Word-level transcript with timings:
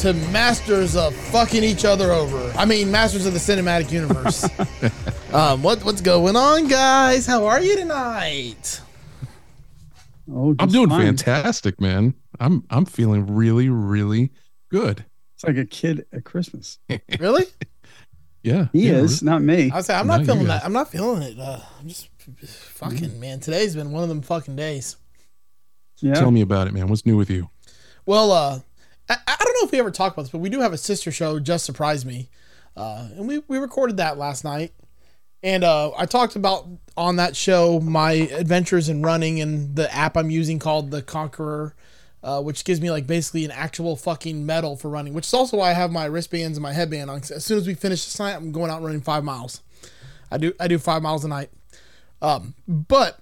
To 0.00 0.14
Masters 0.14 0.96
of 0.96 1.14
Fucking 1.14 1.62
Each 1.62 1.84
Other 1.84 2.10
Over. 2.10 2.50
I 2.56 2.64
mean, 2.64 2.90
Masters 2.90 3.26
of 3.26 3.34
the 3.34 3.38
Cinematic 3.38 3.92
Universe. 3.92 4.44
um, 5.34 5.62
what 5.62 5.84
what's 5.84 6.00
going 6.00 6.36
on, 6.36 6.68
guys? 6.68 7.26
How 7.26 7.44
are 7.44 7.60
you 7.60 7.76
tonight? 7.76 8.80
Oh, 10.32 10.56
I'm 10.58 10.70
doing 10.70 10.88
fine. 10.88 11.04
fantastic, 11.04 11.82
man. 11.82 12.14
I'm 12.38 12.64
I'm 12.70 12.86
feeling 12.86 13.34
really, 13.34 13.68
really 13.68 14.30
good. 14.70 15.04
It's 15.34 15.44
like 15.44 15.58
a 15.58 15.66
kid 15.66 16.06
at 16.14 16.24
Christmas. 16.24 16.78
Really? 17.18 17.44
Yeah. 18.42 18.68
He 18.72 18.88
yeah, 18.88 18.94
is, 18.94 19.22
not 19.22 19.42
me. 19.42 19.70
I 19.70 19.76
was 19.76 19.86
say 19.86 19.94
I'm 19.94 20.06
No, 20.06 20.16
not 20.16 20.24
feeling 20.24 20.46
that. 20.46 20.64
I'm 20.64 20.72
not 20.72 20.90
feeling 20.90 21.20
it. 21.20 21.38
Uh, 21.38 21.60
I'm 21.78 21.86
just 21.86 22.08
fucking 22.48 23.20
man. 23.20 23.40
Today's 23.40 23.76
been 23.76 23.92
one 23.92 24.02
of 24.02 24.08
them 24.08 24.22
fucking 24.22 24.56
days. 24.56 24.96
Yeah. 25.98 26.14
Tell 26.14 26.30
me 26.30 26.40
about 26.40 26.68
it, 26.68 26.72
man. 26.72 26.88
What's 26.88 27.04
new 27.04 27.18
with 27.18 27.28
you? 27.28 27.50
Well, 28.06 28.32
uh, 28.32 28.60
I, 29.10 29.16
I 29.26 29.36
don't 29.44 29.54
know 29.60 29.66
if 29.66 29.72
we 29.72 29.78
ever 29.80 29.90
talked 29.90 30.14
about 30.14 30.22
this, 30.22 30.30
but 30.30 30.38
we 30.38 30.48
do 30.48 30.60
have 30.60 30.72
a 30.72 30.78
sister 30.78 31.10
show, 31.10 31.40
Just 31.40 31.66
Surprise 31.66 32.06
Me. 32.06 32.28
Uh, 32.76 33.08
and 33.16 33.26
we, 33.26 33.38
we 33.48 33.58
recorded 33.58 33.96
that 33.96 34.16
last 34.16 34.44
night. 34.44 34.72
And 35.42 35.64
uh, 35.64 35.90
I 35.96 36.06
talked 36.06 36.36
about 36.36 36.68
on 36.96 37.16
that 37.16 37.34
show 37.34 37.80
my 37.80 38.12
adventures 38.12 38.88
in 38.88 39.02
running 39.02 39.40
and 39.40 39.74
the 39.74 39.92
app 39.92 40.16
I'm 40.16 40.30
using 40.30 40.58
called 40.58 40.90
the 40.90 41.02
Conqueror, 41.02 41.74
uh, 42.22 42.40
which 42.42 42.64
gives 42.64 42.80
me 42.80 42.90
like 42.90 43.06
basically 43.06 43.44
an 43.44 43.50
actual 43.50 43.96
fucking 43.96 44.46
medal 44.46 44.76
for 44.76 44.88
running, 44.88 45.14
which 45.14 45.26
is 45.26 45.34
also 45.34 45.56
why 45.56 45.70
I 45.70 45.72
have 45.72 45.90
my 45.90 46.04
wristbands 46.04 46.58
and 46.58 46.62
my 46.62 46.72
headband 46.72 47.10
on. 47.10 47.18
As 47.34 47.44
soon 47.44 47.58
as 47.58 47.66
we 47.66 47.74
finish 47.74 48.04
this 48.04 48.18
night, 48.20 48.36
I'm 48.36 48.52
going 48.52 48.70
out 48.70 48.82
running 48.82 49.00
five 49.00 49.24
miles. 49.24 49.62
I 50.30 50.38
do 50.38 50.52
I 50.60 50.68
do 50.68 50.78
five 50.78 51.02
miles 51.02 51.24
a 51.24 51.28
night. 51.28 51.50
Um, 52.22 52.54
but 52.68 53.18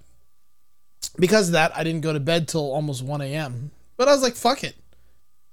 because 1.18 1.48
of 1.48 1.52
that, 1.52 1.74
I 1.74 1.84
didn't 1.84 2.02
go 2.02 2.12
to 2.12 2.20
bed 2.20 2.48
till 2.48 2.72
almost 2.72 3.02
1 3.02 3.20
a.m. 3.22 3.70
But 3.96 4.08
I 4.08 4.12
was 4.12 4.22
like, 4.22 4.34
fuck 4.34 4.64
it. 4.64 4.74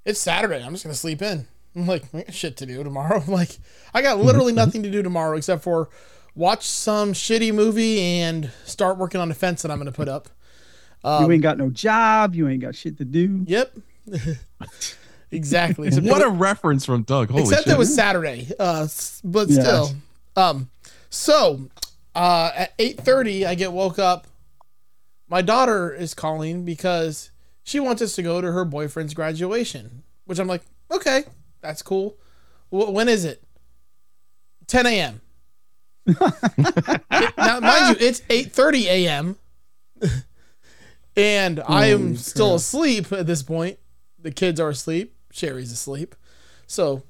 It's 0.05 0.19
Saturday. 0.19 0.63
I'm 0.63 0.71
just 0.71 0.83
gonna 0.83 0.93
sleep 0.93 1.21
in. 1.21 1.47
I'm 1.75 1.87
like, 1.87 2.03
I 2.13 2.21
got 2.21 2.33
shit 2.33 2.57
to 2.57 2.65
do 2.65 2.83
tomorrow. 2.83 3.23
like, 3.27 3.57
I 3.93 4.01
got 4.01 4.19
literally 4.19 4.53
nothing 4.53 4.83
to 4.83 4.91
do 4.91 5.01
tomorrow 5.01 5.35
except 5.35 5.63
for 5.63 5.89
watch 6.35 6.67
some 6.67 7.13
shitty 7.13 7.53
movie 7.53 7.99
and 7.99 8.51
start 8.65 8.97
working 8.97 9.19
on 9.19 9.29
the 9.29 9.35
fence 9.35 9.63
that 9.63 9.71
I'm 9.71 9.77
gonna 9.79 9.91
put 9.91 10.07
up. 10.07 10.29
you 11.03 11.31
ain't 11.31 11.41
got 11.41 11.57
no 11.57 11.69
job. 11.69 12.35
You 12.35 12.47
ain't 12.47 12.61
got 12.61 12.75
shit 12.75 12.97
to 12.99 13.05
do. 13.05 13.43
Yep. 13.47 13.77
exactly. 15.31 15.87
Except 15.87 16.05
what 16.05 16.21
it 16.21 16.27
a 16.27 16.29
reference 16.29 16.85
from 16.85 17.01
Doug. 17.03 17.29
Holy 17.29 17.43
except 17.43 17.63
shit. 17.63 17.73
it 17.73 17.77
was 17.79 17.93
Saturday. 17.93 18.51
Uh, 18.59 18.87
but 19.23 19.49
Yes. 19.49 19.65
still. 19.65 19.89
Um, 20.35 20.69
so 21.09 21.67
uh, 22.13 22.51
at 22.55 22.73
eight 22.77 23.01
thirty, 23.01 23.45
I 23.45 23.55
get 23.55 23.71
woke 23.71 23.97
up. 23.97 24.27
My 25.27 25.41
daughter 25.41 25.91
is 25.91 26.13
calling 26.13 26.63
because 26.63 27.31
she 27.65 27.81
wants 27.81 28.01
us 28.01 28.15
to 28.15 28.23
go 28.23 28.39
to 28.39 28.51
her 28.53 28.63
boyfriend's 28.63 29.13
graduation, 29.13 30.03
which 30.23 30.39
I'm 30.39 30.47
like, 30.47 30.61
okay, 30.89 31.23
that's 31.61 31.81
cool. 31.81 32.17
W- 32.71 32.91
when 32.91 33.09
is 33.09 33.25
it? 33.25 33.43
10 34.67 34.85
a.m. 34.85 35.21
It- 36.05 36.17
now, 37.37 37.59
mind 37.59 37.99
you, 37.99 38.07
it's 38.07 38.21
8:30 38.21 38.83
a.m. 38.85 39.35
and 41.17 41.61
I 41.67 41.87
am 41.87 41.99
Holy 42.01 42.15
still 42.17 42.47
crap. 42.49 42.55
asleep 42.57 43.11
at 43.11 43.27
this 43.27 43.41
point. 43.43 43.79
The 44.19 44.31
kids 44.31 44.59
are 44.59 44.69
asleep. 44.69 45.15
Sherry's 45.31 45.71
asleep. 45.71 46.15
So 46.67 47.03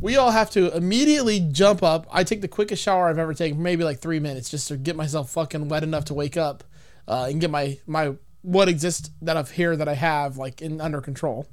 we 0.00 0.16
all 0.16 0.30
have 0.30 0.50
to 0.52 0.74
immediately 0.76 1.40
jump 1.40 1.82
up. 1.82 2.06
I 2.12 2.22
take 2.24 2.40
the 2.40 2.48
quickest 2.48 2.82
shower 2.82 3.08
I've 3.08 3.18
ever 3.18 3.34
taken, 3.34 3.62
maybe 3.62 3.82
like 3.84 3.98
three 3.98 4.20
minutes, 4.20 4.48
just 4.50 4.68
to 4.68 4.76
get 4.76 4.94
myself 4.96 5.30
fucking 5.30 5.68
wet 5.68 5.82
enough 5.82 6.04
to 6.06 6.14
wake 6.14 6.36
up 6.36 6.64
uh, 7.08 7.26
and 7.30 7.40
get 7.40 7.50
my 7.50 7.78
my 7.86 8.14
what 8.46 8.68
exists 8.68 9.10
that 9.22 9.36
I've 9.36 9.50
here 9.50 9.74
that 9.74 9.88
I 9.88 9.94
have 9.94 10.36
like 10.36 10.62
in 10.62 10.80
under 10.80 11.00
control. 11.00 11.48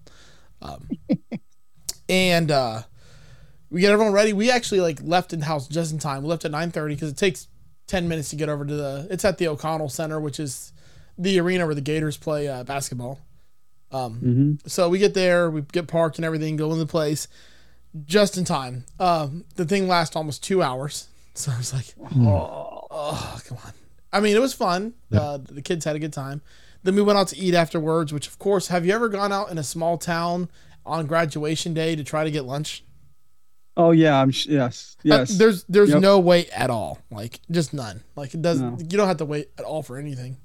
Um, 0.61 0.89
and 2.09 2.51
uh, 2.51 2.83
we 3.71 3.81
get 3.81 3.91
everyone 3.91 4.13
ready. 4.13 4.31
We 4.31 4.51
actually 4.51 4.79
like 4.79 4.99
left 5.01 5.33
in 5.33 5.39
the 5.39 5.47
house 5.47 5.67
just 5.67 5.91
in 5.91 5.97
time. 5.97 6.21
We 6.21 6.29
left 6.29 6.45
at 6.45 6.51
nine 6.51 6.69
thirty 6.69 6.93
because 6.93 7.09
it 7.09 7.17
takes 7.17 7.47
ten 7.87 8.07
minutes 8.07 8.29
to 8.29 8.35
get 8.35 8.47
over 8.47 8.63
to 8.63 8.75
the. 8.75 9.07
It's 9.09 9.25
at 9.25 9.39
the 9.39 9.47
O'Connell 9.47 9.89
Center, 9.89 10.19
which 10.19 10.39
is 10.39 10.71
the 11.17 11.39
arena 11.39 11.65
where 11.65 11.73
the 11.73 11.81
Gators 11.81 12.15
play 12.15 12.47
uh, 12.47 12.63
basketball. 12.63 13.19
Um, 13.91 14.13
hmm 14.13 14.53
so 14.67 14.87
we 14.87 14.99
get 14.99 15.15
there, 15.15 15.49
we 15.49 15.61
get 15.61 15.87
parked 15.87 16.17
and 16.17 16.25
everything, 16.25 16.55
go 16.57 16.71
in 16.73 16.79
the 16.79 16.85
place 16.85 17.27
just 18.05 18.37
in 18.37 18.45
time. 18.45 18.85
Um, 18.99 19.45
the 19.55 19.65
thing 19.65 19.87
lasts 19.87 20.15
almost 20.15 20.43
two 20.43 20.61
hours. 20.61 21.07
So 21.35 21.51
I 21.51 21.57
was 21.57 21.73
like, 21.73 21.95
oh, 21.99 23.41
come 23.47 23.57
on. 23.65 23.73
I 24.11 24.19
mean, 24.19 24.35
it 24.35 24.39
was 24.39 24.53
fun. 24.53 24.93
Uh, 25.11 25.39
the 25.41 25.63
kids 25.63 25.83
had 25.83 25.95
a 25.95 25.99
good 25.99 26.13
time. 26.13 26.43
Then 26.83 26.95
we 26.95 27.01
went 27.01 27.17
out 27.17 27.29
to 27.29 27.37
eat 27.37 27.53
afterwards, 27.55 28.11
which, 28.13 28.27
of 28.27 28.37
course, 28.39 28.67
have 28.67 28.85
you 28.85 28.93
ever 28.93 29.07
gone 29.09 29.31
out 29.31 29.49
in 29.49 29.57
a 29.57 29.63
small 29.63 29.97
town 29.97 30.49
on 30.85 31.07
graduation 31.07 31.73
day 31.73 31.95
to 31.95 32.03
try 32.03 32.23
to 32.23 32.31
get 32.31 32.43
lunch? 32.45 32.83
Oh 33.75 33.91
yeah. 33.91 34.19
I'm. 34.21 34.31
Sh- 34.31 34.47
yes. 34.47 34.95
Uh, 34.99 35.01
Yes. 35.03 35.37
there's 35.37 35.63
there's 35.63 35.89
Yep. 35.89 36.01
no 36.01 36.19
wait 36.19 36.49
at 36.51 36.69
all. 36.69 36.99
Like 37.09 37.39
just 37.49 37.73
none. 37.73 38.03
Like 38.15 38.33
it 38.33 38.41
doesn't. 38.41 38.71
No. 38.73 38.77
You 38.79 38.97
don't 38.97 39.07
have 39.07 39.17
to 39.17 39.25
wait 39.25 39.49
at 39.57 39.65
all 39.65 39.81
for 39.81 39.97
anything. 39.97 40.37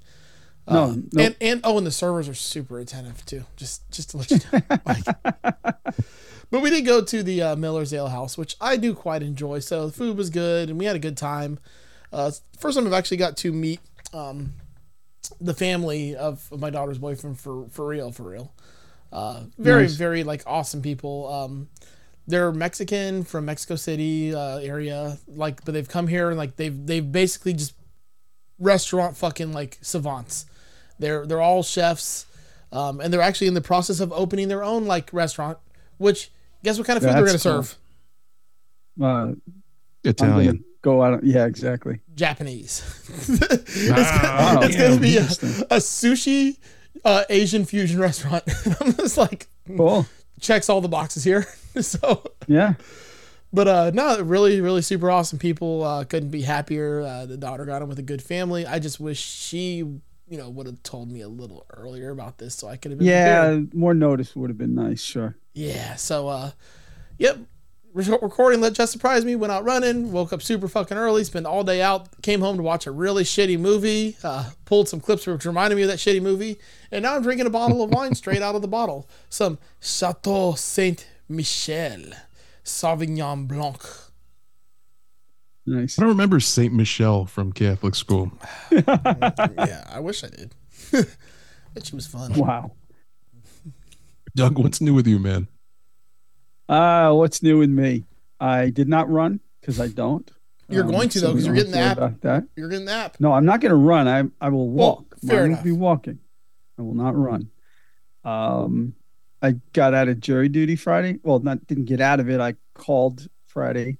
No, 0.67 0.83
Uh, 0.83 0.95
no. 1.13 1.23
And 1.25 1.35
and 1.41 1.61
oh, 1.63 1.77
and 1.77 1.85
the 1.85 1.91
servers 1.91 2.27
are 2.29 2.33
super 2.33 2.79
attentive 2.79 3.23
too. 3.25 3.43
Just 3.55 3.89
just 3.91 4.11
to 4.11 4.17
let 4.17 4.31
you 4.31 4.39
know. 4.51 4.61
like, 4.85 5.03
but 6.51 6.61
we 6.61 6.69
did 6.71 6.85
go 6.85 7.01
to 7.03 7.21
the 7.21 7.41
uh, 7.41 7.55
Miller's 7.55 7.93
Ale 7.93 8.07
House, 8.07 8.37
which 8.37 8.55
I 8.59 8.77
do 8.77 8.95
quite 8.95 9.21
enjoy. 9.21 9.59
So 9.59 9.85
the 9.87 9.93
food 9.93 10.17
was 10.17 10.29
good, 10.31 10.69
and 10.69 10.79
we 10.79 10.85
had 10.85 10.95
a 10.95 10.99
good 10.99 11.17
time. 11.17 11.59
Uh, 12.11 12.31
first 12.57 12.77
time 12.77 12.87
I've 12.87 12.93
actually 12.93 13.17
got 13.17 13.37
to 13.37 13.51
meet 13.53 13.79
um, 14.13 14.53
the 15.41 15.53
family 15.53 16.15
of, 16.15 16.47
of 16.51 16.59
my 16.59 16.69
daughter's 16.69 16.97
boyfriend 16.97 17.39
for 17.39 17.67
for 17.69 17.87
real, 17.87 18.11
for 18.11 18.23
real. 18.23 18.53
Uh, 19.11 19.43
very 19.57 19.83
Nice. 19.83 19.95
very 19.95 20.23
like 20.23 20.43
awesome 20.45 20.81
people. 20.81 21.27
Um, 21.31 21.69
they're 22.27 22.51
Mexican 22.51 23.23
from 23.23 23.45
Mexico 23.45 23.75
City 23.75 24.35
uh, 24.35 24.57
area, 24.57 25.17
like, 25.27 25.65
but 25.65 25.73
they've 25.73 25.87
come 25.89 26.07
here 26.07 26.29
and 26.29 26.37
like 26.37 26.55
they've 26.57 26.85
they've 26.85 27.11
basically 27.11 27.53
just 27.53 27.73
restaurant 28.59 29.17
fucking 29.17 29.51
like 29.51 29.79
savants. 29.81 30.45
They're 30.99 31.25
they're 31.25 31.41
all 31.41 31.63
chefs, 31.63 32.27
um, 32.71 32.99
and 33.01 33.11
they're 33.11 33.21
actually 33.21 33.47
in 33.47 33.55
the 33.55 33.61
process 33.61 33.99
of 33.99 34.11
opening 34.13 34.47
their 34.47 34.63
own 34.63 34.85
like 34.85 35.11
restaurant. 35.11 35.57
Which 35.97 36.29
guess 36.63 36.77
what 36.77 36.85
kind 36.85 36.97
of 36.97 37.03
food 37.03 37.13
they're 37.13 37.25
gonna 37.25 37.31
cool. 37.31 37.63
serve? 37.63 37.77
Uh, 39.01 39.31
Italian. 40.03 40.63
Gonna 40.81 40.97
go 40.97 41.01
out. 41.03 41.23
Yeah. 41.23 41.45
Exactly. 41.45 41.99
Japanese. 42.15 42.83
it's 43.29 43.87
gonna, 43.89 44.65
it's 44.65 44.75
gonna 44.75 44.99
be 44.99 45.17
a, 45.17 45.23
a 45.23 45.79
sushi 45.79 46.57
uh, 47.05 47.23
Asian 47.29 47.65
fusion 47.65 47.99
restaurant. 47.99 48.43
I'm 48.81 48.93
just 48.93 49.17
like 49.17 49.47
Cool. 49.77 50.05
checks 50.39 50.69
all 50.69 50.81
the 50.81 50.87
boxes 50.89 51.23
here. 51.23 51.45
so 51.81 52.23
Yeah. 52.47 52.73
But 53.51 53.67
uh 53.67 53.91
no, 53.93 54.21
really, 54.21 54.61
really 54.61 54.81
super 54.81 55.09
awesome 55.09 55.39
people. 55.39 55.83
Uh 55.83 56.03
couldn't 56.03 56.29
be 56.29 56.41
happier. 56.43 57.01
Uh 57.01 57.25
the 57.25 57.37
daughter 57.37 57.65
got 57.65 57.81
him 57.81 57.89
with 57.89 57.99
a 57.99 58.03
good 58.03 58.21
family. 58.21 58.65
I 58.65 58.79
just 58.79 58.99
wish 58.99 59.19
she, 59.19 59.77
you 59.77 60.37
know, 60.37 60.49
would 60.49 60.65
have 60.67 60.83
told 60.83 61.09
me 61.11 61.21
a 61.21 61.27
little 61.29 61.65
earlier 61.75 62.11
about 62.11 62.37
this 62.37 62.53
so 62.55 62.67
I 62.67 62.77
could 62.77 62.91
have 62.91 62.99
been 62.99 63.07
Yeah. 63.07 63.39
prepared. 63.47 63.73
More 63.73 63.93
notice 63.93 64.35
would 64.35 64.49
have 64.49 64.57
been 64.57 64.75
nice. 64.75 65.01
Sure. 65.01 65.35
Yeah. 65.53 65.95
So 65.95 66.27
uh 66.27 66.51
yep. 67.17 67.37
Re- 67.93 68.17
Recording 68.21 68.61
let 68.61 68.73
just 68.73 68.91
surprise 68.91 69.25
me. 69.25 69.35
Went 69.35 69.51
out 69.51 69.63
running. 69.63 70.11
Woke 70.11 70.31
up 70.33 70.41
super 70.41 70.67
fucking 70.67 70.97
early. 70.97 71.23
Spent 71.23 71.45
all 71.45 71.63
day 71.63 71.81
out. 71.81 72.21
Came 72.21 72.41
home 72.41 72.57
to 72.57 72.63
watch 72.63 72.85
a 72.87 72.91
really 72.91 73.23
shitty 73.23 73.59
movie. 73.59 74.15
Uh, 74.23 74.51
pulled 74.65 74.87
some 74.87 74.99
clips 74.99 75.25
which 75.25 75.45
reminded 75.45 75.75
me 75.75 75.83
of 75.83 75.87
that 75.89 75.97
shitty 75.97 76.21
movie. 76.21 76.59
And 76.91 77.03
now 77.03 77.15
I'm 77.15 77.23
drinking 77.23 77.47
a 77.47 77.51
bottle 77.51 77.81
of 77.83 77.89
wine 77.91 78.15
straight 78.15 78.41
out 78.41 78.55
of 78.55 78.61
the 78.61 78.67
bottle. 78.67 79.09
Some 79.29 79.57
Chateau 79.81 80.53
Saint 80.53 81.07
Michelle 81.27 82.13
Sauvignon 82.63 83.47
Blanc. 83.47 83.81
Nice. 85.65 85.99
I 85.99 86.01
don't 86.01 86.09
remember 86.09 86.39
Saint 86.39 86.73
Michel 86.73 87.25
from 87.25 87.51
Catholic 87.51 87.95
school. 87.95 88.31
yeah, 88.71 89.83
I 89.89 89.99
wish 89.99 90.23
I 90.23 90.29
did. 90.29 90.55
Bet 91.73 91.85
she 91.85 91.95
was 91.95 92.07
fun. 92.07 92.33
wow. 92.33 92.71
Doug, 94.35 94.57
what's 94.57 94.81
new 94.81 94.93
with 94.93 95.07
you, 95.07 95.19
man? 95.19 95.47
Uh, 96.69 97.11
what's 97.13 97.41
new 97.41 97.57
with 97.57 97.69
me? 97.69 98.05
I 98.39 98.69
did 98.69 98.87
not 98.87 99.09
run 99.09 99.39
because 99.59 99.79
I 99.79 99.87
don't. 99.87 100.29
You're 100.69 100.83
Um, 100.85 100.91
going 100.91 101.09
to, 101.09 101.19
though, 101.19 101.31
because 101.33 101.45
you're 101.47 101.55
getting 101.55 101.71
the 101.71 101.91
About 101.91 102.21
that. 102.21 102.43
You're 102.55 102.69
getting 102.69 102.85
the 102.85 102.91
app. 102.93 103.19
No, 103.19 103.33
I'm 103.33 103.43
not 103.45 103.59
going 103.59 103.71
to 103.71 103.75
run. 103.75 104.07
I 104.07 104.23
I 104.39 104.49
will 104.49 104.69
Well, 104.69 104.87
walk. 104.97 105.17
fair 105.25 105.47
Mine 105.47 105.57
will 105.57 105.63
be 105.63 105.71
walking. 105.71 106.19
I 106.77 106.83
will 106.83 106.93
not 106.93 107.15
run. 107.17 107.49
Um, 108.23 108.93
I 109.41 109.53
got 109.73 109.93
out 109.95 110.07
of 110.09 110.19
jury 110.19 110.47
duty 110.47 110.75
Friday. 110.75 111.19
Well, 111.23 111.39
not 111.39 111.65
didn't 111.65 111.85
get 111.85 112.01
out 112.01 112.19
of 112.19 112.29
it. 112.29 112.39
I 112.39 112.53
called 112.75 113.27
Friday, 113.47 113.97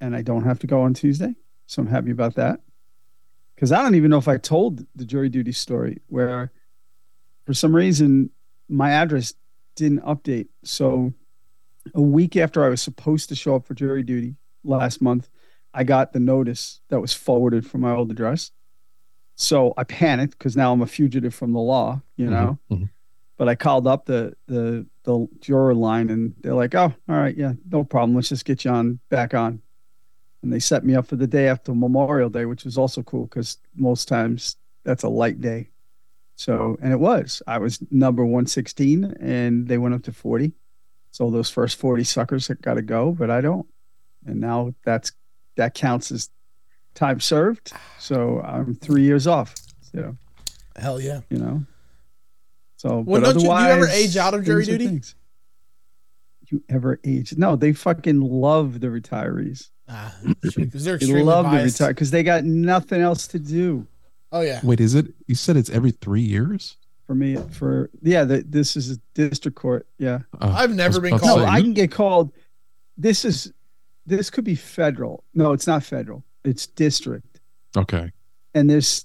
and 0.00 0.14
I 0.14 0.20
don't 0.22 0.44
have 0.44 0.58
to 0.60 0.66
go 0.66 0.82
on 0.82 0.92
Tuesday. 0.92 1.34
So 1.66 1.80
I'm 1.80 1.88
happy 1.88 2.10
about 2.10 2.34
that. 2.34 2.60
Because 3.54 3.72
I 3.72 3.82
don't 3.82 3.94
even 3.94 4.10
know 4.10 4.18
if 4.18 4.28
I 4.28 4.36
told 4.36 4.84
the 4.94 5.04
jury 5.06 5.28
duty 5.30 5.52
story 5.52 6.02
where, 6.08 6.52
for 7.46 7.54
some 7.54 7.74
reason, 7.74 8.30
my 8.68 8.90
address 8.90 9.32
didn't 9.76 10.00
update. 10.00 10.48
So 10.64 11.14
a 11.94 12.00
week 12.00 12.36
after 12.36 12.64
I 12.64 12.68
was 12.68 12.80
supposed 12.82 13.28
to 13.30 13.34
show 13.34 13.56
up 13.56 13.66
for 13.66 13.74
jury 13.74 14.02
duty 14.02 14.36
last 14.64 15.02
month, 15.02 15.28
I 15.74 15.84
got 15.84 16.12
the 16.12 16.20
notice 16.20 16.80
that 16.88 17.00
was 17.00 17.12
forwarded 17.12 17.66
from 17.66 17.80
my 17.82 17.92
old 17.92 18.10
address. 18.10 18.50
So 19.34 19.72
I 19.76 19.84
panicked 19.84 20.38
because 20.38 20.56
now 20.56 20.72
I'm 20.72 20.82
a 20.82 20.86
fugitive 20.86 21.34
from 21.34 21.52
the 21.52 21.60
law, 21.60 22.02
you 22.16 22.28
know. 22.28 22.58
Mhm, 22.70 22.78
mhm. 22.82 22.90
But 23.38 23.48
I 23.48 23.54
called 23.54 23.86
up 23.86 24.04
the 24.04 24.34
the 24.46 24.86
the 25.04 25.26
juror 25.40 25.74
line 25.74 26.10
and 26.10 26.34
they're 26.42 26.54
like, 26.54 26.74
"Oh, 26.74 26.92
all 27.08 27.16
right, 27.16 27.36
yeah, 27.36 27.54
no 27.70 27.82
problem. 27.82 28.14
Let's 28.14 28.28
just 28.28 28.44
get 28.44 28.64
you 28.64 28.70
on 28.70 29.00
back 29.08 29.34
on." 29.34 29.60
And 30.42 30.52
they 30.52 30.60
set 30.60 30.84
me 30.84 30.94
up 30.94 31.06
for 31.06 31.16
the 31.16 31.26
day 31.26 31.48
after 31.48 31.74
Memorial 31.74 32.28
Day, 32.28 32.44
which 32.44 32.64
was 32.64 32.76
also 32.78 33.02
cool 33.02 33.24
because 33.24 33.58
most 33.74 34.06
times 34.06 34.56
that's 34.84 35.02
a 35.02 35.08
light 35.08 35.40
day. 35.40 35.70
So, 36.36 36.76
and 36.82 36.92
it 36.92 37.00
was. 37.00 37.42
I 37.46 37.58
was 37.58 37.78
number 37.90 38.24
116 38.24 39.04
and 39.20 39.66
they 39.68 39.78
went 39.78 39.94
up 39.94 40.02
to 40.04 40.12
40. 40.12 40.52
So 41.12 41.30
those 41.30 41.48
first 41.50 41.78
40 41.78 42.04
suckers 42.04 42.48
that 42.48 42.60
got 42.62 42.74
to 42.74 42.82
go, 42.82 43.12
but 43.12 43.30
I 43.30 43.40
don't. 43.40 43.66
And 44.26 44.40
now 44.40 44.74
that's 44.84 45.12
that 45.56 45.74
counts 45.74 46.10
as 46.10 46.30
time 46.94 47.20
served. 47.20 47.72
So 47.98 48.40
I'm 48.40 48.74
three 48.74 49.02
years 49.02 49.26
off. 49.26 49.54
So, 49.94 50.16
Hell 50.76 51.00
yeah. 51.00 51.20
you 51.28 51.38
know. 51.38 51.62
So, 52.78 53.00
Well, 53.06 53.20
but 53.20 53.26
don't 53.26 53.34
you- 53.36 53.40
do 53.42 53.46
you 53.46 53.52
ever 53.68 53.86
age 53.88 54.16
out 54.16 54.34
of 54.34 54.44
jury 54.44 54.64
duty? 54.64 54.86
things. 54.86 55.14
You 56.50 56.62
ever 56.68 56.98
age? 57.04 57.34
No, 57.36 57.56
they 57.56 57.72
fucking 57.72 58.20
love 58.20 58.80
the 58.80 58.88
retirees. 58.88 59.70
Ah, 59.88 60.14
because 60.40 60.54
they're 60.84 60.96
They 60.98 61.04
extremely 61.04 61.22
love 61.24 61.44
the 61.46 61.50
biased. 61.50 61.78
retire 61.80 61.92
because 61.94 62.10
they 62.10 62.22
got 62.22 62.44
nothing 62.44 63.00
else 63.00 63.26
to 63.28 63.38
do. 63.38 63.86
oh 64.32 64.40
yeah. 64.40 64.60
Wait, 64.62 64.80
is 64.80 64.94
it? 64.94 65.06
You 65.26 65.34
said 65.34 65.56
it's 65.56 65.70
every 65.70 65.90
three 65.92 66.20
years? 66.22 66.76
For 67.06 67.14
me, 67.14 67.36
for 67.50 67.90
yeah, 68.00 68.24
the, 68.24 68.44
this 68.48 68.76
is 68.76 68.92
a 68.92 68.96
district 69.14 69.56
court. 69.56 69.86
Yeah, 69.98 70.20
Uh, 70.40 70.52
I've 70.56 70.74
never 70.74 71.00
been 71.00 71.18
called. 71.18 71.40
no, 71.40 71.44
I 71.46 71.60
can 71.60 71.72
get 71.74 71.90
called. 71.90 72.32
This 72.96 73.24
is 73.24 73.52
this 74.06 74.30
could 74.30 74.44
be 74.44 74.54
federal. 74.54 75.24
No, 75.34 75.52
it's 75.52 75.66
not 75.66 75.82
federal. 75.82 76.24
It's 76.44 76.66
district, 76.66 77.40
Okay. 77.76 78.10
and 78.54 78.68
there's 78.70 79.04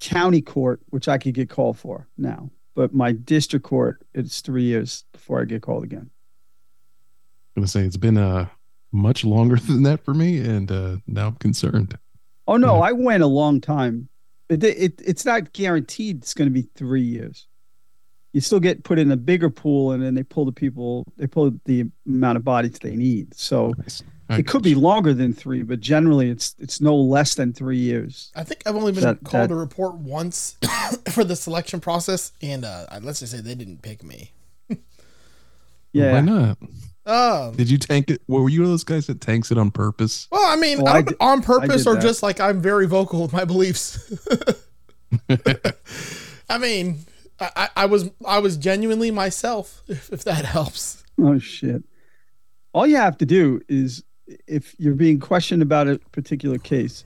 county 0.00 0.40
court, 0.40 0.80
which 0.88 1.06
I 1.08 1.18
could 1.18 1.34
get 1.34 1.48
called 1.50 1.78
for 1.78 2.08
now. 2.16 2.50
But 2.74 2.94
my 2.94 3.12
district 3.12 3.64
court, 3.66 4.02
it's 4.14 4.40
three 4.40 4.62
years 4.64 5.04
before 5.12 5.40
I 5.40 5.44
get 5.44 5.62
called 5.62 5.84
again. 5.84 6.10
I'm 7.56 7.62
gonna 7.62 7.66
say 7.68 7.82
it's 7.84 7.96
been 7.96 8.16
uh 8.18 8.46
much 8.92 9.24
longer 9.24 9.56
than 9.66 9.82
that 9.84 10.04
for 10.04 10.14
me, 10.14 10.38
and 10.40 10.70
uh 10.72 10.96
now 11.06 11.28
I'm 11.28 11.34
concerned. 11.36 11.98
Oh 12.48 12.56
no, 12.56 12.76
Yeah. 12.76 12.80
I 12.88 12.92
went 12.92 13.22
a 13.22 13.26
long 13.26 13.60
time. 13.60 14.08
It, 14.50 14.62
it 14.64 15.00
it's 15.04 15.24
not 15.24 15.52
guaranteed 15.54 16.18
it's 16.18 16.34
going 16.34 16.48
to 16.48 16.52
be 16.52 16.68
three 16.74 17.00
years. 17.02 17.46
You 18.32 18.40
still 18.40 18.60
get 18.60 18.84
put 18.84 18.98
in 18.98 19.10
a 19.10 19.16
bigger 19.16 19.48
pool, 19.50 19.92
and 19.92 20.02
then 20.02 20.14
they 20.14 20.22
pull 20.22 20.44
the 20.44 20.52
people. 20.52 21.06
They 21.16 21.26
pull 21.26 21.52
the 21.64 21.86
amount 22.06 22.36
of 22.36 22.44
bodies 22.44 22.78
they 22.80 22.94
need. 22.96 23.34
So 23.34 23.72
Nice. 23.78 24.02
It 24.38 24.46
could 24.46 24.62
be 24.62 24.76
longer 24.76 25.12
than 25.12 25.32
three, 25.32 25.62
but 25.64 25.80
generally 25.80 26.30
it's 26.30 26.54
it's 26.60 26.80
no 26.80 26.94
less 26.94 27.34
than 27.34 27.52
three 27.52 27.78
years. 27.78 28.30
I 28.36 28.44
think 28.44 28.62
I've 28.66 28.76
only 28.76 28.92
been 28.92 29.02
That- 29.02 29.24
called 29.24 29.44
that- 29.44 29.48
to 29.48 29.56
report 29.56 29.96
once 29.96 30.56
for 31.10 31.24
the 31.24 31.34
selection 31.34 31.80
process, 31.80 32.30
and 32.40 32.64
uh, 32.64 32.86
let's 33.02 33.18
just 33.20 33.32
say 33.32 33.40
they 33.40 33.56
didn't 33.56 33.82
pick 33.82 34.04
me. 34.04 34.32
Yeah, 35.92 36.12
why 36.12 36.20
not? 36.20 36.58
Oh, 37.06 37.52
Did 37.56 37.70
you 37.70 37.78
tank 37.78 38.10
it? 38.10 38.20
Well, 38.28 38.42
were 38.42 38.48
you 38.50 38.60
one 38.60 38.66
of 38.66 38.72
those 38.72 38.84
guys 38.84 39.06
that 39.06 39.20
tanks 39.20 39.50
it 39.50 39.58
on 39.58 39.70
purpose? 39.70 40.28
well, 40.30 40.44
I 40.46 40.56
mean, 40.56 40.82
Well, 40.82 40.94
I 40.94 40.98
I 40.98 41.02
did- 41.02 41.16
on 41.20 41.42
purpose 41.42 41.86
or 41.86 41.94
that. 41.94 42.02
just 42.02 42.22
like 42.22 42.40
I'm 42.40 42.60
very 42.60 42.86
vocal 42.86 43.22
with 43.22 43.32
my 43.32 43.44
beliefs. 43.44 43.98
I 46.48 46.58
mean, 46.58 47.00
I, 47.40 47.50
I, 47.56 47.68
I 47.76 47.86
was 47.86 48.10
I 48.26 48.38
was 48.38 48.56
genuinely 48.56 49.10
myself, 49.10 49.82
if, 49.88 50.12
if 50.12 50.24
that 50.24 50.44
helps. 50.44 51.02
Oh 51.18 51.38
shit. 51.38 51.82
All 52.72 52.86
you 52.86 52.96
have 52.96 53.18
to 53.18 53.26
do 53.26 53.60
is 53.68 54.04
if 54.46 54.74
you're 54.78 54.94
being 54.94 55.18
questioned 55.20 55.62
about 55.62 55.88
a 55.88 55.98
particular 56.12 56.58
case, 56.58 57.04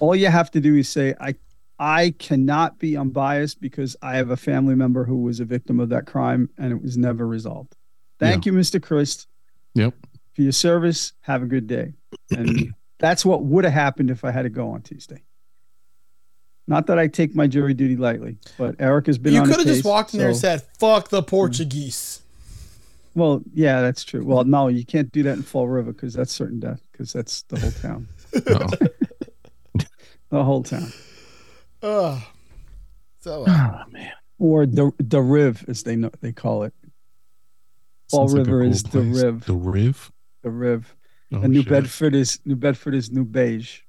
all 0.00 0.16
you 0.16 0.26
have 0.26 0.50
to 0.52 0.60
do 0.60 0.74
is 0.76 0.88
say, 0.88 1.14
I 1.20 1.34
I 1.78 2.14
cannot 2.18 2.78
be 2.78 2.96
unbiased 2.96 3.60
because 3.60 3.96
I 4.02 4.16
have 4.16 4.30
a 4.30 4.36
family 4.36 4.74
member 4.74 5.04
who 5.04 5.18
was 5.22 5.38
a 5.40 5.44
victim 5.44 5.78
of 5.78 5.90
that 5.90 6.06
crime 6.06 6.50
and 6.58 6.72
it 6.72 6.82
was 6.82 6.96
never 6.96 7.26
resolved. 7.26 7.76
Thank 8.18 8.46
you, 8.46 8.52
Mr. 8.52 8.82
Christ, 8.82 9.26
Yep. 9.74 9.94
for 10.34 10.42
your 10.42 10.52
service. 10.52 11.12
Have 11.22 11.42
a 11.42 11.46
good 11.46 11.66
day. 11.66 11.92
And 12.30 12.74
that's 12.98 13.24
what 13.24 13.44
would 13.44 13.64
have 13.64 13.72
happened 13.72 14.10
if 14.10 14.24
I 14.24 14.30
had 14.30 14.42
to 14.42 14.48
go 14.50 14.70
on 14.70 14.82
Tuesday. 14.82 15.22
Not 16.66 16.86
that 16.88 16.98
I 16.98 17.06
take 17.06 17.34
my 17.34 17.46
jury 17.46 17.72
duty 17.74 17.96
lightly, 17.96 18.36
but 18.58 18.74
Eric 18.78 19.06
has 19.06 19.16
been 19.16 19.32
You 19.32 19.40
on 19.40 19.46
the 19.48 19.54
could 19.54 19.66
have 19.66 19.74
just 19.74 19.86
walked 19.86 20.12
in 20.12 20.18
there 20.20 20.28
and 20.28 20.36
said, 20.36 20.62
"Fuck 20.78 21.08
the 21.08 21.22
Portuguese." 21.22 22.20
Well, 23.14 23.42
yeah, 23.54 23.80
that's 23.80 24.04
true. 24.04 24.22
Well, 24.24 24.44
no, 24.44 24.68
you 24.68 24.84
can't 24.84 25.10
do 25.10 25.22
that 25.22 25.32
in 25.38 25.42
Fall 25.42 25.66
River 25.66 25.92
because 25.92 26.12
that's 26.12 26.30
certain 26.32 26.60
death 26.60 26.82
because 26.92 27.12
that's 27.12 27.42
the 27.44 27.58
whole 27.58 27.70
town. 27.70 28.08
Oh, 28.48 28.66
The 30.30 30.44
whole 30.44 30.62
town. 30.62 30.92
Ugh. 31.82 32.20
So 33.20 33.44
uh, 33.44 33.84
oh 33.86 33.90
man. 33.90 34.12
Or 34.38 34.66
the 34.66 34.92
the 34.98 35.22
Riv 35.22 35.64
as 35.68 35.84
they 35.84 35.96
know 35.96 36.10
they 36.20 36.32
call 36.32 36.64
it. 36.64 36.74
Fall 38.10 38.28
Sounds 38.28 38.34
like 38.38 38.46
River 38.46 38.62
cool 38.62 38.70
is 38.70 38.82
the 38.82 38.88
place. 38.90 39.22
Riv. 39.22 39.44
The 39.44 39.52
Riv. 39.54 40.12
The 40.42 40.50
Riv. 40.50 40.96
Oh, 41.32 41.40
and 41.42 41.52
New 41.52 41.60
shit. 41.62 41.68
Bedford 41.70 42.14
is 42.14 42.40
New 42.44 42.56
Bedford 42.56 42.94
is 42.94 43.10
New 43.10 43.24
Beige. 43.24 43.80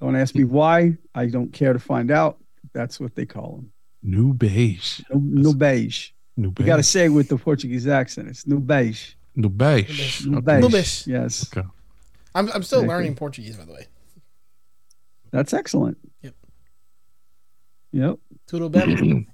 Don't 0.00 0.14
ask 0.16 0.34
me 0.34 0.44
why. 0.44 0.98
I 1.14 1.26
don't 1.26 1.52
care 1.52 1.72
to 1.72 1.78
find 1.78 2.10
out. 2.10 2.38
That's 2.74 3.00
what 3.00 3.14
they 3.14 3.24
call 3.24 3.56
them. 3.56 3.72
New 4.02 4.34
Beige. 4.34 5.00
New, 5.10 5.42
New 5.42 5.54
Beige. 5.54 6.10
New 6.36 6.52
You 6.58 6.66
got 6.66 6.76
to 6.76 6.82
say 6.82 7.06
it 7.06 7.08
with 7.08 7.28
the 7.30 7.38
Portuguese 7.38 7.86
accent. 7.88 8.28
It's 8.28 8.46
New 8.46 8.60
Beige. 8.60 9.14
New 9.34 9.48
Beige. 9.48 10.26
New 10.26 10.42
Beige. 10.42 10.60
New 10.62 10.68
Beige. 10.68 11.06
Yes, 11.06 11.50
Okay. 11.56 11.66
I'm 12.34 12.50
I'm 12.52 12.62
still 12.62 12.80
Exactly. 12.80 12.88
learning 12.88 13.14
Portuguese, 13.14 13.56
by 13.56 13.64
the 13.64 13.72
way. 13.72 13.86
that's 15.30 15.54
excellent. 15.54 15.96
Yep. 16.20 16.34
Yep. 17.92 18.18
Tudo 18.46 18.70
bem. 18.70 19.26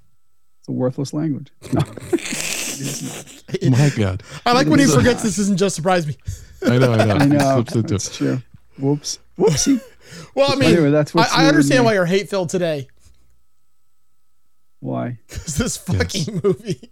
It's 0.60 0.68
a 0.68 0.72
worthless 0.72 1.12
language. 1.12 1.50
My 3.70 3.90
God. 3.96 4.22
I 4.46 4.52
like 4.52 4.66
when 4.66 4.78
he 4.80 4.86
forgets 4.86 5.22
this 5.22 5.38
isn't 5.38 5.58
just 5.58 5.76
surprise 5.76 6.06
me. 6.06 6.16
I 6.66 6.78
know. 6.78 6.92
I 6.92 7.04
know. 7.04 7.14
I 7.16 7.26
know. 7.26 7.38
Slips 7.54 7.74
into- 7.74 7.88
That's 7.94 8.16
true. 8.16 8.42
Whoops. 8.78 9.18
Whoopsie. 9.38 9.80
Well, 10.34 10.52
I 10.52 10.56
mean, 10.56 10.72
Anyway, 10.72 10.90
that's 10.90 11.14
what's 11.14 11.32
I, 11.32 11.44
I 11.44 11.48
understand 11.48 11.80
me. 11.80 11.86
why 11.86 11.94
you're 11.94 12.04
hate 12.06 12.28
filled 12.28 12.50
today 12.50 12.86
Why? 14.80 15.18
because 15.28 15.56
this 15.56 15.76
fucking 15.76 16.40
movie. 16.42 16.90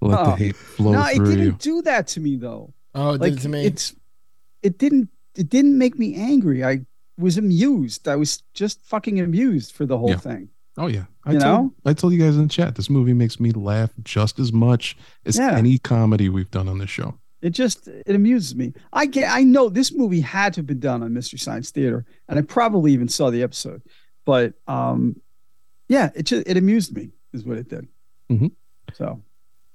Let 0.00 0.24
the 0.24 0.30
Oh. 0.32 0.34
hate 0.36 0.56
flow 0.56 0.92
no, 0.92 1.04
it 1.06 1.18
didn't 1.18 1.38
you. 1.40 1.52
do 1.52 1.82
that 1.82 2.06
to 2.08 2.20
me 2.20 2.36
though. 2.36 2.72
Oh, 2.94 3.14
it 3.14 3.20
Like 3.20 3.32
did 3.32 3.38
it 3.38 3.42
to 3.42 3.48
me. 3.48 3.66
it's 3.66 3.94
it 4.62 4.78
didn't 4.78 5.08
it 5.34 5.48
didn't 5.48 5.76
make 5.78 5.98
me 5.98 6.14
angry. 6.14 6.64
I 6.64 6.86
was 7.18 7.38
amused. 7.38 8.06
I 8.08 8.16
was 8.16 8.42
just 8.54 8.80
fucking 8.82 9.20
amused 9.20 9.72
for 9.72 9.86
the 9.86 9.98
whole 9.98 10.10
Yeah. 10.10 10.16
thing. 10.18 10.48
Oh 10.76 10.86
yeah. 10.88 11.04
I 11.24 11.32
You 11.32 11.40
told, 11.40 11.64
know? 11.64 11.74
I 11.86 11.92
told 11.94 12.12
you 12.12 12.18
guys 12.18 12.36
in 12.36 12.42
the 12.44 12.48
chat. 12.48 12.74
This 12.74 12.90
movie 12.90 13.12
makes 13.14 13.38
me 13.38 13.52
laugh 13.52 13.90
just 14.02 14.38
as 14.38 14.52
much 14.52 14.96
as 15.24 15.38
Yeah. 15.38 15.56
any 15.56 15.78
comedy 15.78 16.28
we've 16.28 16.50
done 16.50 16.68
on 16.68 16.78
this 16.78 16.90
show. 16.90 17.14
It 17.42 17.50
just 17.50 17.86
it 17.88 18.14
amuses 18.14 18.54
me. 18.56 18.72
I 18.92 19.06
get 19.06 19.30
I 19.30 19.42
know 19.44 19.68
this 19.68 19.92
movie 19.92 20.20
had 20.20 20.54
to 20.54 20.58
have 20.60 20.66
been 20.66 20.80
done 20.80 21.02
on 21.02 21.12
Mystery 21.12 21.38
Science 21.38 21.70
Theater, 21.70 22.04
and 22.28 22.38
I 22.38 22.42
probably 22.42 22.92
even 22.92 23.08
saw 23.08 23.30
the 23.30 23.42
episode. 23.42 23.82
But 24.24 24.54
um 24.66 25.20
yeah, 25.88 26.10
it 26.14 26.22
just 26.24 26.46
it 26.48 26.56
amused 26.56 26.96
me, 26.96 27.10
is 27.34 27.44
what 27.44 27.58
it 27.58 27.68
did. 27.68 27.86
Mhm. 28.32 28.52
So 28.94 29.22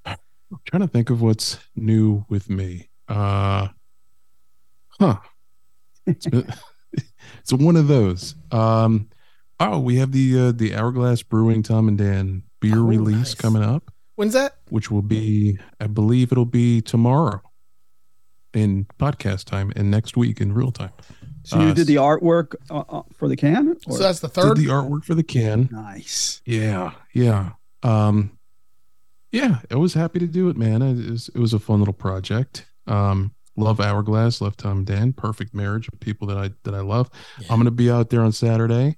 I'm 0.06 0.18
trying 0.66 0.82
to 0.82 0.88
think 0.88 1.12
of 1.12 1.22
what's 1.22 1.60
new 1.76 2.26
with 2.28 2.50
me. 2.50 2.90
Uh 3.08 3.68
huh. 5.00 5.18
It's, 6.08 6.26
been- 6.26 6.52
it's 7.40 7.54
one 7.54 7.76
of 7.76 7.88
those. 7.88 8.34
Um 8.52 9.10
oh, 9.60 9.80
we 9.80 9.98
have 9.98 10.12
the 10.12 10.40
uh, 10.40 10.52
the 10.52 10.76
Hourglass 10.76 11.24
Brewing 11.24 11.64
Tom 11.64 11.88
and 11.88 11.98
Dan 11.98 12.44
beer 12.60 12.78
Oh, 12.80 12.84
release 12.84 13.18
nice. 13.18 13.36
coming 13.36 13.64
up, 13.64 13.92
When's 14.16 14.34
that? 14.34 14.56
which 14.70 14.90
will 14.92 15.02
be 15.02 15.58
I 15.80 15.88
believe 15.88 16.32
it'll 16.32 16.46
be 16.46 16.82
tomorrow. 16.82 17.42
in 18.54 18.86
podcast 18.98 19.46
time 19.46 19.72
and 19.76 19.92
next 19.92 20.18
week 20.18 20.42
in 20.42 20.54
real 20.54 20.72
time. 20.72 20.92
So 21.44 21.60
you 21.62 21.68
Uh, 21.70 21.74
did 21.74 21.86
the 21.88 21.96
artwork 21.98 22.56
uh, 22.72 22.80
uh, 22.90 23.04
for 23.16 23.28
the 23.28 23.36
can? 23.36 23.78
Or? 23.88 23.96
So 23.96 24.04
that's 24.04 24.20
the 24.22 24.28
third. 24.28 24.56
Did 24.56 24.66
third. 24.66 24.68
the 24.68 24.72
artwork 24.74 25.04
for 25.06 25.14
the 25.16 25.24
can. 25.24 25.70
nice. 25.72 26.42
Yeah, 26.46 26.94
yeah. 27.14 27.52
Um 27.84 28.32
yeah, 29.32 29.60
I 29.70 29.76
was 29.76 29.94
happy 29.94 30.18
to 30.20 30.26
do 30.28 30.50
it, 30.50 30.58
man. 30.58 30.82
It 30.82 31.10
was 31.12 31.30
it 31.34 31.38
was 31.40 31.54
a 31.54 31.60
fun 31.60 31.78
little 31.80 31.94
project. 31.94 32.66
Um 32.88 33.34
love 33.56 33.80
Hourglass, 33.80 34.42
love 34.42 34.58
Tom 34.58 34.80
and 34.80 34.88
Dan, 34.88 35.14
perfect 35.14 35.54
marriage 35.54 35.88
of 35.88 36.00
people 36.00 36.28
that 36.28 36.38
I 36.38 36.50
that 36.64 36.74
I 36.74 36.80
love. 36.82 37.10
I'm 37.50 37.60
gonna 37.60 37.70
be 37.72 37.92
out 37.92 38.10
there 38.10 38.22
on 38.22 38.32
Saturday, 38.32 38.98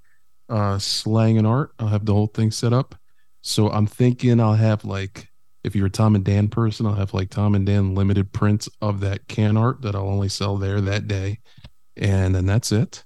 uh 0.51 0.77
slang 0.77 1.37
and 1.37 1.47
art. 1.47 1.71
I'll 1.79 1.87
have 1.87 2.05
the 2.05 2.13
whole 2.13 2.27
thing 2.27 2.51
set 2.51 2.73
up. 2.73 2.95
So 3.41 3.69
I'm 3.71 3.87
thinking 3.87 4.39
I'll 4.39 4.53
have 4.53 4.85
like 4.85 5.29
if 5.63 5.75
you're 5.75 5.87
a 5.87 5.91
Tom 5.91 6.15
and 6.15 6.23
Dan 6.25 6.47
person, 6.49 6.85
I'll 6.85 6.93
have 6.95 7.13
like 7.13 7.29
Tom 7.29 7.55
and 7.55 7.65
Dan 7.65 7.95
limited 7.95 8.33
prints 8.33 8.67
of 8.81 8.99
that 9.01 9.27
can 9.27 9.57
art 9.57 9.81
that 9.83 9.95
I'll 9.95 10.07
only 10.09 10.29
sell 10.29 10.57
there 10.57 10.81
that 10.81 11.07
day. 11.07 11.39
And 11.97 12.33
then 12.35 12.45
that's 12.45 12.71
it. 12.71 13.03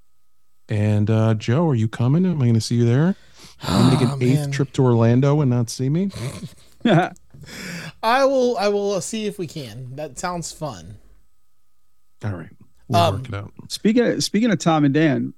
And 0.68 1.10
uh 1.10 1.36
Joe, 1.36 1.68
are 1.70 1.75
you 1.75 1.88
coming? 1.88 2.25
Am 2.25 2.42
I 2.42 2.48
gonna 2.48 2.60
see 2.62 2.75
you 2.75 2.86
there? 2.86 3.16
I'm 3.62 3.94
gonna 3.94 4.06
make 4.06 4.10
Oh, 4.10 4.14
an 4.16 4.24
eighth 4.24 4.40
man. 4.40 4.52
trip 4.52 4.74
to 4.74 4.84
Orlando 4.84 5.40
and 5.42 5.50
not 5.52 5.70
see 5.70 5.90
me. 5.90 6.12
I 8.04 8.25
will. 8.25 8.58
I 8.58 8.68
will 8.70 9.00
see 9.02 9.25
if 9.28 9.38
we 9.38 9.48
can. 9.48 9.96
That 9.96 10.18
sounds 10.18 10.52
fun. 10.52 10.98
All 12.24 12.32
right, 12.32 12.50
we'll 12.88 13.00
Um, 13.02 13.16
work 13.18 13.30
it 13.30 13.36
out. 13.36 13.52
speaking 13.70 14.04
of, 14.06 14.24
speaking 14.24 14.52
of 14.52 14.58
Tom 14.60 14.84
and 14.86 14.94
Dan, 14.94 15.34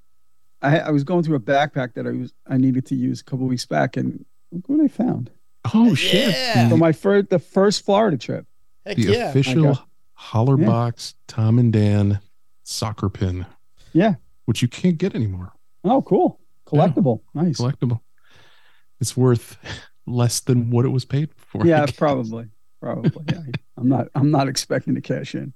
I, 0.62 0.78
I 0.80 0.90
was 0.90 1.04
going 1.04 1.22
through 1.22 1.36
a 1.36 1.40
backpack 1.40 1.94
that 1.94 2.06
I 2.06 2.10
was 2.10 2.32
I 2.46 2.56
needed 2.56 2.86
to 2.86 2.94
use 2.94 3.20
a 3.20 3.24
couple 3.24 3.46
weeks 3.46 3.66
back, 3.66 3.96
and 3.96 4.24
look 4.50 4.68
what 4.68 4.80
I 4.84 4.88
found 4.88 5.30
Oh 5.74 5.94
shit! 5.94 6.30
Yeah. 6.30 6.68
for 6.68 6.76
my 6.76 6.92
first 6.92 7.28
the 7.30 7.38
first 7.38 7.84
Florida 7.84 8.16
trip. 8.16 8.46
Heck 8.86 8.96
the 8.96 9.02
yeah. 9.12 9.28
official 9.30 9.68
Okay. 9.68 9.80
Holler 10.14 10.56
Box 10.56 11.14
Tom 11.28 11.58
and 11.58 11.72
Dan 11.72 12.20
soccer 12.64 13.08
pin, 13.08 13.46
Yeah. 13.92 14.14
which 14.46 14.62
you 14.62 14.68
can't 14.68 14.98
get 14.98 15.14
anymore. 15.14 15.52
Oh, 15.84 16.02
cool. 16.02 16.40
Collectible. 16.66 17.20
Nice. 17.34 17.58
Collectible. 17.60 18.00
It's 19.00 19.16
worth 19.16 19.56
less 20.06 20.40
than 20.40 20.70
what 20.70 20.84
it 20.84 20.88
was 20.88 21.04
paid 21.04 21.30
for. 21.36 21.64
Yeah, 21.64 21.86
probably. 21.96 22.48
Probably. 22.82 23.24
Yeah. 23.30 23.42
I'm 23.76 23.88
not 23.88 24.08
I'm 24.14 24.30
not 24.30 24.48
expecting 24.48 24.94
to 24.96 25.00
cash 25.00 25.34
in. 25.34 25.52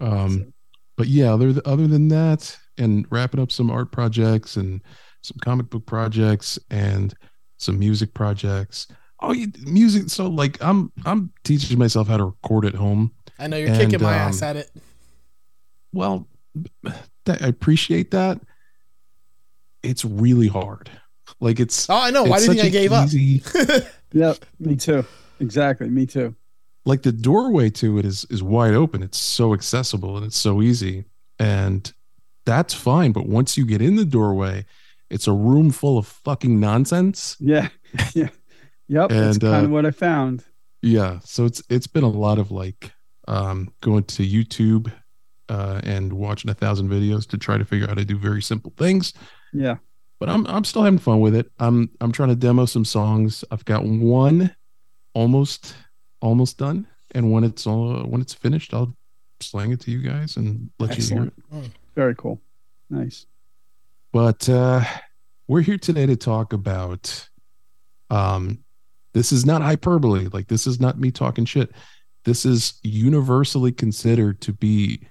Um, 0.00 0.52
but 0.96 1.06
yeah, 1.06 1.32
other 1.32 1.54
other 1.64 1.86
than 1.86 2.08
that, 2.08 2.58
and 2.78 3.06
wrapping 3.10 3.40
up 3.40 3.50
some 3.52 3.70
art 3.70 3.92
projects 3.92 4.56
and 4.56 4.82
some 5.22 5.36
comic 5.42 5.70
book 5.70 5.86
projects 5.86 6.58
and 6.70 7.14
some 7.58 7.78
music 7.78 8.14
projects. 8.14 8.86
Oh, 9.20 9.32
you, 9.32 9.48
music. 9.64 10.10
So 10.10 10.26
like, 10.28 10.62
I'm 10.62 10.92
I'm 11.06 11.32
teaching 11.44 11.78
myself 11.78 12.08
how 12.08 12.16
to 12.18 12.24
record 12.26 12.66
at 12.66 12.74
home. 12.74 13.12
I 13.38 13.46
know 13.46 13.56
you're 13.56 13.74
kicking 13.74 14.02
my 14.02 14.14
um, 14.14 14.28
ass 14.28 14.42
at 14.42 14.56
it. 14.56 14.70
Well, 15.92 16.28
that, 17.24 17.42
I 17.42 17.46
appreciate 17.46 18.10
that. 18.10 18.40
It's 19.82 20.04
really 20.04 20.48
hard. 20.48 20.90
Like 21.40 21.60
it's. 21.60 21.88
Oh, 21.88 21.94
I 21.96 22.10
know. 22.10 22.24
Why 22.24 22.36
it's 22.36 22.46
do 22.46 22.52
you 22.54 22.60
think 22.62 22.74
I 22.74 22.78
gave 22.78 22.92
an 22.92 22.98
up? 22.98 23.06
easy- 23.06 23.42
Yeah, 24.12 24.34
me 24.60 24.76
too. 24.76 25.04
Exactly. 25.40 25.88
Me 25.88 26.06
too. 26.06 26.34
like 26.84 27.02
the 27.02 27.10
doorway 27.12 27.68
to 27.70 27.98
it 27.98 28.04
is 28.04 28.24
is 28.30 28.42
wide 28.42 28.74
open. 28.74 29.02
It's 29.02 29.18
so 29.18 29.52
accessible 29.54 30.16
and 30.16 30.24
it's 30.24 30.38
so 30.38 30.62
easy, 30.62 31.04
and 31.38 31.92
that's 32.44 32.74
fine. 32.74 33.12
But 33.12 33.26
once 33.26 33.56
you 33.56 33.66
get 33.66 33.80
in 33.82 33.96
the 33.96 34.04
doorway, 34.04 34.64
it's 35.10 35.26
a 35.26 35.32
room 35.32 35.70
full 35.70 35.98
of 35.98 36.06
fucking 36.06 36.58
nonsense. 36.60 37.36
Yeah. 37.40 37.68
Yeah. 38.14 38.28
Yep. 38.88 39.08
that's 39.10 39.38
kind 39.38 39.54
uh, 39.54 39.64
of 39.64 39.70
what 39.70 39.86
I 39.86 39.90
found. 39.92 40.44
Yeah, 40.82 41.20
so 41.24 41.46
it's 41.46 41.62
it's 41.70 41.86
been 41.86 42.04
a 42.04 42.08
lot 42.08 42.38
of 42.38 42.50
like 42.50 42.92
um, 43.28 43.72
going 43.80 44.04
to 44.04 44.22
YouTube 44.26 44.92
uh, 45.48 45.80
and 45.84 46.12
watching 46.12 46.50
a 46.50 46.54
thousand 46.54 46.90
videos 46.90 47.26
to 47.28 47.38
try 47.38 47.56
to 47.56 47.64
figure 47.64 47.84
out 47.84 47.90
how 47.90 47.94
to 47.94 48.04
do 48.04 48.18
very 48.18 48.42
simple 48.42 48.72
things. 48.76 49.14
Yeah. 49.52 49.76
but 50.18 50.28
I'm 50.28 50.46
I'm 50.46 50.64
still 50.64 50.82
having 50.82 50.98
fun 50.98 51.20
with 51.20 51.34
it. 51.34 51.50
I'm 51.58 51.88
I'm 52.00 52.12
trying 52.12 52.30
to 52.30 52.34
demo 52.34 52.66
some 52.66 52.84
songs. 52.84 53.44
I've 53.50 53.64
got 53.64 53.84
one 53.84 54.54
almost 55.14 55.74
almost 56.20 56.58
done, 56.58 56.86
and 57.14 57.32
when 57.32 57.44
it's 57.44 57.66
all 57.66 58.02
when 58.02 58.20
it's 58.20 58.34
finished, 58.34 58.74
I'll 58.74 58.94
slang 59.40 59.72
it 59.72 59.80
to 59.82 59.90
you 59.90 60.02
guys 60.02 60.36
and 60.36 60.68
let 60.78 60.98
you 60.98 61.04
hear 61.04 61.32
Excellent. 61.52 61.64
it. 61.64 61.70
Very 61.94 62.14
cool. 62.14 62.40
Nice. 62.90 63.26
But 64.12 64.48
uh, 64.48 64.82
we're 65.48 65.60
here 65.62 65.78
today 65.78 66.06
to 66.06 66.16
talk 66.16 66.52
about. 66.52 67.28
Um, 68.10 68.60
this 69.12 69.32
is 69.32 69.44
not 69.46 69.62
hyperbole. 69.62 70.28
Like 70.32 70.48
this 70.48 70.66
is 70.66 70.80
not 70.80 70.98
me 70.98 71.10
talking 71.10 71.44
shit. 71.44 71.70
This 72.24 72.44
is 72.46 72.74
universally 72.82 73.70
considered 73.72 74.40
to 74.42 74.52
be, 74.52 75.06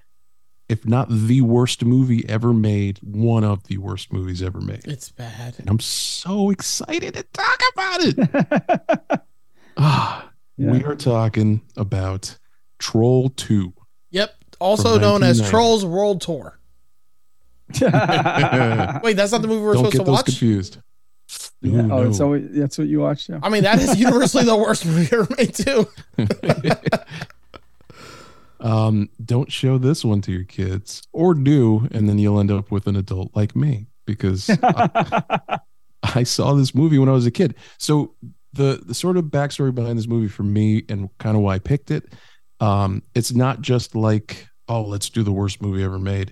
if 0.68 0.86
not 0.86 1.08
the 1.10 1.42
worst 1.42 1.84
movie 1.86 2.28
ever 2.28 2.54
made, 2.54 2.98
one 3.04 3.44
of 3.44 3.64
the 3.66 3.78
worst 3.78 4.12
movies 4.12 4.42
ever 4.42 4.60
made. 4.62 4.86
It's 4.86 5.10
bad. 5.12 5.56
and 5.60 5.70
I'm 5.70 5.80
so 5.80 6.50
excited 6.50 7.14
to 7.14 7.24
talk 7.34 7.60
about 7.74 8.00
it. 8.02 9.22
Ah, 9.76 10.30
Yeah. 10.58 10.72
We 10.72 10.84
are 10.84 10.96
talking 10.96 11.62
about 11.78 12.38
Troll 12.78 13.30
2. 13.30 13.74
Yep. 14.12 14.36
Also 14.60 15.00
known 15.00 15.24
as 15.24 15.50
Trolls 15.50 15.84
World 15.84 16.22
Tour. 16.22 16.60
Wait, 19.04 19.14
that's 19.16 19.32
not 19.32 19.42
the 19.42 19.48
movie 19.48 19.64
we're 19.64 19.74
Don't 19.74 19.92
supposed 19.92 19.94
get 19.94 20.00
to 20.00 20.04
those 20.06 20.14
watch. 20.14 20.26
confused. 20.26 20.78
Yeah. 21.62 21.86
Ooh, 21.86 21.92
Oh, 21.92 22.04
no. 22.04 22.12
so 22.12 22.38
that's 22.38 22.78
what 22.78 22.88
you 22.88 23.00
watch 23.00 23.30
Yeah. 23.30 23.40
I 23.42 23.50
mean, 23.50 23.64
that 23.64 23.80
is 23.80 23.96
universally 24.00 24.44
the 24.44 24.56
worst 24.56 24.86
movie 24.86 25.16
ever 25.16 25.28
made 25.38 25.56
too. 25.56 25.88
um, 28.60 29.10
don't 29.24 29.52
show 29.52 29.78
this 29.78 30.06
one 30.06 30.22
to 30.22 30.32
your 30.32 30.44
kids, 30.44 31.02
or 31.12 31.34
do, 31.34 31.88
and 31.92 32.08
then 32.08 32.20
you'll 32.20 32.40
end 32.40 32.52
up 32.52 32.72
with 32.72 32.88
an 32.88 32.96
adult 32.96 33.32
like 33.36 33.56
me 33.56 33.88
because 34.06 34.50
I, 34.62 35.60
I 36.04 36.24
saw 36.24 36.54
this 36.54 36.76
movie 36.76 37.00
when 37.00 37.10
I 37.10 37.14
was 37.14 37.26
a 37.26 37.32
kid. 37.32 37.56
So 37.78 38.16
the 38.54 38.82
the 38.86 38.94
sort 38.94 39.18
of 39.18 39.26
backstory 39.26 39.74
behind 39.74 39.98
this 39.98 40.08
movie 40.08 40.28
for 40.28 40.44
me 40.44 40.84
and 40.90 41.10
kind 41.18 41.36
of 41.36 41.42
why 41.44 41.56
I 41.56 41.60
picked 41.60 41.92
it, 41.92 42.14
um, 42.60 43.02
it's 43.16 43.34
not 43.34 43.62
just 43.62 43.96
like 43.96 44.48
oh 44.70 44.84
let's 44.84 45.10
do 45.10 45.24
the 45.24 45.32
worst 45.32 45.62
movie 45.62 45.84
ever 45.84 46.00
made. 46.00 46.32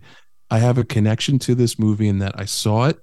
I 0.51 0.59
have 0.59 0.77
a 0.77 0.83
connection 0.83 1.39
to 1.39 1.55
this 1.55 1.79
movie 1.79 2.09
in 2.09 2.19
that 2.19 2.37
I 2.37 2.45
saw 2.45 2.85
it. 2.85 2.99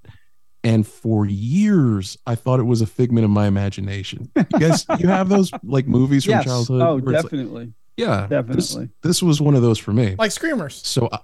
And 0.62 0.86
for 0.86 1.24
years, 1.24 2.18
I 2.26 2.34
thought 2.34 2.60
it 2.60 2.64
was 2.64 2.82
a 2.82 2.86
figment 2.86 3.24
of 3.24 3.30
my 3.30 3.46
imagination. 3.46 4.30
You 4.36 4.58
guys, 4.58 4.84
you 4.98 5.08
have 5.08 5.28
those 5.30 5.50
like 5.62 5.86
movies 5.86 6.24
from 6.24 6.32
yes. 6.32 6.44
childhood. 6.44 6.82
Oh, 6.82 6.96
where 6.98 7.14
it's 7.14 7.24
like, 7.24 7.30
definitely. 7.32 7.72
yeah, 7.96 8.26
Definitely. 8.28 8.90
This, 9.02 9.22
was 9.22 9.40
one 9.40 9.54
of 9.54 9.62
those 9.62 9.78
for 9.78 9.92
me. 9.92 10.14
Like 10.18 10.30
Screamers. 10.30 10.86
So, 10.86 11.06
uh, 11.06 11.18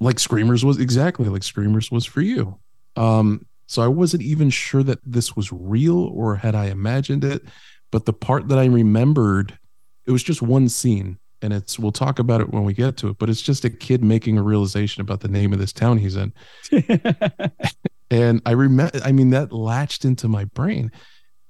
like 0.00 0.20
Screamers 0.20 0.64
was 0.64 0.78
exactly 0.78 1.28
like 1.28 1.42
Screamers 1.42 1.90
was 1.90 2.04
for 2.04 2.20
you. 2.20 2.58
Um, 2.94 3.46
so 3.66 3.82
I 3.82 3.88
wasn't 3.88 4.22
even 4.22 4.50
sure 4.50 4.82
that 4.82 4.98
this 5.04 5.34
was 5.34 5.50
real 5.50 5.98
or 5.98 6.36
had 6.36 6.54
I 6.54 6.66
imagined 6.66 7.24
it. 7.24 7.42
But 7.90 8.06
the 8.06 8.12
part 8.12 8.48
that 8.48 8.58
I 8.58 8.66
remembered, 8.66 9.58
it 10.06 10.12
was 10.12 10.22
just 10.22 10.42
one 10.42 10.68
scene, 10.68 11.18
and 11.42 11.52
it's 11.52 11.78
we'll 11.78 11.92
talk 11.92 12.18
about 12.18 12.40
it 12.40 12.50
when 12.50 12.64
we 12.64 12.72
get 12.72 12.96
to 12.98 13.08
it. 13.08 13.18
But 13.18 13.28
it's 13.28 13.42
just 13.42 13.64
a 13.64 13.70
kid 13.70 14.02
making 14.02 14.38
a 14.38 14.42
realization 14.42 15.00
about 15.00 15.20
the 15.20 15.28
name 15.28 15.52
of 15.52 15.58
this 15.58 15.72
town 15.72 15.98
he's 15.98 16.16
in, 16.16 16.32
and 18.10 18.42
I 18.46 18.52
remember. 18.52 19.00
I 19.04 19.12
mean, 19.12 19.30
that 19.30 19.52
latched 19.52 20.04
into 20.04 20.28
my 20.28 20.44
brain. 20.44 20.90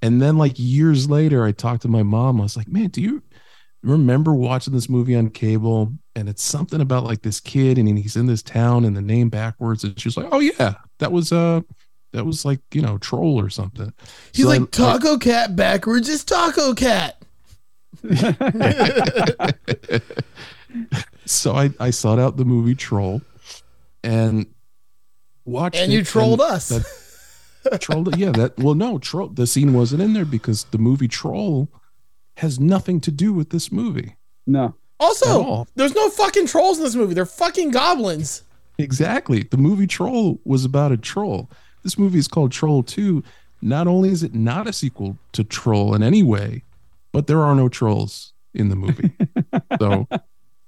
And 0.01 0.21
then, 0.21 0.37
like 0.37 0.55
years 0.57 1.09
later, 1.09 1.45
I 1.45 1.53
talked 1.53 1.83
to 1.83 1.89
my 1.89 2.03
mom. 2.03 2.41
I 2.41 2.45
was 2.45 2.57
like, 2.57 2.69
"Man, 2.69 2.89
do 2.89 3.01
you 3.01 3.23
remember 3.85 4.33
watching 4.35 4.73
this 4.73 4.89
movie 4.89 5.17
on 5.17 5.29
cable 5.29 5.93
and 6.15 6.29
it's 6.29 6.43
something 6.43 6.81
about 6.81 7.03
like 7.03 7.23
this 7.23 7.41
kid 7.41 7.79
and 7.79 7.99
he's 7.99 8.15
in 8.15 8.27
this 8.27 8.41
town 8.43 8.85
and 8.85 8.97
the 8.97 9.03
name 9.03 9.29
backwards 9.29 9.83
and 9.83 9.99
she's 9.99 10.17
like 10.17 10.29
oh 10.31 10.39
yeah 10.39 10.75
that 11.01 11.11
was 11.11 11.33
uh 11.33 11.61
that 12.13 12.25
was 12.25 12.45
like 12.45 12.61
you 12.73 12.81
know 12.81 12.97
troll 12.99 13.41
or 13.41 13.51
something 13.51 13.93
He's 14.33 14.45
So 14.45 14.53
I- 14.53 14.59
like 14.59 14.71
Taco 14.71 15.19
Cat 15.19 15.57
backwards 15.57 16.09
is 16.09 16.23
Taco 16.23 16.75
Cat. 16.75 17.22
I- 18.11 19.53
so 21.25 21.55
i 21.55 21.71
i 21.79 21.91
sought 21.91 22.19
out 22.19 22.37
the 22.37 22.45
movie 22.45 22.75
troll 22.75 23.23
and 24.03 24.47
watched 25.45 25.77
And 25.77 25.93
it, 25.93 25.97
you 25.97 26.05
trolled 26.05 26.41
us. 26.41 26.69
that- 26.69 27.81
trolled 27.81 28.17
yeah 28.17 28.31
that 28.33 28.59
well 28.59 28.75
no 28.75 28.99
troll 28.99 29.29
the 29.29 29.47
scene 29.47 29.73
wasn't 29.73 30.03
in 30.03 30.15
there 30.15 30.25
because 30.25 30.65
the 30.65 30.79
movie 30.79 31.09
troll 31.09 31.69
has 32.39 32.59
nothing 32.59 33.01
to 33.03 33.11
do 33.13 33.33
with 33.33 33.51
this 33.51 33.71
movie 33.71 34.17
no. 34.47 34.75
also, 34.99 35.67
there's 35.77 35.95
no 35.95 36.09
fucking 36.11 36.47
trolls 36.49 36.79
in 36.79 36.85
this 36.85 36.97
movie. 36.97 37.15
They're 37.15 37.25
fucking 37.27 37.71
goblins. 37.71 38.43
Exactly. 38.79 39.45
The 39.45 39.57
movie 39.57 39.87
Troll 39.87 40.41
was 40.45 40.65
about 40.65 40.91
a 40.91 40.97
troll. 40.97 41.49
This 41.85 41.97
movie 41.97 42.19
is 42.19 42.27
called 42.27 42.51
Troll 42.51 42.83
2. 42.83 43.23
Not 43.63 43.87
only 43.87 44.09
is 44.11 44.25
it 44.25 44.35
not 44.35 44.67
a 44.67 44.73
sequel 44.73 45.17
to 45.33 45.45
Troll 45.45 45.95
in 45.95 46.03
any 46.03 46.25
way, 46.25 46.65
but 47.13 47.27
there 47.27 47.41
are 47.43 47.55
no 47.55 47.69
trolls 47.69 48.33
in 48.55 48.69
the 48.69 48.77
movie. 48.77 49.13
so 49.81 50.07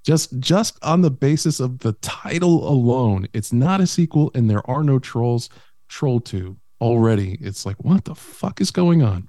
just 0.04 0.38
just 0.38 0.78
on 0.84 1.00
the 1.02 1.10
basis 1.10 1.60
of 1.60 1.78
the 1.80 1.92
title 1.94 2.68
alone, 2.68 3.26
it's 3.32 3.52
not 3.52 3.80
a 3.80 3.86
sequel 3.86 4.30
and 4.34 4.48
there 4.50 4.68
are 4.70 4.82
no 4.84 4.98
trolls. 4.98 5.48
Troll 5.88 6.18
2 6.20 6.56
already. 6.80 7.38
It's 7.40 7.64
like 7.66 7.76
what 7.84 8.04
the 8.06 8.14
fuck 8.14 8.60
is 8.60 8.70
going 8.70 9.02
on? 9.02 9.28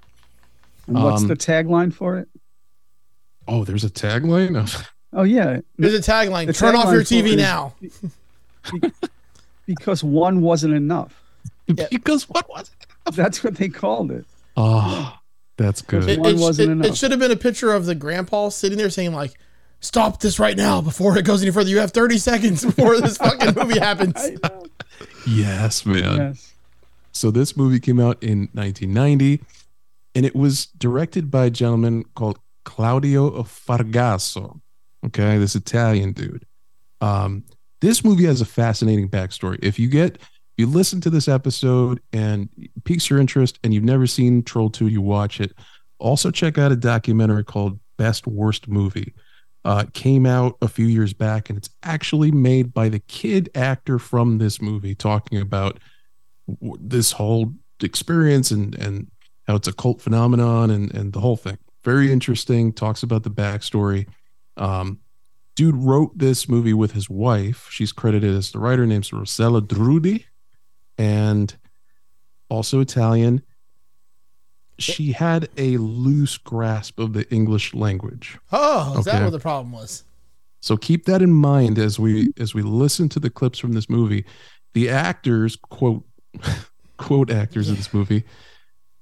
And 0.87 1.01
what's 1.03 1.21
Um, 1.23 1.27
the 1.27 1.35
tagline 1.35 1.93
for 1.93 2.17
it? 2.17 2.27
Oh, 3.47 3.63
there's 3.63 3.83
a 3.83 3.89
tagline. 3.89 4.85
Oh 5.13 5.23
yeah, 5.23 5.59
There's 5.77 5.93
a 5.93 5.99
tagline: 6.11 6.47
The 6.47 6.53
"Turn 6.53 6.75
off 6.75 6.91
your 6.91 7.01
tagline 7.03 7.07
for 7.09 7.15
it 7.15 7.23
TV 7.23 7.27
is- 7.27 7.35
now." 7.37 7.73
because 9.65 10.03
one 10.03 10.41
wasn't 10.41 10.73
enough. 10.73 11.21
Yeah. 11.67 11.87
because 11.91 12.27
what 12.29 12.47
was 12.49 12.69
it? 12.79 13.15
That's 13.15 13.43
what 13.43 13.55
they 13.55 13.69
called 13.69 14.11
it. 14.11 14.25
Oh, 14.57 15.15
that's 15.57 15.81
good. 15.81 16.09
It, 16.09 16.19
One 16.19 16.35
it, 16.35 16.37
wasn't 16.39 16.69
it- 16.69 16.71
enough. 16.73 16.87
it 16.87 16.97
should 16.97 17.11
have 17.11 17.19
been 17.19 17.31
a 17.31 17.35
picture 17.37 17.73
of 17.73 17.85
the 17.85 17.95
grandpa 17.95 18.49
sitting 18.49 18.77
there 18.77 18.89
saying 18.89 19.13
like, 19.13 19.33
"Stop 19.79 20.19
this 20.19 20.39
right 20.39 20.57
now 20.57 20.81
before 20.81 21.17
it 21.17 21.25
goes 21.25 21.41
any 21.41 21.51
further. 21.51 21.69
You 21.69 21.79
have 21.79 21.91
30 21.91 22.17
seconds 22.17 22.65
before 22.65 22.99
this 23.01 23.17
fucking 23.17 23.53
movie 23.55 23.79
happens." 23.79 24.15
Yes, 25.27 25.85
man. 25.85 26.17
yes. 26.17 26.53
So 27.11 27.31
this 27.31 27.55
movie 27.55 27.79
came 27.79 27.99
out 27.99 28.21
in 28.21 28.49
1990, 28.53 29.41
and 30.15 30.25
it 30.25 30.35
was 30.35 30.65
directed 30.77 31.31
by 31.31 31.45
a 31.45 31.49
gentleman 31.49 32.03
called 32.15 32.39
Claudio 32.65 33.43
Fragasso. 33.43 34.59
Okay, 35.05 35.37
this 35.37 35.55
Italian 35.55 36.11
dude. 36.13 36.45
Um, 37.01 37.43
this 37.81 38.03
movie 38.03 38.25
has 38.25 38.41
a 38.41 38.45
fascinating 38.45 39.07
backstory. 39.09 39.59
If 39.61 39.77
you 39.79 39.87
get 39.87 40.17
you 40.57 40.67
listen 40.67 41.01
to 41.01 41.09
this 41.09 41.27
episode 41.27 41.99
and 42.13 42.49
piques 42.83 43.09
your 43.09 43.19
interest, 43.19 43.59
and 43.63 43.73
you've 43.73 43.83
never 43.83 44.07
seen 44.07 44.43
Troll 44.43 44.69
2, 44.69 44.87
you 44.87 45.01
watch 45.01 45.41
it. 45.41 45.53
Also, 45.99 46.31
check 46.31 46.57
out 46.57 46.71
a 46.71 46.75
documentary 46.75 47.43
called 47.43 47.79
Best 47.97 48.27
Worst 48.27 48.67
Movie. 48.67 49.13
Uh, 49.63 49.85
came 49.93 50.25
out 50.25 50.57
a 50.61 50.67
few 50.67 50.85
years 50.85 51.13
back, 51.13 51.49
and 51.49 51.57
it's 51.57 51.69
actually 51.83 52.31
made 52.31 52.73
by 52.73 52.87
the 52.87 52.99
kid 52.99 53.49
actor 53.55 53.97
from 53.97 54.37
this 54.37 54.61
movie, 54.61 54.93
talking 54.93 55.39
about 55.41 55.79
this 56.79 57.11
whole 57.11 57.51
experience 57.81 58.51
and 58.51 58.75
and 58.75 59.09
how 59.47 59.55
it's 59.55 59.67
a 59.67 59.73
cult 59.73 60.01
phenomenon 60.01 60.69
and 60.69 60.93
and 60.93 61.13
the 61.13 61.19
whole 61.19 61.35
thing. 61.35 61.57
Very 61.83 62.11
interesting. 62.11 62.73
Talks 62.73 63.03
about 63.03 63.23
the 63.23 63.31
backstory. 63.31 64.07
Um, 64.57 64.99
dude 65.55 65.75
wrote 65.75 66.17
this 66.17 66.47
movie 66.47 66.73
with 66.73 66.91
his 66.91 67.09
wife. 67.09 67.67
She's 67.71 67.91
credited 67.91 68.35
as 68.35 68.51
the 68.51 68.59
writer. 68.59 68.85
Name's 68.85 69.11
Rossella 69.11 69.61
Drudi, 69.61 70.25
and 70.97 71.55
also 72.49 72.79
Italian. 72.79 73.41
She 74.77 75.13
had 75.13 75.47
a 75.57 75.77
loose 75.77 76.37
grasp 76.37 76.99
of 76.99 77.13
the 77.13 77.29
English 77.31 77.73
language. 77.73 78.37
Oh, 78.51 78.99
is 78.99 79.05
that 79.05 79.23
what 79.23 79.31
the 79.31 79.39
problem 79.39 79.71
was? 79.71 80.03
So 80.59 80.75
keep 80.75 81.05
that 81.05 81.21
in 81.21 81.31
mind 81.31 81.77
as 81.77 81.99
we 81.99 82.33
as 82.39 82.53
we 82.53 82.61
listen 82.61 83.07
to 83.09 83.19
the 83.19 83.29
clips 83.29 83.59
from 83.59 83.73
this 83.73 83.89
movie. 83.89 84.25
The 84.73 84.89
actors, 84.89 85.55
quote 85.55 86.03
quote 86.97 87.31
actors 87.31 87.69
in 87.69 87.75
this 87.75 87.93
movie, 87.93 88.23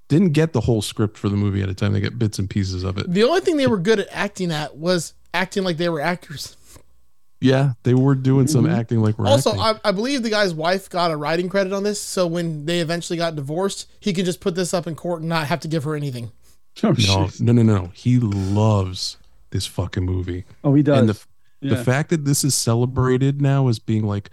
didn't 0.10 0.34
get 0.34 0.54
the 0.54 0.62
whole 0.62 0.82
script 0.82 1.18
for 1.18 1.30
the 1.30 1.38
movie 1.38 1.64
at 1.64 1.70
a 1.70 1.74
time. 1.74 1.94
They 1.94 2.02
get 2.02 2.20
bits 2.20 2.38
and 2.38 2.50
pieces 2.50 2.84
of 2.84 2.98
it. 2.98 3.12
The 3.12 3.24
only 3.24 3.42
thing 3.42 3.58
they 3.58 3.68
were 3.68 3.80
good 3.80 4.00
at 4.00 4.08
acting 4.12 4.52
at 4.52 4.78
was 4.78 5.14
acting 5.34 5.64
like 5.64 5.78
they 5.78 5.90
were 5.90 6.02
actors. 6.02 6.56
Yeah, 7.44 7.74
they 7.84 7.94
were 7.94 8.16
doing 8.16 8.48
some 8.48 8.66
Mhm. 8.66 8.74
acting 8.78 9.02
like 9.02 9.18
we're 9.20 9.28
also, 9.28 9.52
acting. 9.52 9.82
I, 9.84 9.90
I 9.90 9.92
believe 9.92 10.24
the 10.24 10.30
guy's 10.30 10.54
wife 10.54 10.90
got 10.90 11.12
a 11.12 11.18
writing 11.18 11.50
credit 11.50 11.74
on 11.74 11.84
this, 11.84 12.00
so 12.02 12.26
when 12.26 12.66
they 12.66 12.80
eventually 12.80 13.18
got 13.18 13.36
divorced, 13.36 13.88
he 14.00 14.14
could 14.14 14.26
just 14.26 14.40
put 14.40 14.56
this 14.56 14.74
up 14.74 14.88
in 14.88 14.96
court 14.96 15.20
and 15.22 15.30
not 15.30 15.48
have 15.48 15.60
to 15.62 15.68
give 15.68 15.84
her 15.84 15.96
anything. 15.96 16.32
Oh, 16.84 16.88
no, 16.90 16.94
jeez. 16.94 17.40
no, 17.42 17.52
no, 17.52 17.62
no, 17.62 17.76
no. 17.82 17.92
He 17.94 18.18
loves 18.20 19.18
this 19.52 19.66
fucking 19.68 20.04
movie. 20.04 20.46
oh, 20.64 20.74
he 20.74 20.82
does. 20.82 21.00
And 21.00 21.10
the 21.10 21.20
yeah. 21.62 21.76
the 21.76 21.84
fact 21.84 22.10
that 22.10 22.26
this 22.26 22.44
is 22.44 22.56
celebrated 22.56 23.42
now 23.42 23.68
as 23.68 23.78
being 23.80 24.04
like 24.08 24.30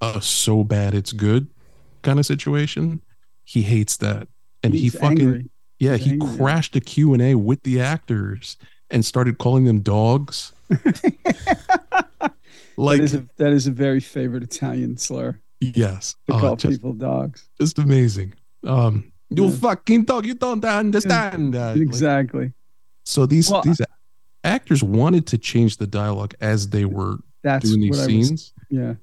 a 0.00 0.22
so 0.22 0.62
bad 0.64 0.94
it's 0.94 1.12
good 1.12 1.48
kind 2.02 2.18
of 2.18 2.26
situation, 2.26 3.02
he 3.44 3.62
hates 3.62 3.96
that. 3.98 4.28
And 4.62 4.72
He's 4.74 4.92
he 4.92 4.98
fucking 4.98 5.20
angry. 5.20 5.50
Yeah, 5.80 5.96
He's 5.96 6.04
he 6.06 6.10
angry. 6.12 6.36
crashed 6.36 6.76
a 6.76 6.80
Q&A 6.80 7.34
with 7.34 7.62
the 7.64 7.80
actors 7.80 8.56
and 8.90 9.04
started 9.04 9.38
calling 9.38 9.64
them 9.64 9.80
dogs. 9.80 10.52
like 12.76 12.98
that 12.98 13.04
is 13.04 13.14
a 13.14 13.26
that 13.36 13.52
is 13.52 13.66
a 13.66 13.70
very 13.70 14.00
favorite 14.00 14.42
Italian 14.42 14.96
slur 14.96 15.38
yes. 15.60 16.16
to 16.28 16.34
Oh, 16.34 16.40
call 16.40 16.56
just, 16.56 16.72
people 16.74 16.92
dogs. 16.92 17.48
just 17.60 17.78
amazing. 17.78 18.34
Um 18.64 19.12
you 19.30 19.46
Yeah. 19.46 19.50
fucking 19.56 20.04
dog, 20.04 20.26
you 20.26 20.34
don't 20.34 20.64
understand. 20.64 21.54
Like- 21.54 21.76
Exactly. 21.78 22.52
so 23.04 23.26
these 23.26 23.50
Well, 23.50 23.62
these 23.62 23.80
actors 24.44 24.82
wanted 24.82 25.26
to 25.28 25.38
change 25.38 25.76
the 25.78 25.86
dialogue 25.86 26.34
as 26.40 26.68
they 26.70 26.84
were 26.84 27.18
doing 27.60 27.80
these 27.80 27.90
was. 27.90 28.04
scenes 28.04 28.52
Yeah. 28.70 28.94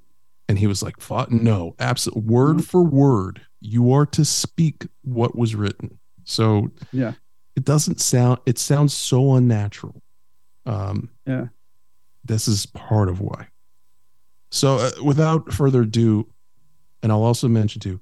and 0.48 0.60
he 0.60 0.68
was 0.68 0.82
like, 0.84 1.00
"Fuck 1.00 1.32
no, 1.32 1.76
absolute 1.80 2.24
word 2.26 2.58
Mhm. 2.58 2.66
for 2.66 2.84
word, 2.84 3.42
you 3.62 3.92
are 3.92 4.06
to 4.08 4.24
speak 4.26 4.88
what 5.02 5.36
was 5.38 5.56
written." 5.56 5.98
So 6.26 6.72
Yeah. 6.92 7.14
it 7.56 7.64
doesn't 7.66 8.00
sound 8.00 8.40
it 8.46 8.58
sounds 8.60 8.94
so 8.94 9.34
unnatural 9.36 10.02
um 10.66 11.10
Yeah. 11.26 11.48
this 12.24 12.48
is 12.48 12.66
part 12.68 13.10
of 13.10 13.20
why 13.20 13.48
so 14.50 14.78
uh, 14.78 14.92
without 15.04 15.52
further 15.54 15.82
ado 15.82 16.28
and 17.04 17.12
i'll 17.12 17.24
also 17.24 17.48
mention 17.48 17.80
too 17.80 18.00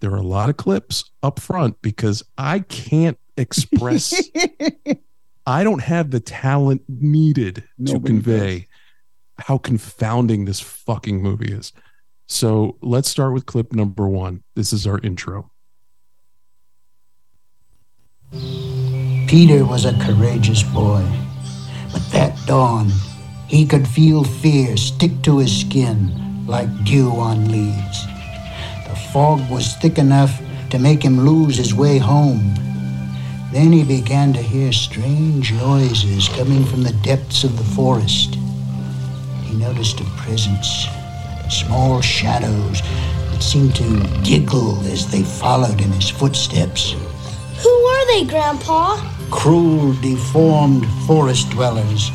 there 0.00 0.12
are 0.12 0.16
a 0.16 0.22
lot 0.22 0.48
of 0.48 0.56
clips 0.56 1.10
up 1.22 1.38
front 1.38 1.80
because 1.82 2.22
i 2.38 2.60
can't 2.60 3.18
express 3.36 4.14
i 5.46 5.64
don't 5.64 5.82
have 5.82 6.10
the 6.10 6.20
talent 6.20 6.82
needed 6.88 7.56
to 7.56 7.94
Nobody 7.94 8.06
convey 8.06 8.66
how 9.40 9.58
confounding 9.58 10.44
this 10.44 10.60
fucking 10.60 11.22
movie 11.22 11.52
is. 11.52 11.72
So 12.28 12.76
let's 12.82 13.08
start 13.08 13.32
with 13.32 13.46
clip 13.46 13.72
number 13.72 14.06
one. 14.06 14.42
This 14.54 14.72
is 14.72 14.86
our 14.86 15.00
intro. 15.00 15.50
Peter 19.26 19.64
was 19.64 19.84
a 19.84 19.94
courageous 20.04 20.62
boy, 20.62 21.04
but 21.92 22.02
that 22.12 22.38
dawn 22.46 22.90
he 23.50 23.66
could 23.66 23.88
feel 23.88 24.22
fear 24.22 24.76
stick 24.76 25.10
to 25.22 25.38
his 25.38 25.62
skin 25.62 26.46
like 26.46 26.68
dew 26.84 27.10
on 27.10 27.50
leaves. 27.50 28.06
The 28.86 28.94
fog 29.12 29.40
was 29.50 29.74
thick 29.74 29.98
enough 29.98 30.40
to 30.70 30.78
make 30.78 31.02
him 31.02 31.26
lose 31.26 31.56
his 31.56 31.74
way 31.74 31.98
home. 31.98 32.54
Then 33.52 33.72
he 33.72 33.82
began 33.82 34.32
to 34.34 34.40
hear 34.40 34.70
strange 34.70 35.52
noises 35.52 36.28
coming 36.28 36.64
from 36.64 36.84
the 36.84 36.92
depths 37.02 37.42
of 37.42 37.58
the 37.58 37.64
forest. 37.74 38.36
He 39.42 39.56
noticed 39.56 39.98
a 39.98 40.04
presence, 40.16 40.86
small 41.48 42.00
shadows 42.00 42.80
that 43.32 43.42
seemed 43.42 43.74
to 43.74 44.22
giggle 44.22 44.78
as 44.82 45.10
they 45.10 45.24
followed 45.24 45.80
in 45.80 45.90
his 45.90 46.08
footsteps. 46.08 46.92
Who 47.64 47.68
are 47.68 48.06
they, 48.06 48.26
Grandpa? 48.26 48.96
Cruel, 49.32 49.92
deformed 49.94 50.86
forest 51.08 51.50
dwellers, 51.50 52.12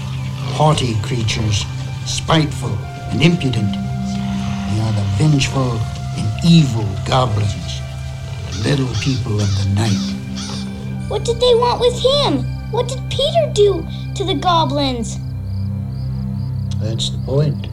haughty 0.55 0.95
creatures, 1.01 1.65
spiteful 2.05 2.73
and 3.11 3.21
impudent. 3.21 3.73
They 3.73 4.79
are 4.79 4.93
the 4.93 5.05
vengeful 5.17 5.77
and 6.15 6.45
evil 6.45 6.87
goblins, 7.05 7.81
the 8.49 8.69
little 8.69 8.87
people 9.03 9.35
of 9.41 9.51
the 9.59 9.69
night. 9.75 11.09
What 11.09 11.25
did 11.25 11.41
they 11.41 11.55
want 11.55 11.81
with 11.81 11.99
him? 11.99 12.45
What 12.71 12.87
did 12.87 13.01
Peter 13.09 13.51
do 13.51 13.85
to 14.15 14.23
the 14.23 14.33
goblins? 14.33 15.17
That's 16.79 17.09
the 17.09 17.17
point. 17.25 17.67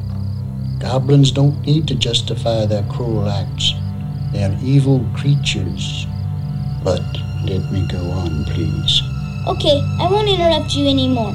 Goblins 0.81 1.31
don't 1.31 1.65
need 1.65 1.87
to 1.87 1.95
justify 1.95 2.67
their 2.67 2.83
cruel 2.91 3.29
acts. 3.29 3.75
They 4.33 4.43
are 4.43 4.59
evil 4.61 5.07
creatures. 5.15 6.09
But 6.83 7.05
let 7.45 7.71
me 7.71 7.87
go 7.87 8.11
on, 8.11 8.45
please. 8.47 9.03
Okay, 9.47 9.81
I 10.01 10.09
won't 10.11 10.29
interrupt 10.29 10.75
you 10.75 10.89
anymore. 10.89 11.33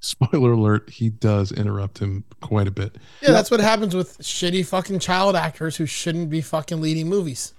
Spoiler 0.00 0.52
alert 0.52 0.88
he 0.90 1.10
does 1.10 1.50
interrupt 1.52 1.98
him 1.98 2.24
quite 2.40 2.68
a 2.68 2.70
bit 2.70 2.96
Yeah, 3.20 3.32
that's 3.32 3.50
what 3.50 3.60
happens 3.60 3.94
with 3.94 4.18
shitty 4.18 4.64
fucking 4.66 5.00
child 5.00 5.34
actors 5.36 5.76
who 5.76 5.86
shouldn't 5.86 6.30
be 6.30 6.40
fucking 6.40 6.80
leading 6.80 7.08
movies. 7.08 7.52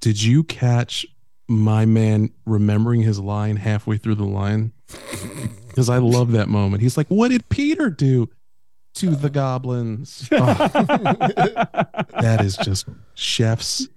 Did 0.00 0.22
you 0.22 0.44
catch 0.44 1.06
my 1.48 1.86
man 1.86 2.30
remembering 2.46 3.02
his 3.02 3.18
line 3.18 3.56
halfway 3.56 3.96
through 3.96 4.16
the 4.16 4.24
line? 4.24 4.72
Because 5.68 5.88
I 5.88 5.98
love 5.98 6.32
that 6.32 6.48
moment. 6.48 6.82
He's 6.82 6.96
like, 6.96 7.08
"What 7.08 7.28
did 7.28 7.48
Peter 7.48 7.90
do 7.90 8.28
to 8.94 9.10
the 9.16 9.30
goblins?" 9.30 10.28
Oh, 10.32 10.54
that 12.20 12.38
is 12.40 12.56
just 12.56 12.86
chef's 13.14 13.88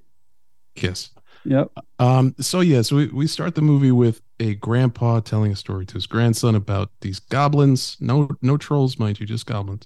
kiss. 0.75 1.09
Yep. 1.45 1.71
Um. 1.99 2.35
So 2.39 2.59
yeah. 2.61 2.81
So 2.83 2.95
we, 2.97 3.07
we 3.07 3.27
start 3.27 3.55
the 3.55 3.61
movie 3.61 3.91
with 3.91 4.21
a 4.39 4.55
grandpa 4.55 5.19
telling 5.21 5.51
a 5.51 5.55
story 5.55 5.85
to 5.87 5.93
his 5.95 6.05
grandson 6.07 6.55
about 6.55 6.89
these 7.01 7.19
goblins. 7.19 7.97
No 7.99 8.29
no 8.41 8.57
trolls, 8.57 8.99
mind 8.99 9.19
you, 9.19 9.25
just 9.25 9.45
goblins. 9.45 9.83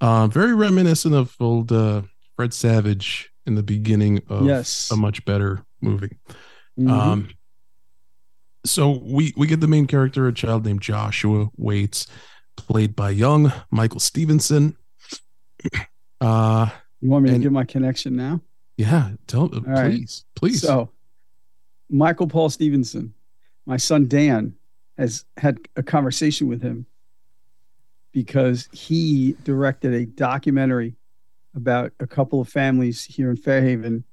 Uh, 0.00 0.26
very 0.26 0.54
reminiscent 0.54 1.14
of 1.14 1.34
old 1.40 1.70
uh, 1.72 2.02
Fred 2.36 2.52
Savage 2.54 3.30
in 3.46 3.54
the 3.54 3.62
beginning 3.62 4.22
of 4.28 4.44
Yes. 4.46 4.90
a 4.90 4.96
much 4.96 5.24
better 5.24 5.64
movie. 5.80 6.16
Mhm. 6.78 6.90
Um, 6.90 7.28
so 8.64 9.00
we 9.02 9.32
we 9.36 9.46
get 9.46 9.60
the 9.60 9.68
main 9.68 9.86
character, 9.86 10.26
a 10.26 10.32
child 10.32 10.64
named 10.64 10.80
Joshua 10.82 11.48
Waits, 11.56 12.06
played 12.56 12.96
by 12.96 13.10
young 13.10 13.52
Michael 13.70 14.00
Stevenson. 14.00 14.76
Uh, 16.18 16.70
you 17.02 17.10
want 17.10 17.24
me 17.24 17.28
to 17.28 17.34
and- 17.34 17.42
give 17.42 17.52
my 17.52 17.64
connection 17.64 18.16
now? 18.16 18.40
Yeah, 18.76 19.10
tell 19.26 19.54
uh, 19.54 19.60
right. 19.60 19.90
please, 19.90 20.24
please. 20.34 20.62
So, 20.62 20.90
Michael 21.88 22.26
Paul 22.26 22.50
Stevenson, 22.50 23.14
my 23.64 23.76
son 23.76 24.06
Dan, 24.08 24.54
has 24.98 25.24
had 25.36 25.58
a 25.76 25.82
conversation 25.82 26.48
with 26.48 26.62
him 26.62 26.86
because 28.12 28.68
he 28.72 29.36
directed 29.44 29.92
a 29.92 30.06
documentary 30.06 30.96
about 31.54 31.92
a 32.00 32.06
couple 32.06 32.40
of 32.40 32.48
families 32.48 33.04
here 33.04 33.30
in 33.30 33.36
Fairhaven 33.36 34.04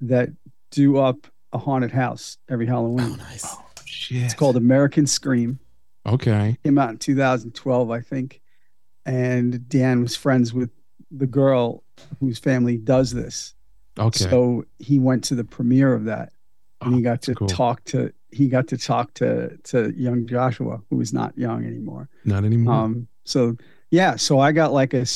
that 0.00 0.30
do 0.70 0.98
up 0.98 1.26
a 1.52 1.58
haunted 1.58 1.90
house 1.90 2.38
every 2.48 2.66
Halloween. 2.66 3.12
Oh, 3.12 3.16
nice. 3.16 3.44
Oh, 3.46 3.64
shit. 3.84 4.22
It's 4.22 4.34
called 4.34 4.56
American 4.56 5.06
Scream. 5.06 5.58
Okay. 6.06 6.56
Came 6.64 6.78
out 6.78 6.90
in 6.90 6.98
2012, 6.98 7.90
I 7.90 8.00
think. 8.00 8.40
And 9.06 9.68
Dan 9.68 10.02
was 10.02 10.16
friends 10.16 10.52
with 10.52 10.70
the 11.10 11.26
girl 11.26 11.82
whose 12.20 12.38
family 12.38 12.76
does 12.76 13.12
this. 13.12 13.54
Okay. 13.98 14.24
So 14.30 14.64
he 14.78 14.98
went 14.98 15.24
to 15.24 15.34
the 15.34 15.44
premiere 15.44 15.92
of 15.94 16.04
that 16.04 16.32
and 16.80 16.94
he 16.94 17.00
Oh, 17.00 17.04
got 17.04 17.22
to 17.22 17.34
cool. 17.34 17.48
talk 17.48 17.84
to 17.84 18.12
he 18.30 18.48
got 18.48 18.68
to 18.68 18.76
talk 18.76 19.14
to 19.14 19.56
to 19.64 19.90
young 19.96 20.26
Joshua, 20.26 20.80
who 20.90 21.00
is 21.00 21.12
not 21.12 21.36
young 21.38 21.64
anymore. 21.64 22.08
Not 22.24 22.44
anymore. 22.44 22.74
Um, 22.74 23.08
so 23.24 23.56
yeah, 23.90 24.16
so 24.16 24.38
I 24.38 24.52
got 24.52 24.72
like 24.72 24.92
a 24.94 25.06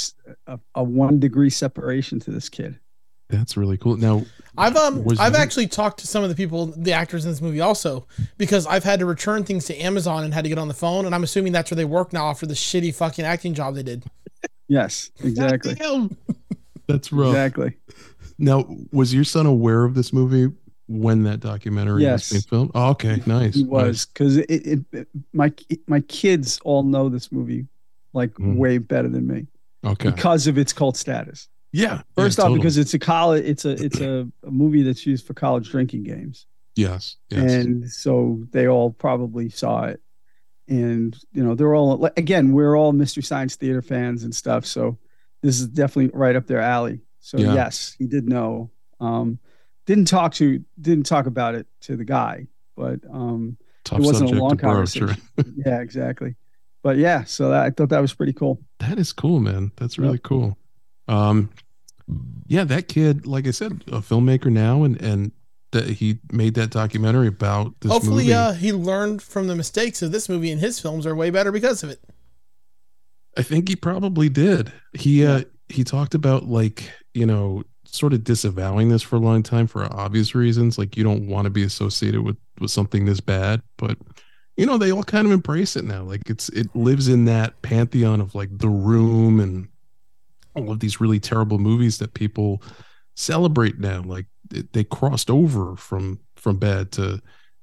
a 0.74 0.82
one 0.82 1.20
degree 1.20 1.50
separation 1.50 2.18
to 2.20 2.30
this 2.30 2.48
kid. 2.48 2.78
That's 3.28 3.56
really 3.56 3.78
cool. 3.78 3.96
Now, 3.96 4.24
I've 4.58 4.76
um 4.76 5.06
I've 5.18 5.32
you- 5.32 5.38
actually 5.38 5.66
talked 5.66 6.00
to 6.00 6.06
some 6.06 6.22
of 6.22 6.28
the 6.28 6.34
people, 6.34 6.66
the 6.66 6.92
actors 6.92 7.24
in 7.24 7.30
this 7.30 7.40
movie 7.40 7.60
also, 7.60 8.06
because 8.38 8.66
I've 8.66 8.84
had 8.84 8.98
to 9.00 9.06
return 9.06 9.44
things 9.44 9.64
to 9.66 9.76
Amazon 9.76 10.24
and 10.24 10.34
had 10.34 10.44
to 10.44 10.48
get 10.50 10.58
on 10.58 10.68
the 10.68 10.74
phone, 10.74 11.06
and 11.06 11.14
I'm 11.14 11.22
assuming 11.22 11.52
that's 11.52 11.70
where 11.70 11.76
they 11.76 11.84
work 11.86 12.12
now 12.12 12.28
after 12.28 12.44
the 12.46 12.52
shitty 12.54 12.94
fucking 12.94 13.24
acting 13.24 13.54
job 13.54 13.74
they 13.74 13.82
did. 13.82 14.04
Yes, 14.68 15.10
exactly, 15.22 15.74
That's 16.88 17.12
rough. 17.12 17.28
exactly. 17.28 17.76
Now, 18.42 18.66
was 18.92 19.14
your 19.14 19.24
son 19.24 19.46
aware 19.46 19.84
of 19.84 19.94
this 19.94 20.12
movie 20.12 20.52
when 20.88 21.22
that 21.22 21.40
documentary 21.40 22.02
Yes. 22.02 22.30
was 22.32 22.42
being 22.44 22.48
filmed? 22.50 22.70
Oh, 22.74 22.90
okay, 22.90 23.22
nice. 23.24 23.54
He 23.54 23.64
was 23.64 24.04
because 24.06 24.36
it, 24.36 24.46
it, 24.50 24.80
it 24.92 25.08
my 25.32 25.52
my 25.86 26.00
kids 26.00 26.58
all 26.64 26.82
know 26.82 27.08
this 27.08 27.30
movie 27.32 27.66
like 28.12 28.32
Mhm. 28.34 28.56
way 28.56 28.78
better 28.78 29.08
than 29.08 29.26
me. 29.26 29.46
Okay. 29.84 30.10
because 30.10 30.46
of 30.46 30.58
its 30.58 30.72
cult 30.72 30.96
status. 30.96 31.48
Yeah. 31.72 32.02
First 32.16 32.38
yeah, 32.38 32.44
off, 32.44 32.48
totally. 32.48 32.58
because 32.58 32.78
it's 32.78 32.94
a 32.94 32.98
college, 32.98 33.44
it's 33.44 33.64
a 33.64 33.70
it's 33.82 34.00
a, 34.00 34.28
a 34.46 34.50
movie 34.50 34.82
that's 34.82 35.06
used 35.06 35.24
for 35.26 35.34
college 35.34 35.70
drinking 35.70 36.02
games. 36.02 36.46
yes, 36.76 37.16
yes. 37.30 37.52
and 37.52 37.88
so 37.90 38.42
they 38.50 38.66
all 38.68 38.90
probably 38.90 39.48
saw 39.50 39.84
it 39.84 40.00
and 40.68 41.18
you 41.32 41.42
know 41.44 41.54
they're 41.54 41.74
all 41.74 42.08
again 42.16 42.52
we're 42.52 42.76
all 42.76 42.92
mystery 42.92 43.22
science 43.22 43.56
theater 43.56 43.82
fans 43.82 44.22
and 44.24 44.32
stuff 44.34 44.64
so 44.64 44.96
this 45.42 45.60
is 45.60 45.66
definitely 45.66 46.10
right 46.14 46.36
up 46.36 46.46
their 46.46 46.60
alley 46.60 47.00
so 47.22 47.38
Yeah. 47.38 47.54
yes 47.54 47.94
he 47.98 48.06
did 48.06 48.28
know 48.28 48.70
um 49.00 49.38
didn't 49.86 50.08
talk 50.08 50.34
to 50.34 50.62
didn't 50.80 51.06
talk 51.06 51.26
about 51.26 51.54
it 51.54 51.66
to 51.82 51.96
the 51.96 52.04
guy 52.04 52.46
but 52.76 53.00
um 53.10 53.56
Tough 53.84 54.00
it 54.00 54.04
wasn't 54.04 54.30
a 54.32 54.34
long 54.34 54.56
conversation. 54.58 55.16
yeah 55.66 55.80
exactly 55.80 56.34
but 56.82 56.98
yeah 56.98 57.24
so 57.24 57.48
that, 57.50 57.62
i 57.64 57.70
thought 57.70 57.88
that 57.88 58.00
was 58.00 58.12
pretty 58.12 58.32
cool 58.34 58.60
That 58.80 58.98
is 58.98 59.12
cool, 59.14 59.40
man. 59.40 59.70
That's 59.76 59.98
really 59.98 60.18
cool. 60.18 60.58
Um, 61.08 61.50
yeah, 62.46 62.64
that 62.64 62.88
kid, 62.88 63.26
like 63.26 63.46
I 63.46 63.52
said, 63.52 63.84
a 63.88 64.00
filmmaker 64.00 64.50
now, 64.50 64.82
and 64.82 65.00
and 65.00 65.30
that 65.70 65.86
he 65.88 66.18
made 66.32 66.54
that 66.54 66.70
documentary 66.70 67.28
about 67.28 67.74
this 67.80 67.90
Hopefully, 67.92 68.24
movie. 68.24 68.34
uh, 68.34 68.52
he 68.52 68.72
learned 68.72 69.22
from 69.22 69.46
the 69.46 69.54
mistakes 69.54 70.02
of 70.02 70.10
this 70.12 70.28
movie, 70.28 70.50
and 70.50 70.60
his 70.60 70.78
films 70.80 71.06
are 71.06 71.14
way 71.14 71.30
better 71.30 71.52
because 71.52 71.82
of 71.84 71.90
it. 71.90 72.00
I 73.36 73.42
think 73.42 73.68
he 73.68 73.76
probably 73.76 74.28
did. 74.28 74.72
He 74.92 75.24
uh 75.24 75.42
he 75.68 75.84
talked 75.84 76.14
about 76.14 76.44
like, 76.44 76.90
you 77.14 77.26
know, 77.26 77.62
sort 77.84 78.12
of 78.12 78.24
disavowing 78.24 78.88
this 78.88 79.02
for 79.02 79.16
a 79.16 79.20
long 79.20 79.42
time 79.42 79.66
for 79.66 79.84
obvious 79.92 80.34
reasons. 80.34 80.78
Like 80.78 80.96
you 80.96 81.04
don't 81.04 81.28
want 81.28 81.44
to 81.44 81.50
be 81.50 81.62
associated 81.62 82.22
with 82.22 82.36
with 82.60 82.70
something 82.70 83.04
this 83.04 83.20
bad, 83.20 83.62
but 83.76 83.98
you 84.56 84.66
know, 84.66 84.78
they 84.78 84.92
all 84.92 85.02
kind 85.02 85.26
of 85.26 85.32
embrace 85.32 85.76
it 85.76 85.84
now. 85.84 86.02
Like 86.02 86.28
it's 86.28 86.48
it 86.50 86.74
lives 86.74 87.08
in 87.08 87.24
that 87.26 87.60
pantheon 87.62 88.20
of 88.20 88.34
like 88.34 88.56
The 88.58 88.68
Room 88.68 89.40
and 89.40 89.68
all 90.54 90.70
of 90.70 90.80
these 90.80 91.00
really 91.00 91.20
terrible 91.20 91.58
movies 91.58 91.98
that 91.98 92.14
people 92.14 92.62
celebrate 93.14 93.78
now. 93.78 94.02
Like 94.02 94.26
it, 94.52 94.72
they 94.72 94.84
crossed 94.84 95.30
over 95.30 95.76
from 95.76 96.20
from 96.36 96.56
bad 96.56 96.92
to 96.92 97.22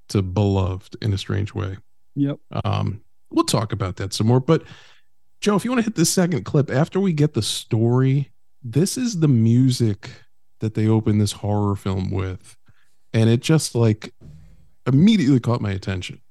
to 0.10 0.22
beloved 0.22 0.96
in 1.02 1.14
a 1.14 1.18
strange 1.18 1.54
way. 1.54 1.78
yep 2.16 2.40
Um, 2.66 3.02
we'll 3.30 3.46
talk 3.46 3.72
about 3.72 3.98
that 3.98 4.14
some 4.14 4.28
more. 4.28 4.40
But 4.40 4.64
Joe, 5.42 5.56
if 5.56 5.64
you 5.64 5.72
want 5.72 5.80
to 5.80 5.86
hit 5.86 5.96
the 5.96 6.06
second 6.06 6.44
clip 6.44 6.70
after 6.70 7.00
we 7.00 7.14
get 7.14 7.34
the 7.34 7.42
story, 7.42 8.32
this 8.64 8.98
is 8.98 9.20
the 9.20 9.28
music 9.28 10.10
that 10.60 10.74
they 10.74 10.88
open 10.88 11.18
this 11.18 11.32
horror 11.32 11.76
film 11.76 12.12
with, 12.12 12.58
and 13.14 13.30
it 13.30 13.42
just 13.42 13.76
like 13.76 14.14
immediately 14.86 15.40
caught 15.40 15.62
my 15.62 15.72
attention. 15.72 16.22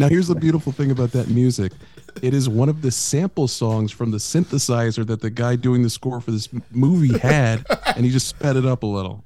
Now, 0.00 0.08
here's 0.08 0.28
the 0.28 0.34
beautiful 0.34 0.72
thing 0.72 0.90
about 0.90 1.12
that 1.12 1.28
music. 1.28 1.72
It 2.22 2.32
is 2.34 2.48
one 2.48 2.68
of 2.70 2.80
the 2.82 2.90
sample 2.90 3.46
songs 3.46 3.92
from 3.92 4.10
the 4.10 4.16
synthesizer 4.16 5.06
that 5.06 5.20
the 5.20 5.28
guy 5.30 5.56
doing 5.56 5.82
the 5.82 5.90
score 5.90 6.20
for 6.22 6.30
this 6.30 6.48
movie 6.70 7.18
had, 7.18 7.64
and 7.94 8.04
he 8.04 8.10
just 8.10 8.26
sped 8.26 8.56
it 8.56 8.64
up 8.64 8.82
a 8.82 8.86
little. 8.86 9.22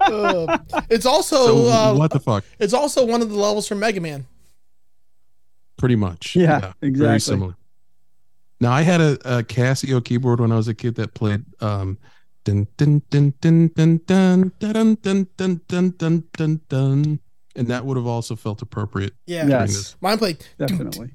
Uh, 0.00 0.58
it's 0.90 1.06
also 1.06 1.46
So, 1.46 1.68
uh, 1.68 1.94
what 1.94 2.10
the 2.10 2.20
fuck? 2.20 2.44
it's 2.58 2.74
also 2.74 3.04
one 3.04 3.22
of 3.22 3.30
the 3.30 3.36
levels 3.36 3.66
from 3.66 3.80
Mega 3.80 4.00
Man. 4.00 4.26
Pretty 5.76 5.96
much. 5.96 6.36
Yeah, 6.36 6.72
Very 6.80 6.90
exactly. 6.92 7.18
similar. 7.20 7.56
Now, 8.60 8.72
I 8.72 8.82
had 8.82 9.00
a, 9.00 9.12
a 9.38 9.42
Casio 9.42 10.04
keyboard 10.04 10.40
when 10.40 10.52
I 10.52 10.56
was 10.56 10.68
a 10.68 10.74
kid 10.74 10.96
that 10.96 11.14
played 11.14 11.44
um, 11.62 11.96
dun 12.44 12.66
dun 12.76 13.02
dun 13.10 13.32
dun 13.40 13.68
dun 13.74 13.98
dun 14.06 14.52
dun 14.58 14.94
dun 15.00 15.28
dun 15.36 15.60
dun 15.66 15.94
dun 15.96 16.24
dun 16.36 16.60
dun, 16.68 17.20
and 17.58 17.66
that 17.68 17.84
would 17.84 17.96
have 17.96 18.06
also 18.06 18.36
felt 18.36 18.62
appropriate. 18.62 19.12
Yeah. 19.26 19.44
during 19.44 19.50
Yes. 19.68 19.96
Mine 20.00 20.18
played. 20.18 20.46
Definitely. 20.58 21.10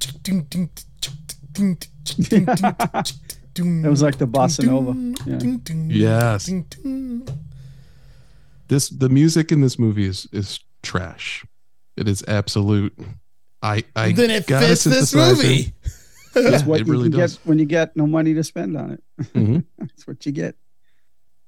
It 1.55 1.87
it 3.55 3.89
was 3.89 4.01
like 4.01 4.17
the 4.17 4.27
bossa 4.27 4.65
nova 4.65 4.93
yeah 5.25 5.39
Yes. 5.87 6.49
This 8.67 8.89
the 8.89 9.09
music 9.09 9.51
in 9.51 9.61
this 9.61 9.77
movie 9.77 10.05
is 10.07 10.27
is 10.31 10.59
trash. 10.81 11.45
It 11.97 12.07
is 12.07 12.23
absolute. 12.27 12.97
I 13.61 13.83
I 13.95 14.11
Then 14.13 14.31
it 14.31 14.47
got 14.47 14.63
fits 14.63 14.83
this 14.85 15.13
movie. 15.13 15.73
that's 16.33 16.61
Yeah, 16.63 16.65
what 16.65 16.81
it 16.81 16.87
you 16.87 16.93
really 16.93 17.09
can 17.11 17.19
does. 17.19 17.37
get 17.37 17.45
when 17.45 17.59
you 17.59 17.65
get 17.65 17.95
no 17.95 18.07
money 18.07 18.33
to 18.33 18.43
spend 18.43 18.75
on 18.77 18.91
it 18.91 19.03
Mhm. 19.35 19.63
that's 19.77 20.07
what 20.07 20.25
you 20.25 20.31
get 20.31 20.55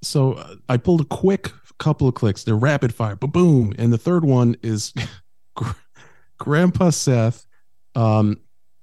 So 0.06 0.34
uh, 0.34 0.56
I 0.70 0.78
pulled 0.78 1.02
a 1.02 1.06
quick 1.06 1.52
couple 1.80 2.08
of 2.08 2.16
clicks. 2.16 2.44
They're 2.44 2.56
rapid 2.56 2.94
fire, 2.94 3.16
but 3.16 3.28
boom. 3.28 3.74
And 3.78 3.92
the 3.92 3.98
third 3.98 4.24
one 4.24 4.56
is 4.62 4.94
Grandpa 6.38 6.92
Seth. 6.92 7.46
Um, 7.96 8.40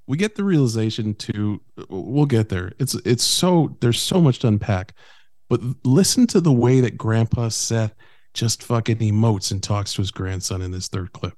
we 0.06 0.16
get 0.16 0.34
the 0.34 0.44
realization 0.44 1.14
to 1.14 1.60
we'll 1.88 2.26
get 2.26 2.48
there. 2.48 2.72
It's 2.78 2.94
it's 3.06 3.24
so 3.24 3.76
there's 3.80 4.00
so 4.00 4.20
much 4.20 4.40
to 4.40 4.48
unpack. 4.48 4.94
But 5.48 5.60
listen 5.84 6.26
to 6.28 6.40
the 6.40 6.52
way 6.52 6.80
that 6.80 6.96
Grandpa 6.96 7.48
Seth 7.48 7.94
just 8.34 8.62
fucking 8.62 8.98
emotes 8.98 9.52
and 9.52 9.62
talks 9.62 9.92
to 9.94 10.00
his 10.00 10.10
grandson 10.10 10.62
in 10.62 10.70
this 10.70 10.88
third 10.88 11.12
clip. 11.12 11.34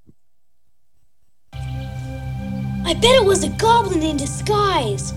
I 1.53 2.95
bet 2.95 3.17
it 3.17 3.25
was 3.25 3.45
a 3.45 3.49
goblin 3.51 4.03
in 4.03 4.17
disguise. 4.17 5.13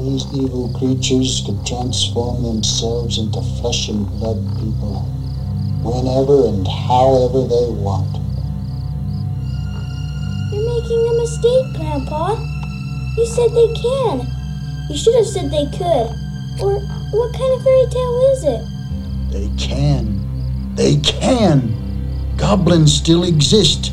These 0.00 0.32
evil 0.32 0.72
creatures 0.78 1.42
can 1.44 1.62
transform 1.62 2.42
themselves 2.42 3.18
into 3.18 3.42
flesh 3.60 3.90
and 3.90 4.06
blood 4.18 4.38
people 4.56 5.02
whenever 5.84 6.48
and 6.48 6.66
however 6.66 7.46
they 7.46 7.68
want. 7.68 8.08
You're 10.50 10.64
making 10.64 11.06
a 11.06 11.14
mistake, 11.20 11.66
Grandpa. 11.76 12.32
You 13.18 13.26
said 13.26 13.50
they 13.50 13.74
can. 13.74 14.26
You 14.88 14.96
should 14.96 15.16
have 15.16 15.26
said 15.26 15.50
they 15.50 15.66
could. 15.76 16.08
Or 16.64 16.80
what 17.12 17.34
kind 17.34 17.52
of 17.52 17.62
fairy 17.62 17.86
tale 17.90 18.32
is 18.32 18.44
it? 18.44 18.64
They 19.30 19.50
can. 19.58 20.74
They 20.76 20.96
can. 20.96 21.76
Goblins 22.38 22.94
still 22.94 23.24
exist. 23.24 23.92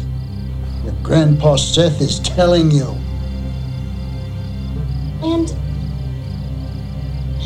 Your 0.86 0.96
Grandpa 1.04 1.58
Seth 1.58 2.00
is 2.00 2.20
telling 2.22 2.72
you. 2.72 2.96
And 5.22 5.54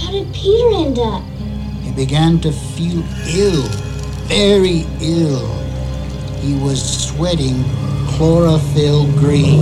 how 0.02 0.12
did 0.12 0.34
Peter 0.34 0.70
end 0.74 1.00
up? 1.00 1.24
He 1.84 1.92
began 1.92 2.40
to 2.42 2.52
feel 2.52 3.04
ill, 3.28 3.64
very 4.28 4.86
ill. 5.00 5.48
He 6.42 6.56
was 6.56 6.82
sweating 7.08 7.64
chlorophyll 8.10 9.06
green. 9.20 9.62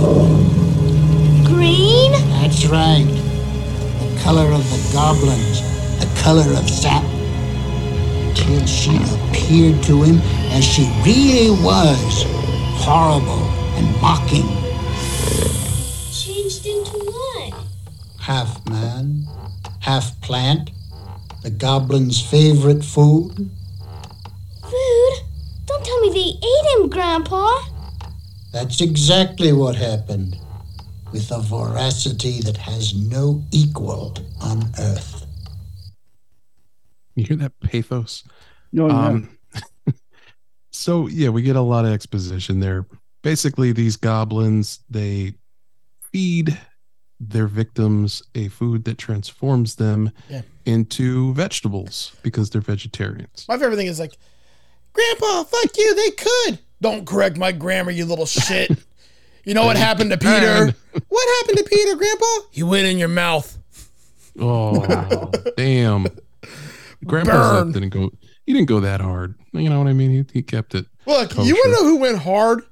Green? 1.44 2.12
That's 2.40 2.66
right. 2.66 3.04
The 3.04 4.20
color 4.22 4.50
of 4.52 4.64
the 4.70 4.90
goblins, 4.92 5.60
the 6.00 6.20
color 6.22 6.50
of 6.58 6.68
sap. 6.68 7.04
Till 8.34 8.64
she 8.66 8.96
appeared 8.96 9.82
to 9.84 10.02
him 10.02 10.20
as 10.52 10.64
she 10.64 10.90
really 11.04 11.50
was 11.62 12.24
horrible 12.80 13.44
and 13.76 13.86
mocking. 14.00 14.48
Changed 16.12 16.64
into 16.66 16.98
what? 16.98 17.54
Half 18.18 18.66
man, 18.70 19.26
half 19.80 20.20
plant. 20.20 20.70
The 21.42 21.50
goblin's 21.50 22.20
favorite 22.20 22.84
food. 22.84 23.34
Food? 24.62 25.14
Don't 25.66 25.84
tell 25.84 26.00
me 26.00 26.10
they 26.10 26.46
ate 26.46 26.80
him, 26.80 26.88
Grandpa. 26.88 27.48
That's 28.52 28.80
exactly 28.80 29.52
what 29.52 29.74
happened. 29.74 30.36
With 31.12 31.30
a 31.32 31.40
voracity 31.40 32.40
that 32.42 32.56
has 32.56 32.94
no 32.94 33.42
equal 33.50 34.16
on 34.40 34.70
Earth. 34.78 35.26
You 37.16 37.24
hear 37.24 37.36
that 37.38 37.58
pathos? 37.60 38.24
Oh, 38.78 38.86
yeah. 38.86 39.06
Um, 39.06 39.38
so 40.70 41.08
yeah, 41.08 41.30
we 41.30 41.42
get 41.42 41.56
a 41.56 41.60
lot 41.60 41.84
of 41.84 41.92
exposition 41.92 42.60
there. 42.60 42.86
Basically, 43.22 43.72
these 43.72 43.96
goblins 43.96 44.80
they 44.88 45.34
feed 46.12 46.58
their 47.20 47.46
victims 47.46 48.22
a 48.34 48.48
food 48.48 48.84
that 48.84 48.96
transforms 48.98 49.76
them 49.76 50.10
Yeah. 50.28 50.42
into 50.64 51.34
vegetables 51.34 52.12
because 52.22 52.48
they're 52.50 52.60
vegetarians. 52.62 53.44
My 53.48 53.58
favorite 53.58 53.76
thing 53.76 53.86
is 53.88 54.00
like, 54.00 54.16
Grandpa, 54.94 55.44
fuck 55.44 55.76
you, 55.76 55.94
they 55.94 56.10
could. 56.12 56.58
Don't 56.80 57.06
correct 57.06 57.36
my 57.36 57.52
grammar, 57.52 57.90
you 57.90 58.04
little 58.06 58.26
shit. 58.26 58.70
You 59.42 59.54
know 59.54 59.64
what 59.64 59.78
happened 59.78 60.10
to 60.10 60.18
Peter? 60.18 60.74
What 61.08 61.38
happened 61.40 61.56
to 61.58 61.64
Peter, 61.64 61.96
Grandpa? 61.96 62.26
He 62.50 62.62
went 62.62 62.86
in 62.86 62.98
your 62.98 63.08
mouth. 63.08 63.56
Oh 64.38 65.30
damn! 65.56 66.02
Life 67.02 67.72
didn't 67.72 67.88
go. 67.88 68.10
He 68.44 68.52
didn't 68.52 68.68
go 68.68 68.80
that 68.80 69.00
hard. 69.00 69.34
You 69.52 69.70
know 69.70 69.78
what 69.78 69.88
I 69.88 69.94
mean? 69.94 70.10
He, 70.10 70.24
he 70.34 70.42
kept 70.42 70.74
it. 70.74 70.84
Look, 71.06 71.34
you 71.38 71.54
want 71.54 71.64
to 71.64 71.70
know 71.72 71.84
who 71.88 71.96
went 71.96 72.18
hard? 72.18 72.64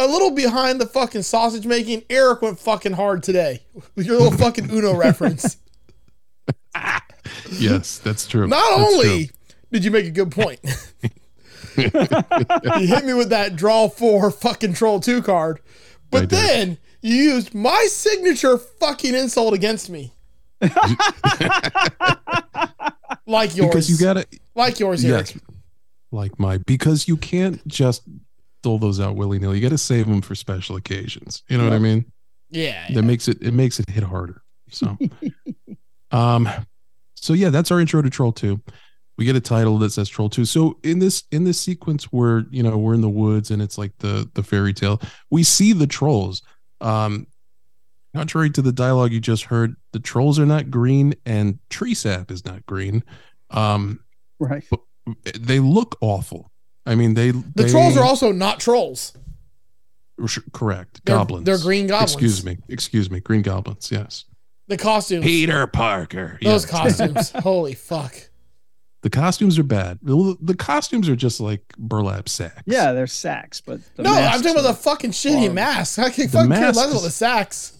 A 0.00 0.06
little 0.06 0.30
behind 0.30 0.80
the 0.80 0.86
fucking 0.86 1.20
sausage 1.24 1.66
making. 1.66 2.04
Eric 2.08 2.40
went 2.40 2.58
fucking 2.58 2.94
hard 2.94 3.22
today 3.22 3.60
with 3.94 4.06
your 4.06 4.16
little 4.18 4.36
fucking 4.38 4.70
Uno 4.70 4.94
reference. 4.96 5.58
Yes, 7.52 7.98
that's 7.98 8.26
true. 8.26 8.46
Not 8.48 8.56
That's 8.78 8.94
only 8.94 9.30
did 9.70 9.84
you 9.84 9.90
make 9.90 10.06
a 10.06 10.10
good 10.10 10.32
point, 10.32 10.58
you 11.76 11.90
hit 11.90 13.04
me 13.04 13.12
with 13.12 13.28
that 13.30 13.54
draw 13.56 13.88
four 13.88 14.30
fucking 14.30 14.72
troll 14.72 15.00
two 15.00 15.20
card, 15.22 15.60
but 16.10 16.22
I 16.22 16.26
did. 16.26 16.30
then 16.30 16.78
you 17.02 17.14
used 17.14 17.54
my 17.54 17.86
signature 17.90 18.56
fucking 18.58 19.14
insult 19.14 19.54
against 19.54 19.90
me. 19.90 20.12
like 23.26 23.54
yours. 23.54 23.68
because 23.68 23.90
you 23.90 23.98
gotta 23.98 24.26
like 24.54 24.80
yours, 24.80 25.04
Eric. 25.04 25.34
yes, 25.34 25.42
like 26.10 26.38
my 26.38 26.58
because 26.58 27.06
you 27.06 27.16
can't 27.16 27.64
just 27.68 28.02
dole 28.62 28.78
those 28.78 29.00
out 29.00 29.16
willy 29.16 29.38
nilly. 29.38 29.56
You 29.56 29.62
got 29.62 29.70
to 29.70 29.78
save 29.78 30.06
them 30.06 30.22
for 30.22 30.34
special 30.34 30.76
occasions. 30.76 31.42
You 31.48 31.58
know 31.58 31.64
what 31.64 31.72
I 31.72 31.78
mean? 31.78 32.10
Yeah. 32.50 32.86
that 32.92 33.02
makes 33.02 33.28
it 33.28 33.40
it 33.42 33.54
makes 33.54 33.78
it 33.78 33.88
hit 33.88 34.02
harder. 34.02 34.42
So, 34.70 34.96
um, 36.10 36.48
so 37.14 37.32
yeah, 37.32 37.50
that's 37.50 37.70
our 37.70 37.80
intro 37.80 38.02
to 38.02 38.10
Troll 38.10 38.32
Two. 38.32 38.60
We 39.18 39.24
get 39.24 39.36
a 39.36 39.40
title 39.40 39.78
that 39.78 39.90
says 39.90 40.08
Troll 40.08 40.30
Two. 40.30 40.44
So 40.44 40.78
in 40.82 40.98
this 40.98 41.24
in 41.30 41.44
this 41.44 41.60
sequence 41.60 42.04
where 42.04 42.44
you 42.50 42.62
know 42.62 42.76
we're 42.76 42.94
in 42.94 43.00
the 43.00 43.08
woods 43.08 43.50
and 43.50 43.60
it's 43.62 43.78
like 43.78 43.92
the 43.98 44.28
the 44.34 44.42
fairy 44.42 44.72
tale, 44.72 45.00
we 45.30 45.42
see 45.42 45.72
the 45.72 45.86
trolls. 45.86 46.42
Um, 46.80 47.26
contrary 48.14 48.50
to 48.50 48.62
the 48.62 48.72
dialogue 48.72 49.12
you 49.12 49.20
just 49.20 49.44
heard, 49.44 49.76
the 49.92 50.00
trolls 50.00 50.38
are 50.38 50.46
not 50.46 50.70
green 50.70 51.14
and 51.26 51.58
tree 51.68 51.94
sap 51.94 52.30
is 52.30 52.44
not 52.44 52.64
green. 52.66 53.04
Um, 53.50 54.00
right. 54.38 54.64
they 55.38 55.60
look 55.60 55.96
awful. 56.00 56.49
I 56.86 56.94
mean, 56.94 57.14
they 57.14 57.30
The 57.30 57.68
trolls 57.70 57.96
are 57.96 58.02
also 58.04 58.32
not 58.32 58.58
trolls. 58.60 59.12
correct. 60.52 61.00
They're- 61.04 61.16
goblins. 61.16 61.46
they're 61.46 61.58
green 61.58 61.86
goblins. 61.86 62.12
Excuse 62.12 62.44
me. 62.44 62.58
Excuse 62.68 63.10
me. 63.10 63.20
Green 63.20 63.42
goblins. 63.42 63.90
Yes. 63.90 64.24
The 64.68 64.76
costumes. 64.76 65.24
Peter 65.24 65.66
Parker. 65.66 66.38
Those 66.42 66.62
Yes. 66.64 66.70
costumes. 66.70 67.30
Holy 67.42 67.74
fuck. 67.74 68.14
The 69.02 69.10
costumes 69.10 69.58
are 69.58 69.62
bad. 69.64 69.98
The, 70.02 70.36
the 70.42 70.54
costumes 70.54 71.08
are 71.08 71.16
just 71.16 71.40
like 71.40 71.62
burlap 71.78 72.28
sacks. 72.28 72.62
Yeah, 72.66 72.92
they're 72.92 73.06
sacks, 73.06 73.60
but 73.62 73.80
the 73.96 74.02
no, 74.02 74.10
I'm 74.10 74.16
masks 74.16 74.42
talking 74.42 74.58
about 74.58 74.68
the 74.68 74.74
fucking 74.74 75.10
shitty 75.12 75.30
horrible. 75.36 75.54
masks. 75.54 75.98
I 75.98 76.10
can 76.10 76.26
The 76.26 76.32
fucking 76.32 76.50
care 76.52 76.72
less 76.72 76.90
about 76.90 77.02
the 77.02 77.10
sacks. 77.10 77.72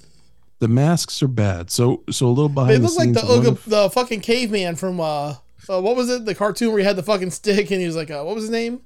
The 0.60 0.68
masks 0.68 1.22
are 1.22 1.28
bad. 1.28 1.70
So 1.70 2.04
so 2.10 2.26
a 2.26 2.28
little 2.28 2.48
behind 2.48 2.70
They 2.72 2.76
the 2.78 2.82
look 2.88 2.98
like 2.98 3.12
the 3.12 3.20
one 3.20 3.42
Ooga, 3.42 3.48
of- 3.48 3.64
the 3.66 3.90
fucking 3.90 4.20
caveman 4.22 4.76
from 4.76 4.98
uh, 4.98 5.34
uh, 5.68 5.80
what 5.80 5.94
was 5.94 6.08
it? 6.08 6.24
The 6.24 6.34
cartoon 6.34 6.70
where 6.70 6.78
he 6.78 6.84
had 6.86 6.96
the 6.96 7.02
fucking 7.02 7.30
stick 7.32 7.70
and 7.70 7.80
he 7.80 7.86
was 7.86 7.96
like, 7.96 8.10
uh, 8.10 8.22
what 8.22 8.34
was 8.34 8.44
his 8.44 8.50
name? 8.50 8.80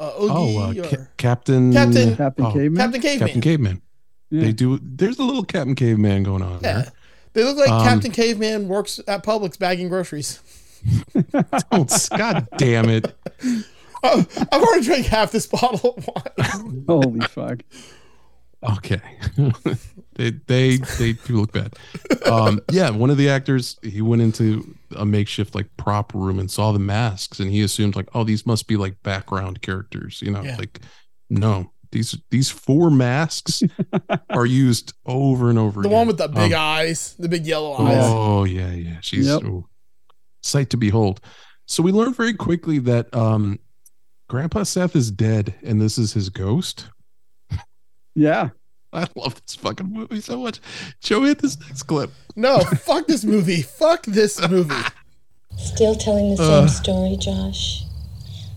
Uh, 0.00 0.12
Oogie 0.20 0.32
oh, 0.32 0.58
uh, 0.58 0.70
or 0.70 0.88
Ca- 0.88 1.06
Captain 1.16 1.72
Captain- 1.72 2.16
Captain 2.16 2.44
oh, 2.44 2.52
Caveman. 2.52 2.76
Captain 2.76 3.00
Caveman. 3.00 3.26
Captain 3.26 3.40
Caveman. 3.40 3.82
Yeah. 4.30 4.42
They 4.42 4.52
do. 4.52 4.78
There's 4.82 5.18
a 5.18 5.24
little 5.24 5.44
Captain 5.44 5.74
Caveman 5.74 6.22
going 6.22 6.42
on 6.42 6.60
yeah, 6.62 6.82
there. 6.82 6.92
they 7.32 7.44
look 7.44 7.56
like 7.56 7.70
Um, 7.70 7.82
Captain 7.82 8.12
Caveman 8.12 8.68
works 8.68 9.00
at 9.08 9.24
Publix 9.24 9.58
bagging 9.58 9.88
groceries. 9.88 10.40
Oh, 11.72 11.86
God 12.16 12.46
damn 12.56 12.88
it! 12.88 13.12
Oh, 14.00 14.24
I've 14.52 14.62
already 14.62 14.84
drank 14.84 15.06
half 15.06 15.32
this 15.32 15.48
bottle 15.48 15.96
of 15.96 16.06
wine. 16.06 16.84
Holy 16.88 17.20
fuck. 17.22 17.62
Okay, 18.62 19.00
they 20.14 20.30
they 20.46 20.76
they 20.98 21.12
do 21.14 21.40
look 21.40 21.50
bad. 21.52 21.74
Um, 22.24 22.60
yeah, 22.70 22.90
one 22.90 23.10
of 23.10 23.16
the 23.16 23.28
actors 23.28 23.76
he 23.82 24.00
went 24.00 24.22
into 24.22 24.72
a 24.96 25.04
makeshift 25.04 25.54
like 25.54 25.68
prop 25.76 26.14
room 26.14 26.38
and 26.38 26.50
saw 26.50 26.72
the 26.72 26.78
masks, 26.78 27.40
and 27.40 27.50
he 27.50 27.62
assumed 27.62 27.96
like, 27.96 28.08
oh, 28.14 28.24
these 28.24 28.46
must 28.46 28.66
be 28.66 28.76
like 28.76 29.02
background 29.02 29.62
characters. 29.62 30.20
You 30.22 30.30
know, 30.32 30.42
Yeah. 30.42 30.56
like 30.56 30.80
no, 31.30 31.70
these 31.92 32.16
these 32.30 32.50
four 32.50 32.90
masks 32.90 33.62
are 34.30 34.46
used 34.46 34.92
over 35.06 35.50
and 35.50 35.58
over. 35.58 35.82
The 35.82 35.88
again. 35.88 35.98
one 35.98 36.06
with 36.06 36.18
the 36.18 36.28
big 36.28 36.52
Um, 36.52 36.60
eyes, 36.60 37.14
the 37.18 37.28
big 37.28 37.46
yellow 37.46 37.74
eyes. 37.74 37.96
Oh 38.00 38.44
yeah, 38.44 38.72
yeah. 38.72 38.98
She's 39.00 39.26
Yep. 39.26 39.44
ooh, 39.44 39.68
sight 40.42 40.70
to 40.70 40.76
behold. 40.76 41.20
So 41.66 41.82
we 41.82 41.92
learn 41.92 42.14
very 42.14 42.34
quickly 42.34 42.78
that 42.80 43.14
um 43.14 43.58
Grandpa 44.28 44.62
Seth 44.64 44.94
is 44.96 45.10
dead 45.10 45.54
and 45.62 45.80
this 45.80 45.96
is 45.98 46.12
his 46.12 46.28
ghost. 46.30 46.88
Yeah. 48.14 48.50
I 48.92 49.06
love 49.14 49.40
this 49.44 49.54
fucking 49.56 49.92
movie 49.92 50.20
so 50.20 50.40
much. 50.40 50.60
Show 51.00 51.20
me 51.20 51.34
this 51.34 51.58
next 51.60 51.82
clip. 51.84 52.10
No, 52.36 52.60
fuck 52.60 53.06
this 53.06 53.24
movie. 53.24 53.62
Fuck 53.62 54.04
this 54.06 54.40
movie. 54.48 54.74
Still 55.58 55.94
telling 55.94 56.34
the 56.34 56.42
Uh. 56.42 56.66
same 56.66 56.68
story, 56.68 57.16
Josh. 57.16 57.82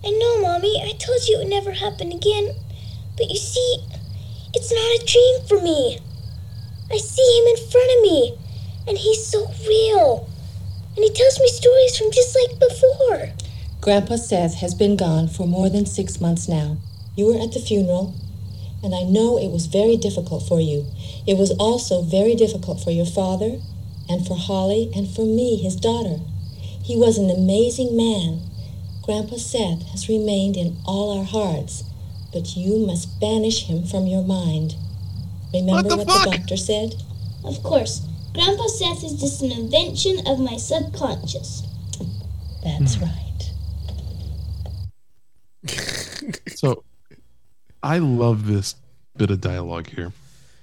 I 0.06 0.10
know, 0.12 0.42
Mommy. 0.42 0.82
I 0.82 0.94
told 0.94 1.28
you 1.28 1.36
it 1.36 1.40
would 1.40 1.48
never 1.50 1.72
happen 1.74 2.12
again. 2.12 2.54
But 3.18 3.30
you 3.30 3.38
see, 3.38 3.84
it's 4.54 4.72
not 4.72 5.02
a 5.02 5.06
dream 5.06 5.48
for 5.48 5.62
me. 5.64 6.00
I 6.92 6.98
see 6.98 7.40
him 7.40 7.48
in 7.58 7.70
front 7.70 7.92
of 7.98 8.02
me, 8.02 8.38
and 8.88 8.98
he's 8.98 9.26
so 9.26 9.48
real. 9.68 10.30
And 10.96 11.04
he 11.06 11.12
tells 11.14 11.40
me 11.40 11.48
stories 11.48 11.98
from 11.98 12.12
just 12.12 12.36
like 12.36 12.60
before. 12.60 13.30
Grandpa 13.82 14.16
Seth 14.18 14.56
has 14.56 14.74
been 14.76 14.96
gone 14.96 15.28
for 15.28 15.48
more 15.48 15.70
than 15.70 15.86
six 15.86 16.20
months 16.22 16.48
now. 16.48 16.78
You 17.16 17.28
were 17.28 17.42
at 17.42 17.52
the 17.54 17.60
funeral, 17.60 18.14
and 18.84 18.96
I 18.96 19.04
know 19.04 19.38
it 19.38 19.52
was 19.52 19.66
very 19.68 19.98
difficult 19.98 20.44
for 20.48 20.60
you. 20.60 20.86
It 21.28 21.38
was 21.38 21.52
also 21.52 22.02
very 22.02 22.36
difficult 22.36 22.82
for 22.84 22.92
your 22.92 23.06
father, 23.06 23.60
and 24.10 24.26
for 24.26 24.36
Holly, 24.38 24.92
and 24.96 25.08
for 25.10 25.26
me, 25.26 25.58
his 25.58 25.76
daughter. 25.76 26.20
He 26.84 26.98
was 26.98 27.18
an 27.18 27.30
amazing 27.30 27.96
man. 27.96 28.42
Grandpa 29.04 29.38
Seth 29.38 29.84
has 29.92 30.10
remained 30.10 30.58
in 30.58 30.78
all 30.86 31.18
our 31.18 31.26
hearts, 31.26 31.84
but 32.34 32.56
you 32.56 32.78
must 32.86 33.20
banish 33.20 33.66
him 33.66 33.84
from 33.86 34.08
your 34.08 34.24
mind. 34.24 34.76
Remember 35.54 35.90
the 35.90 35.98
what 35.98 36.08
the 36.08 36.20
doctor 36.24 36.58
said? 36.58 36.96
Of 37.44 37.62
course, 37.64 38.02
Grandpa 38.34 38.68
Seth 38.68 39.04
is 39.04 39.20
just 39.20 39.42
an 39.42 39.52
invention 39.52 40.26
of 40.26 40.40
my 40.40 40.58
subconscious. 40.58 41.64
That's 42.64 42.96
Hmm. 42.96 43.04
right. 43.04 43.52
So 46.56 46.84
I 47.84 47.98
love 48.00 48.48
this 48.48 48.76
bit 49.18 49.32
of 49.32 49.42
dialogue 49.42 49.88
here. 49.88 50.12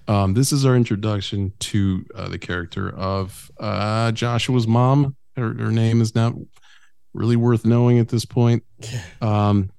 Um, 0.07 0.35
this 0.35 0.52
is 0.52 0.64
our 0.64 0.74
introduction 0.76 1.52
to 1.61 2.04
uh, 2.14 2.28
the 2.28 2.38
character 2.38 2.90
of 2.96 3.50
uh, 3.61 4.12
Joshua's 4.12 4.66
mom. 4.66 5.16
Her, 5.37 5.52
her 5.54 5.70
name 5.70 6.00
is 6.00 6.14
not 6.14 6.35
really 7.12 7.37
worth 7.37 7.64
knowing 7.66 7.98
at 7.98 8.09
this 8.09 8.24
point. 8.24 8.64
Um, 9.20 9.70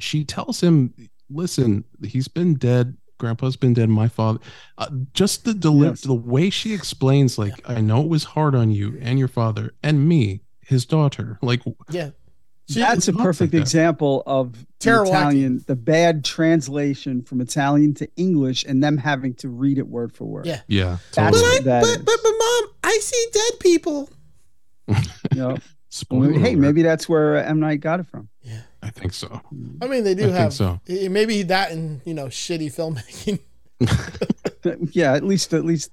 she 0.00 0.24
tells 0.24 0.60
him, 0.60 0.92
"Listen, 1.30 1.84
he's 2.04 2.26
been 2.26 2.54
dead. 2.54 2.96
Grandpa's 3.18 3.54
been 3.56 3.74
dead. 3.74 3.88
My 3.90 4.08
father." 4.08 4.40
Uh, 4.76 4.88
just 5.12 5.44
the 5.44 5.54
deli- 5.54 5.88
Yes. 5.88 6.00
the 6.00 6.14
way 6.14 6.50
she 6.50 6.74
explains, 6.74 7.38
like, 7.38 7.52
"I 7.70 7.80
know 7.80 8.00
it 8.02 8.08
was 8.08 8.24
hard 8.24 8.54
on 8.56 8.70
you 8.72 8.98
and 9.00 9.18
your 9.20 9.28
father 9.28 9.72
and 9.84 10.08
me, 10.08 10.40
his 10.60 10.84
daughter." 10.86 11.38
Like, 11.42 11.62
Yeah. 11.90 12.10
She- 12.68 12.80
That's 12.80 13.08
a 13.08 13.12
talks 13.12 13.18
like 13.18 13.24
perfect 13.26 13.52
that. 13.52 13.58
example 13.60 14.22
of 14.26 14.52
the 14.54 14.66
Terrible 14.80 15.12
Italian, 15.12 15.64
the 15.66 15.76
bad 15.76 16.24
translation 16.24 17.22
from 17.22 17.40
Italian 17.40 17.94
to 17.94 18.08
English, 18.16 18.64
and 18.64 18.82
them 18.82 18.96
having 18.98 19.34
to 19.34 19.48
read 19.48 19.78
it 19.78 19.86
word 19.86 20.12
for 20.14 20.24
word. 20.24 20.46
Yeah. 20.46 20.60
yeah, 20.66 20.96
totally. 21.12 21.42
what 21.42 21.64
that 21.64 21.82
but, 21.82 21.88
is. 21.90 21.96
but, 21.98 22.18
but 22.22 22.32
mom, 22.38 22.70
I 22.84 22.98
see 23.00 23.26
dead 23.32 23.60
people. 23.60 24.08
You 25.32 25.40
know, 25.40 25.56
Spoiler 25.88 26.32
hey, 26.32 26.54
maybe 26.54 26.82
that's 26.82 27.08
where 27.08 27.36
uh, 27.36 27.42
M 27.44 27.60
Night 27.60 27.80
got 27.80 28.00
it 28.00 28.06
from. 28.06 28.28
Yeah, 28.42 28.60
I 28.82 28.90
think 28.90 29.12
so. 29.14 29.40
I 29.80 29.86
mean, 29.86 30.04
they 30.04 30.14
do 30.14 30.24
I 30.24 30.26
think 30.26 30.36
have 30.36 30.52
so. 30.52 30.80
maybe 30.88 31.42
that 31.44 31.70
and 31.70 32.00
you 32.04 32.14
know 32.14 32.26
shitty 32.26 32.66
filmmaking. 32.74 33.38
yeah, 34.92 35.14
at 35.14 35.24
least 35.24 35.54
at 35.54 35.64
least 35.64 35.90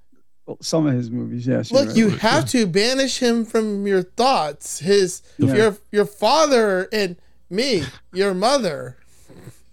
some 0.62 0.86
of 0.88 0.94
his 0.94 1.10
movies. 1.12 1.48
Yes. 1.48 1.72
Look, 1.72 1.88
right. 1.90 1.96
you 1.98 2.10
have 2.10 2.46
to 2.50 2.68
banish 2.68 3.20
him 3.20 3.46
from 3.46 3.86
your 3.88 4.04
thoughts. 4.04 4.80
His 4.80 5.22
Yeah. 5.38 5.54
your 5.56 5.78
your 5.92 6.06
father 6.06 6.88
and 6.92 7.16
me, 7.50 7.84
your 8.14 8.34
mother. 8.34 8.98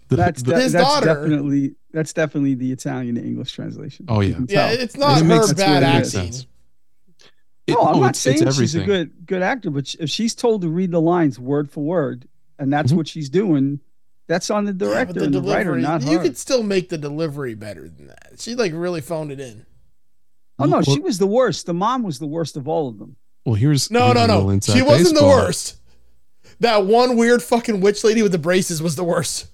That's 0.09 0.41
de- 0.41 0.55
His 0.59 0.71
that's 0.73 0.83
daughter. 0.85 1.05
definitely 1.05 1.75
that's 1.91 2.13
definitely 2.13 2.53
the 2.55 2.71
Italian 2.71 3.15
to 3.15 3.21
English 3.21 3.51
translation. 3.51 4.05
Oh, 4.09 4.21
yeah. 4.21 4.37
Yeah, 4.47 4.69
it's 4.69 4.95
not 4.95 5.17
it 5.17 5.25
her 5.25 5.27
makes- 5.27 5.53
bad 5.53 5.83
it 5.83 5.95
makes 5.97 6.15
acting. 6.15 6.33
It- 7.67 7.73
no, 7.73 7.81
I'm 7.81 7.95
oh, 7.95 7.99
not 7.99 8.09
it's- 8.17 8.25
it's 8.25 8.39
saying 8.41 8.51
she's 8.53 8.75
a 8.75 8.83
good 8.83 9.25
good 9.25 9.41
actor, 9.41 9.69
but 9.69 9.93
if 9.99 10.09
she's 10.09 10.33
told 10.33 10.61
to 10.61 10.69
read 10.69 10.91
the 10.91 11.01
lines 11.01 11.39
word 11.39 11.69
for 11.69 11.83
word, 11.83 12.27
and 12.57 12.71
that's 12.73 12.91
Mhm. 12.91 12.97
what 12.97 13.07
she's 13.07 13.29
doing, 13.29 13.79
that's 14.27 14.49
on 14.49 14.65
the 14.65 14.71
Yeah, 14.71 14.77
but 14.77 14.85
director 14.85 15.23
and 15.23 15.33
the 15.33 15.41
writer, 15.41 15.75
not 15.77 16.03
you 16.03 16.19
could 16.19 16.37
still 16.37 16.63
make 16.63 16.89
the 16.89 16.97
delivery 16.97 17.53
better 17.53 17.87
than 17.89 18.07
that. 18.07 18.33
She 18.39 18.55
like 18.55 18.71
really 18.73 19.01
phoned 19.01 19.31
it 19.31 19.39
in. 19.39 19.65
Oh 20.59 20.65
no, 20.65 20.81
she 20.81 20.99
was 20.99 21.17
the 21.17 21.27
worst. 21.27 21.65
The 21.65 21.73
mom 21.73 22.03
was 22.03 22.19
the 22.19 22.27
worst 22.27 22.57
of 22.57 22.67
all 22.67 22.87
of 22.89 22.99
them. 22.99 23.15
Well, 23.45 23.55
here's 23.55 23.89
No, 23.89 24.11
no, 24.13 24.25
no. 24.25 24.49
inside 24.49 24.73
She 24.75 24.81
wasn't 24.81 25.17
the 25.17 25.25
worst. 25.25 25.77
That 26.59 26.85
one 26.85 27.15
weird 27.15 27.41
fucking 27.41 27.79
witch 27.79 28.03
lady 28.03 28.21
with 28.21 28.31
the 28.33 28.37
braces 28.37 28.81
was 28.81 28.95
the 28.95 29.03
worst. 29.03 29.47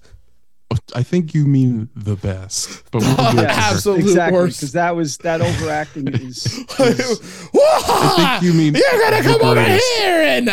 Oh, 0.72 0.76
I 0.96 1.04
think 1.04 1.32
you 1.34 1.46
mean 1.46 1.88
the 1.94 2.16
best, 2.16 2.82
but 2.90 3.02
we'll 3.02 3.14
get. 3.34 3.44
Absolute 3.50 4.00
exactly, 4.00 4.36
worst. 4.36 4.58
because 4.58 4.72
that 4.72 4.96
was 4.96 5.16
that 5.18 5.40
overacting 5.40 6.08
is. 6.08 6.44
is- 6.80 7.48
I 7.54 8.38
think 8.40 8.42
you 8.42 8.52
mean 8.58 8.74
You're 8.74 9.00
gonna 9.00 9.22
the 9.22 9.38
come 9.38 9.42
over 9.48 9.62
here 9.62 10.22
and 10.22 10.48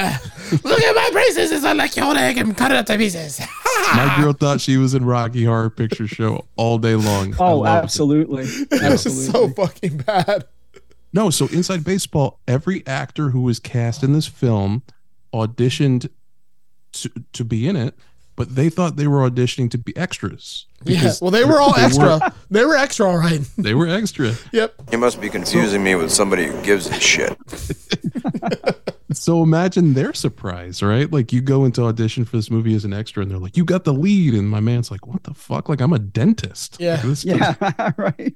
look 0.63 0.81
at 0.81 0.95
my 0.95 1.09
braces. 1.11 1.51
It's 1.51 1.63
like 1.63 1.95
your 1.95 2.13
leg 2.13 2.37
and 2.37 2.55
cut 2.55 2.71
it 2.71 2.77
up 2.77 2.85
to 2.87 2.97
pieces. 2.97 3.39
My 3.95 4.17
girl 4.21 4.33
thought 4.33 4.61
she 4.61 4.77
was 4.77 4.93
in 4.93 5.05
Rocky 5.05 5.43
Horror 5.43 5.69
Picture 5.69 6.07
Show 6.07 6.45
all 6.55 6.77
day 6.77 6.95
long. 6.95 7.35
Oh, 7.39 7.57
loved 7.59 7.67
it. 7.67 7.83
absolutely, 7.83 8.43
This 8.69 9.05
is 9.05 9.29
so 9.31 9.49
fucking 9.49 9.97
bad. 9.97 10.45
No, 11.11 11.29
so 11.29 11.47
inside 11.47 11.83
baseball, 11.83 12.39
every 12.47 12.85
actor 12.87 13.29
who 13.29 13.41
was 13.41 13.59
cast 13.59 14.03
in 14.03 14.13
this 14.13 14.27
film 14.27 14.83
auditioned 15.33 16.09
to, 16.93 17.11
to 17.33 17.43
be 17.43 17.67
in 17.67 17.75
it, 17.75 17.95
but 18.35 18.55
they 18.55 18.69
thought 18.69 18.95
they 18.95 19.07
were 19.07 19.29
auditioning 19.29 19.69
to 19.71 19.77
be 19.77 19.95
extras. 19.97 20.65
Yeah. 20.85 21.13
Well, 21.21 21.31
they 21.31 21.45
were 21.45 21.59
all 21.61 21.73
they 21.73 21.83
extra. 21.83 22.33
They 22.51 22.65
were 22.65 22.75
extra, 22.75 23.07
all 23.07 23.17
right. 23.17 23.41
They 23.57 23.73
were 23.73 23.87
extra. 23.87 24.33
Yep. 24.51 24.73
You 24.91 24.97
must 24.97 25.21
be 25.21 25.29
confusing 25.29 25.83
me 25.83 25.95
with 25.95 26.11
somebody 26.11 26.47
who 26.47 26.61
gives 26.63 26.87
a 26.87 26.99
shit. 26.99 27.37
So 29.13 29.43
imagine 29.43 29.93
their 29.93 30.11
surprise, 30.13 30.81
right? 30.81 31.11
Like 31.11 31.31
you 31.31 31.39
go 31.41 31.65
into 31.65 31.83
audition 31.83 32.25
for 32.25 32.35
this 32.35 32.49
movie 32.49 32.73
as 32.73 32.83
an 32.83 32.93
extra, 32.93 33.21
and 33.21 33.29
they're 33.29 33.37
like, 33.37 33.55
"You 33.55 33.63
got 33.63 33.83
the 33.83 33.93
lead," 33.93 34.33
and 34.33 34.49
my 34.49 34.59
man's 34.59 34.89
like, 34.89 35.05
"What 35.05 35.21
the 35.23 35.35
fuck? 35.35 35.69
Like 35.69 35.81
I'm 35.81 35.93
a 35.93 35.99
dentist." 35.99 36.77
Yeah. 36.79 36.93
Like, 36.95 37.01
this- 37.03 37.23
Yeah, 37.25 37.91
right. 37.97 38.33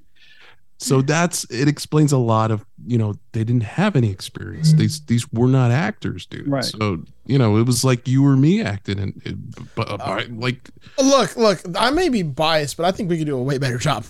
So 0.80 1.02
that's 1.02 1.42
it. 1.50 1.66
Explains 1.66 2.12
a 2.12 2.18
lot 2.18 2.50
of 2.52 2.64
you 2.86 2.98
know 2.98 3.14
they 3.32 3.42
didn't 3.42 3.64
have 3.64 3.96
any 3.96 4.10
experience. 4.10 4.72
These 4.74 5.00
these 5.06 5.30
were 5.32 5.48
not 5.48 5.70
actors, 5.72 6.24
dude. 6.26 6.46
Right. 6.46 6.64
So 6.64 7.02
you 7.26 7.36
know 7.36 7.56
it 7.56 7.66
was 7.66 7.82
like 7.84 8.06
you 8.06 8.24
or 8.24 8.36
me 8.36 8.62
acting, 8.62 8.98
and 9.00 9.20
it, 9.24 9.74
but 9.74 9.88
uh, 9.90 10.22
like 10.30 10.70
Look, 10.96 11.36
look. 11.36 11.60
I 11.76 11.90
may 11.90 12.08
be 12.08 12.22
biased, 12.22 12.76
but 12.76 12.86
I 12.86 12.92
think 12.92 13.10
we 13.10 13.18
could 13.18 13.26
do 13.26 13.36
a 13.36 13.42
way 13.42 13.58
better 13.58 13.78
job. 13.78 14.04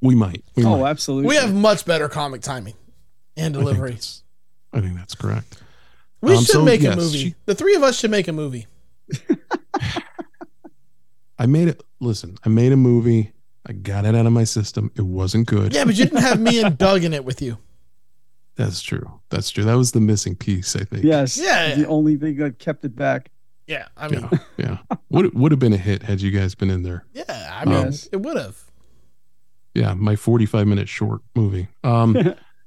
we 0.00 0.14
might. 0.14 0.42
We 0.56 0.64
Oh, 0.64 0.78
might. 0.78 0.88
absolutely. 0.90 1.28
We 1.28 1.36
have 1.36 1.52
much 1.54 1.84
better 1.84 2.08
comic 2.08 2.40
timing 2.40 2.74
and 3.36 3.54
I 3.54 3.58
think 3.58 3.66
delivery. 3.66 3.90
that's- 3.90 4.22
I 4.72 4.80
think 4.80 4.96
that's 4.96 5.14
correct. 5.14 5.62
We 6.22 6.32
Um, 6.32 6.38
should 6.44 6.48
so, 6.52 6.64
make 6.64 6.80
yes, 6.82 6.94
a 6.94 6.96
movie. 6.96 7.18
she- 7.18 7.34
the 7.46 7.54
three 7.54 7.74
of 7.74 7.82
us 7.82 7.98
should 7.98 8.10
make 8.10 8.26
a 8.28 8.32
movie. 8.32 8.66
I 11.38 11.46
made 11.46 11.68
it. 11.68 11.82
Listen, 12.00 12.36
I 12.44 12.48
made 12.48 12.72
a 12.72 12.76
movie. 12.76 13.32
I 13.68 13.72
got 13.72 14.04
it 14.06 14.14
out 14.14 14.24
of 14.26 14.32
my 14.32 14.44
system. 14.44 14.90
It 14.96 15.02
wasn't 15.02 15.46
good. 15.46 15.74
Yeah, 15.74 15.84
but 15.84 15.94
you 15.94 16.04
didn't 16.04 16.22
have 16.22 16.40
me 16.40 16.62
and 16.62 16.76
Doug 16.86 17.04
in 17.04 17.12
it 17.12 17.24
with 17.24 17.42
you. 17.42 17.58
That's 18.56 18.80
true. 18.82 19.20
That's 19.28 19.50
true. 19.50 19.62
That 19.64 19.76
was 19.76 19.92
the 19.92 20.00
missing 20.00 20.34
piece, 20.34 20.74
I 20.74 20.84
think. 20.84 21.04
Yes. 21.04 21.36
Yeah, 21.36 21.74
The 21.74 21.82
yeah. 21.82 21.86
only 21.86 22.16
thing 22.16 22.36
that 22.38 22.58
kept 22.58 22.84
it 22.84 22.96
back. 22.96 23.30
Yeah, 23.66 23.86
I 23.96 24.08
mean, 24.08 24.26
Yeah. 24.32 24.38
Yeah. 24.56 24.96
Would 25.10 25.34
would 25.34 25.52
have 25.52 25.58
been 25.58 25.74
a 25.74 25.76
hit 25.78 26.02
had 26.02 26.20
you 26.22 26.30
guys 26.30 26.54
been 26.54 26.70
in 26.70 26.82
there. 26.82 27.04
yeah, 27.12 27.52
I 27.54 27.64
mean, 27.66 27.74
Yes. 27.84 28.08
it 28.10 28.16
would 28.22 28.36
have. 28.38 28.58
Yeah, 29.74 29.92
my 29.94 30.16
45 30.16 30.66
minute 30.66 30.88
short 30.88 31.20
movie. 31.34 31.68
Um 31.84 32.16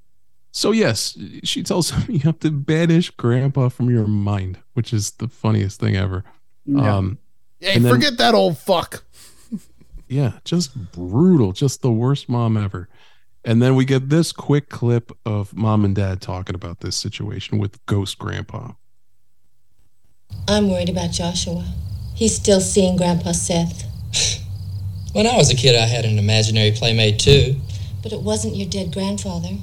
so 0.51 0.71
yes, 0.71 1.17
she 1.43 1.63
tells 1.63 1.89
him 1.89 2.03
you 2.13 2.19
have 2.19 2.39
to 2.41 2.51
banish 2.51 3.09
grandpa 3.09 3.69
from 3.69 3.89
your 3.89 4.05
mind, 4.07 4.59
which 4.73 4.93
is 4.93 5.11
the 5.11 5.27
funniest 5.27 5.79
thing 5.79 5.95
ever. 5.95 6.23
Yeah. 6.65 6.97
Um 6.97 7.17
Hey, 7.59 7.75
And 7.75 7.85
then- 7.85 7.93
forget 7.93 8.17
that 8.17 8.33
old 8.33 8.57
fuck. 8.59 9.03
Yeah, 10.11 10.33
just 10.43 10.91
brutal, 10.91 11.53
just 11.53 11.81
the 11.81 11.91
worst 11.91 12.27
mom 12.27 12.57
ever. 12.57 12.89
And 13.45 13.61
then 13.61 13.75
we 13.75 13.85
get 13.85 14.09
this 14.09 14.31
quick 14.31 14.69
clip 14.69 15.11
of 15.25 15.55
mom 15.55 15.85
and 15.85 15.95
dad 15.95 16.21
talking 16.21 16.53
about 16.53 16.81
this 16.81 16.97
situation 16.97 17.57
with 17.57 17.83
ghost 17.85 18.19
grandpa. 18.19 18.73
I'm 20.47 20.69
worried 20.69 20.89
about 20.89 21.11
Joshua. 21.11 21.65
He's 22.13 22.35
still 22.35 22.59
seeing 22.59 22.97
Grandpa 22.97 23.31
Seth. 23.31 23.87
When 25.13 25.27
I 25.27 25.35
was 25.35 25.51
a 25.51 25.55
kid, 25.55 25.75
I 25.75 25.87
had 25.87 26.05
an 26.05 26.17
imaginary 26.17 26.71
playmate 26.71 27.19
too. 27.19 27.57
But 28.01 28.13
it 28.13 28.21
wasn't 28.21 28.55
your 28.55 28.69
dead 28.69 28.93
grandfather. 28.93 29.57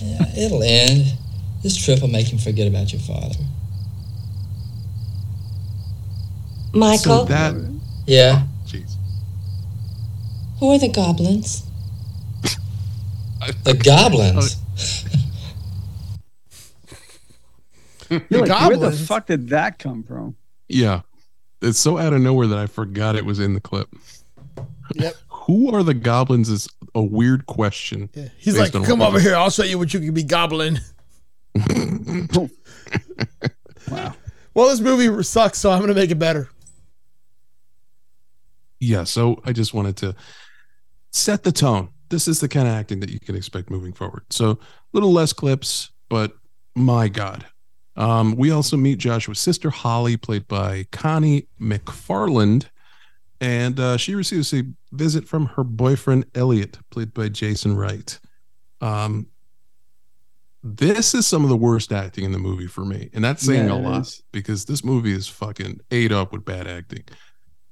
Yeah, 0.00 0.22
it'll 0.38 0.62
end. 0.62 1.18
This 1.62 1.76
trip 1.76 2.00
will 2.00 2.08
make 2.08 2.32
him 2.32 2.38
forget 2.38 2.66
about 2.66 2.90
your 2.90 3.02
father. 3.02 3.36
Michael, 6.72 6.98
So 6.98 7.24
that 7.26 7.54
Yeah. 8.06 8.46
Jeez. 10.58 10.60
who 10.60 10.72
are 10.72 10.78
the 10.78 10.88
goblins? 10.88 11.64
The 13.62 13.74
goblins. 13.74 14.56
You're 18.10 18.46
like, 18.46 18.68
where 18.68 18.76
the 18.76 18.90
fuck 18.92 19.26
did 19.26 19.50
that 19.50 19.78
come 19.78 20.02
from? 20.02 20.34
Yeah. 20.68 21.02
It's 21.62 21.78
so 21.78 21.98
out 21.98 22.12
of 22.12 22.20
nowhere 22.20 22.46
that 22.48 22.58
I 22.58 22.66
forgot 22.66 23.14
it 23.16 23.24
was 23.24 23.38
in 23.38 23.54
the 23.54 23.60
clip. 23.60 23.88
Yep. 24.94 25.14
Who 25.28 25.74
are 25.74 25.82
the 25.82 25.94
goblins 25.94 26.48
is 26.48 26.68
a 26.94 27.02
weird 27.02 27.46
question. 27.46 28.10
Yeah. 28.12 28.28
He's 28.38 28.58
like, 28.58 28.72
come 28.72 29.02
over 29.02 29.20
here. 29.20 29.36
I'll 29.36 29.50
show 29.50 29.62
you 29.62 29.78
what 29.78 29.94
you 29.94 30.00
can 30.00 30.14
be 30.14 30.24
goblin. 30.24 30.80
Wow. 33.90 34.14
Well, 34.52 34.68
this 34.68 34.80
movie 34.80 35.22
sucks, 35.22 35.58
so 35.58 35.70
I'm 35.70 35.80
gonna 35.80 35.94
make 35.94 36.10
it 36.10 36.18
better. 36.18 36.48
Yeah, 38.80 39.04
so 39.04 39.40
I 39.44 39.52
just 39.52 39.72
wanted 39.72 39.96
to 39.98 40.14
set 41.10 41.42
the 41.44 41.52
tone. 41.52 41.88
This 42.10 42.26
is 42.28 42.40
the 42.40 42.48
kind 42.48 42.66
of 42.68 42.74
acting 42.74 43.00
that 43.00 43.10
you 43.10 43.20
can 43.20 43.34
expect 43.36 43.70
moving 43.70 43.92
forward. 43.92 44.22
So 44.30 44.50
a 44.52 44.58
little 44.92 45.12
less 45.12 45.32
clips, 45.32 45.90
but 46.08 46.32
my 46.74 47.08
God. 47.08 47.44
Um, 47.96 48.36
we 48.36 48.50
also 48.50 48.76
meet 48.76 48.98
Joshua's 48.98 49.40
sister 49.40 49.70
Holly, 49.70 50.16
played 50.16 50.46
by 50.46 50.86
Connie 50.92 51.48
McFarland, 51.60 52.66
and 53.40 53.78
uh, 53.80 53.96
she 53.96 54.14
receives 54.14 54.54
a 54.54 54.62
visit 54.92 55.26
from 55.26 55.46
her 55.46 55.64
boyfriend 55.64 56.26
Elliot, 56.34 56.78
played 56.90 57.12
by 57.12 57.28
Jason 57.28 57.76
Wright. 57.76 58.18
Um, 58.80 59.26
this 60.62 61.14
is 61.14 61.26
some 61.26 61.44
of 61.44 61.50
the 61.50 61.56
worst 61.56 61.92
acting 61.92 62.24
in 62.24 62.32
the 62.32 62.38
movie 62.38 62.66
for 62.66 62.84
me, 62.84 63.10
and 63.12 63.24
that's 63.24 63.44
saying 63.44 63.66
Yeah, 63.68 63.74
a 63.74 63.80
lot 63.80 64.02
is. 64.02 64.22
because 64.32 64.64
this 64.64 64.84
movie 64.84 65.12
is 65.12 65.26
fucking 65.28 65.80
ate 65.90 66.12
up 66.12 66.32
with 66.32 66.44
bad 66.44 66.66
acting. 66.66 67.04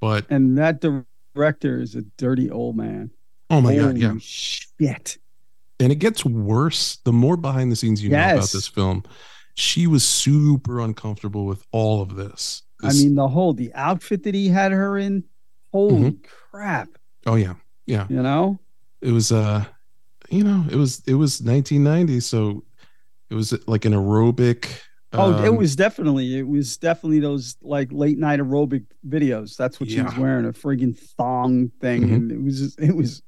But 0.01 0.27
And 0.31 0.59
that 0.59 0.81
director 0.81 1.81
is 1.81 1.95
a 1.95 2.03
dirty 2.17 2.51
old 2.51 2.77
man. 2.77 3.11
Oh 3.51 3.61
my 3.61 3.75
god, 3.77 3.97
yeah, 3.99 4.15
Shit. 4.21 5.19
and 5.81 5.93
it 5.93 5.97
gets 5.97 6.25
worse 6.25 6.97
the 7.05 7.13
more 7.13 7.37
behind 7.37 7.71
the 7.73 7.77
scenes 7.77 8.03
you 8.03 8.11
know 8.11 8.17
about 8.19 8.51
this 8.51 8.67
film. 8.69 9.03
She 9.55 9.87
was 9.87 10.05
super 10.07 10.81
uncomfortable 10.81 11.47
with 11.47 11.65
all 11.73 12.03
of 12.03 12.15
this. 12.17 12.63
I 12.83 12.93
mean, 12.93 13.15
the 13.15 13.27
whole 13.29 13.55
the 13.55 13.73
outfit 13.75 14.23
that 14.25 14.35
he 14.35 14.49
had 14.49 14.73
her 14.73 14.99
in. 14.99 15.25
Holy 15.73 16.11
Mm-hmm. 16.11 16.25
crap! 16.51 16.89
oh 17.27 17.35
yeah, 17.35 17.55
yeah. 17.87 18.07
You 18.09 18.23
know. 18.23 18.59
it 19.03 19.13
was 19.13 19.31
uh 19.33 19.65
you 20.31 20.43
know 20.45 20.65
it 20.71 20.77
was 20.77 21.03
it 21.07 21.15
was 21.15 21.41
1990 21.43 22.21
so 22.21 22.65
it 23.31 23.35
was 23.35 23.53
like 23.69 23.85
an 23.85 23.93
aerobic 23.93 24.81
Oh, 25.13 25.43
it 25.43 25.49
um, 25.49 25.57
was 25.57 25.77
definitely 25.77 26.39
it 26.39 26.47
was 26.47 26.77
definitely 26.79 27.21
those 27.21 27.57
like 27.63 27.91
late 27.93 28.19
night 28.19 28.39
aerobic 28.41 28.85
videos. 29.09 29.57
That's 29.57 29.79
what 29.81 29.89
she 29.91 30.01
was 30.03 30.17
wearing 30.19 30.45
a 30.47 30.53
friggin' 30.53 30.99
thong 30.99 31.71
thing, 31.81 32.03
Mhm. 32.09 32.15
and 32.15 32.33
it 32.33 32.43
was 32.43 32.61
just, 32.61 32.81
it 32.81 32.95
was 32.95 33.23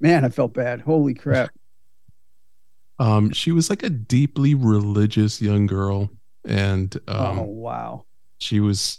man, 0.00 0.24
I 0.24 0.28
felt 0.28 0.54
bad. 0.54 0.80
Holy 0.80 1.14
crap! 1.14 1.50
um 2.98 3.30
she 3.32 3.50
was 3.50 3.70
like 3.70 3.82
a 3.82 3.90
deeply 3.90 4.54
religious 4.54 5.40
young 5.40 5.66
girl 5.66 6.10
and 6.44 6.96
um 7.08 7.38
oh 7.38 7.44
wow, 7.44 8.04
she 8.38 8.60
was 8.60 8.98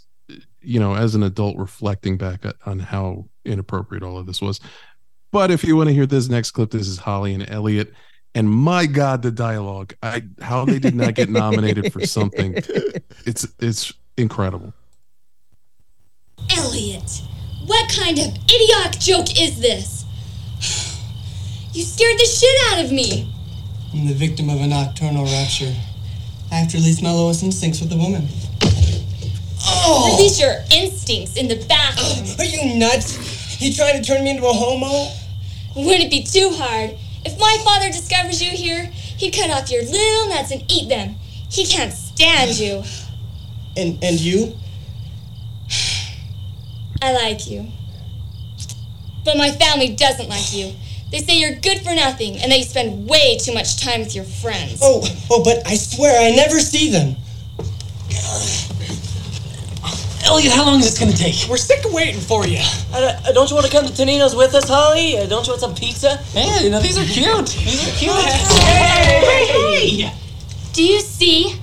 you 0.60 0.80
know 0.80 0.94
as 0.94 1.14
an 1.14 1.22
adult 1.22 1.56
reflecting 1.56 2.16
back 2.16 2.44
on 2.66 2.78
how 2.78 3.24
inappropriate 3.44 4.02
all 4.02 4.18
of 4.18 4.26
this 4.26 4.40
was 4.40 4.60
but 5.30 5.50
if 5.50 5.64
you 5.64 5.76
want 5.76 5.88
to 5.88 5.94
hear 5.94 6.06
this 6.06 6.28
next 6.28 6.52
clip 6.52 6.70
this 6.70 6.86
is 6.86 6.98
holly 6.98 7.34
and 7.34 7.48
elliot 7.50 7.92
and 8.34 8.48
my 8.48 8.86
god 8.86 9.20
the 9.22 9.30
dialogue 9.30 9.92
i 10.02 10.22
how 10.40 10.64
they 10.64 10.78
did 10.78 10.94
not 10.94 11.14
get 11.14 11.28
nominated 11.28 11.92
for 11.92 12.06
something 12.06 12.54
it's 13.26 13.46
it's 13.58 13.92
incredible 14.16 14.72
Elliot, 16.50 17.22
what 17.66 17.90
kind 17.90 18.18
of 18.18 18.26
idiotic 18.44 19.00
joke 19.00 19.40
is 19.40 19.60
this? 19.60 20.01
You 21.72 21.84
scared 21.84 22.18
the 22.18 22.26
shit 22.26 22.72
out 22.72 22.84
of 22.84 22.92
me. 22.92 23.32
I'm 23.94 24.06
the 24.06 24.12
victim 24.12 24.50
of 24.50 24.60
a 24.60 24.66
nocturnal 24.66 25.24
rapture. 25.24 25.74
I 26.50 26.56
have 26.56 26.68
to 26.72 26.76
release 26.76 27.00
my 27.00 27.10
lowest 27.10 27.42
instincts 27.42 27.80
with 27.80 27.90
a 27.92 27.96
woman. 27.96 28.28
Oh! 29.64 30.14
Release 30.16 30.38
your 30.38 30.54
instincts 30.70 31.36
in 31.36 31.48
the 31.48 31.64
bathroom. 31.66 32.36
Are 32.38 32.44
you 32.44 32.78
nuts? 32.78 33.60
You 33.60 33.72
trying 33.72 34.02
to 34.02 34.06
turn 34.06 34.22
me 34.22 34.30
into 34.32 34.46
a 34.46 34.52
homo? 34.52 35.12
Wouldn't 35.74 36.04
it 36.04 36.10
be 36.10 36.24
too 36.24 36.50
hard? 36.52 36.94
If 37.24 37.38
my 37.38 37.56
father 37.64 37.86
discovers 37.86 38.42
you 38.42 38.50
here, 38.50 38.84
he'd 39.16 39.32
cut 39.32 39.48
off 39.48 39.70
your 39.70 39.82
little 39.82 40.28
nuts 40.28 40.50
and 40.50 40.70
eat 40.70 40.90
them. 40.90 41.14
He 41.50 41.64
can't 41.64 41.92
stand 41.92 42.58
you. 42.58 42.82
And 43.74 44.04
and 44.04 44.20
you? 44.20 44.54
I 47.02 47.14
like 47.14 47.48
you. 47.48 47.68
But 49.24 49.38
my 49.38 49.50
family 49.50 49.94
doesn't 49.94 50.28
like 50.28 50.52
you. 50.52 50.74
They 51.12 51.18
say 51.18 51.38
you're 51.38 51.56
good 51.56 51.82
for 51.82 51.94
nothing 51.94 52.38
and 52.38 52.50
that 52.50 52.58
you 52.58 52.64
spend 52.64 53.06
way 53.06 53.36
too 53.36 53.52
much 53.52 53.76
time 53.76 54.00
with 54.00 54.14
your 54.14 54.24
friends. 54.24 54.80
Oh, 54.82 55.04
oh, 55.30 55.44
but 55.44 55.64
I 55.66 55.74
swear 55.74 56.18
I 56.18 56.34
never 56.34 56.58
see 56.58 56.90
them. 56.90 57.16
Elliot, 60.24 60.52
how 60.54 60.64
long 60.64 60.78
is 60.80 60.86
this 60.86 60.98
gonna 60.98 61.12
take? 61.12 61.34
We're 61.50 61.58
sick 61.58 61.84
of 61.84 61.92
waiting 61.92 62.18
for 62.18 62.46
you. 62.46 62.60
Uh, 62.94 63.20
uh, 63.26 63.32
don't 63.32 63.50
you 63.50 63.56
want 63.56 63.66
to 63.66 63.72
come 63.72 63.84
to 63.84 63.92
Tonino's 63.92 64.34
with 64.34 64.54
us, 64.54 64.66
Holly? 64.66 65.18
Uh, 65.18 65.26
don't 65.26 65.46
you 65.46 65.52
want 65.52 65.60
some 65.60 65.74
pizza? 65.74 66.16
Hey, 66.32 66.64
you 66.64 66.70
know, 66.70 66.80
these 66.80 66.96
are 66.96 67.04
cute. 67.04 67.48
These 67.48 67.86
are 67.86 67.98
cute. 67.98 68.12
Hey! 68.64 70.10
Do 70.72 70.82
you 70.82 71.00
see? 71.00 71.60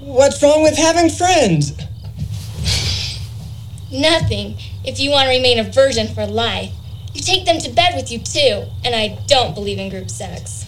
What's 0.00 0.42
wrong 0.42 0.64
with 0.64 0.76
having 0.76 1.10
friends? 1.10 1.74
Nothing. 3.92 4.56
If 4.84 4.98
you 4.98 5.10
want 5.10 5.26
to 5.26 5.30
remain 5.30 5.60
a 5.60 5.64
virgin 5.64 6.08
for 6.08 6.26
life, 6.26 6.72
you 7.14 7.22
take 7.22 7.44
them 7.44 7.58
to 7.58 7.70
bed 7.70 7.94
with 7.96 8.10
you 8.10 8.18
too. 8.18 8.64
And 8.84 8.94
I 8.94 9.18
don't 9.26 9.54
believe 9.54 9.78
in 9.78 9.88
group 9.88 10.10
sex. 10.10 10.66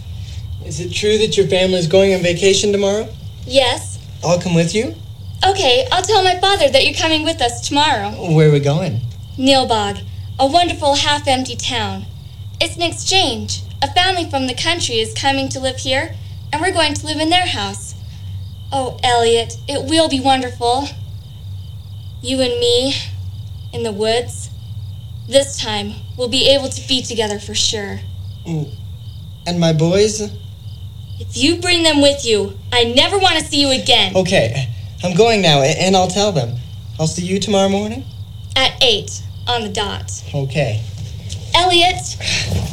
Is 0.65 0.81
it 0.81 0.93
true 0.93 1.19
that 1.19 1.37
your 1.37 1.47
family's 1.47 1.87
going 1.87 2.15
on 2.15 2.23
vacation 2.23 2.73
tomorrow? 2.73 3.09
Yes. 3.47 3.99
I'll 4.25 4.41
come 4.41 4.55
with 4.55 4.75
you. 4.75 4.95
Okay, 5.45 5.89
I'll 5.91 6.03
tell 6.03 6.23
my 6.23 6.39
father 6.39 6.69
that 6.69 6.85
you're 6.85 6.95
coming 6.95 7.25
with 7.25 7.41
us 7.41 7.67
tomorrow. 7.67 8.11
Where 8.33 8.49
are 8.49 8.53
we 8.53 8.61
going? 8.61 9.01
Nilbog, 9.37 10.05
a 10.39 10.47
wonderful 10.47 10.95
half 10.95 11.27
empty 11.27 11.57
town. 11.57 12.05
It's 12.61 12.77
an 12.77 12.83
exchange. 12.83 13.63
A 13.83 13.93
family 13.93 14.31
from 14.31 14.47
the 14.47 14.55
country 14.55 15.01
is 15.01 15.13
coming 15.13 15.49
to 15.49 15.59
live 15.59 15.79
here, 15.79 16.15
and 16.53 16.63
we're 16.63 16.73
going 16.73 16.95
to 16.95 17.07
live 17.07 17.19
in 17.19 17.31
their 17.31 17.47
house. 17.47 17.97
Oh, 18.71 18.99
Elliot, 19.03 19.57
it 19.67 19.89
will 19.91 20.09
be 20.09 20.21
wonderful. 20.21 20.87
You 22.23 22.41
and 22.41 22.61
me, 22.61 22.95
in 23.73 23.83
the 23.83 23.91
woods. 23.91 24.42
This 25.29 25.57
time, 25.59 25.93
we'll 26.19 26.29
be 26.29 26.49
able 26.51 26.69
to 26.69 26.89
be 26.89 27.03
together 27.03 27.39
for 27.39 27.55
sure. 27.55 28.01
Mm. 28.47 28.75
And 29.47 29.61
my 29.61 29.73
boys? 29.73 30.21
If 31.21 31.37
you 31.37 31.61
bring 31.61 31.83
them 31.85 32.03
with 32.03 32.25
you, 32.25 32.59
I 32.73 32.85
never 32.85 33.19
want 33.19 33.39
to 33.39 33.45
see 33.45 33.61
you 33.61 33.71
again. 33.71 34.17
Okay, 34.17 34.69
I'm 35.05 35.17
going 35.17 35.41
now, 35.41 35.63
and 35.63 35.97
I'll 35.97 36.09
tell 36.09 36.33
them. 36.33 36.57
I'll 36.99 37.07
see 37.07 37.25
you 37.25 37.39
tomorrow 37.39 37.69
morning? 37.69 38.05
At 38.57 38.83
8, 38.83 39.23
on 39.49 39.63
the 39.63 39.69
dot. 39.69 40.11
Okay. 40.35 40.83
Elliot, 41.55 42.17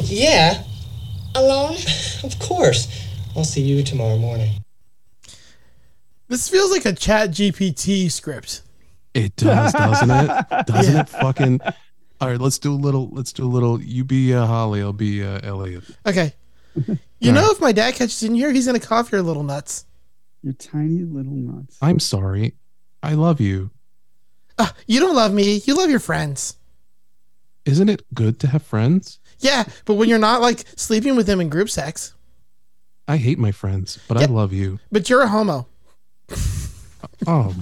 Yeah, 0.04 0.64
alone? 1.34 1.76
of 2.24 2.38
course. 2.38 2.88
I'll 3.36 3.44
see 3.44 3.62
you 3.62 3.82
tomorrow 3.84 4.18
morning. 4.18 4.50
This 6.28 6.48
feels 6.48 6.70
like 6.70 6.84
a 6.84 6.92
Chat 6.92 7.30
GPT 7.30 8.10
script. 8.10 8.62
It 9.14 9.34
does, 9.36 9.72
doesn't 9.72 10.10
it? 10.10 10.46
Doesn't 10.66 10.96
it 10.96 11.08
fucking? 11.08 11.60
All 12.20 12.28
right, 12.28 12.40
let's 12.40 12.58
do 12.58 12.72
a 12.72 12.76
little. 12.76 13.08
Let's 13.12 13.32
do 13.32 13.44
a 13.44 13.48
little. 13.48 13.80
You 13.80 14.04
be 14.04 14.34
uh, 14.34 14.46
Holly. 14.46 14.80
I'll 14.82 14.92
be 14.92 15.24
uh, 15.24 15.40
Elliot. 15.42 15.84
Okay. 16.06 16.34
You 17.22 17.32
know, 17.32 17.50
if 17.50 17.60
my 17.60 17.72
dad 17.72 17.96
catches 17.96 18.22
in 18.22 18.34
here, 18.34 18.50
he's 18.50 18.64
gonna 18.64 18.80
cough 18.80 19.12
your 19.12 19.20
little 19.20 19.42
nuts. 19.42 19.84
Your 20.42 20.54
tiny 20.54 21.02
little 21.02 21.34
nuts. 21.34 21.76
I'm 21.82 21.98
sorry. 21.98 22.54
I 23.02 23.12
love 23.12 23.42
you. 23.42 23.70
Ah, 24.58 24.74
you 24.86 25.00
don't 25.00 25.14
love 25.14 25.30
me. 25.34 25.60
You 25.66 25.74
love 25.76 25.90
your 25.90 25.98
friends. 26.00 26.56
Isn't 27.66 27.90
it 27.90 28.02
good 28.14 28.40
to 28.40 28.46
have 28.46 28.62
friends? 28.62 29.18
Yeah, 29.40 29.64
but 29.84 29.96
when 29.96 30.08
you're 30.08 30.18
not 30.18 30.40
like 30.40 30.64
sleeping 30.76 31.14
with 31.14 31.26
them 31.26 31.42
in 31.42 31.50
group 31.50 31.68
sex, 31.68 32.14
I 33.06 33.18
hate 33.18 33.38
my 33.38 33.52
friends, 33.52 33.98
but 34.08 34.16
I 34.16 34.24
love 34.24 34.54
you. 34.54 34.78
but 34.90 35.10
you're 35.10 35.20
a 35.20 35.28
homo. 35.28 35.66
Oh, 37.26 37.54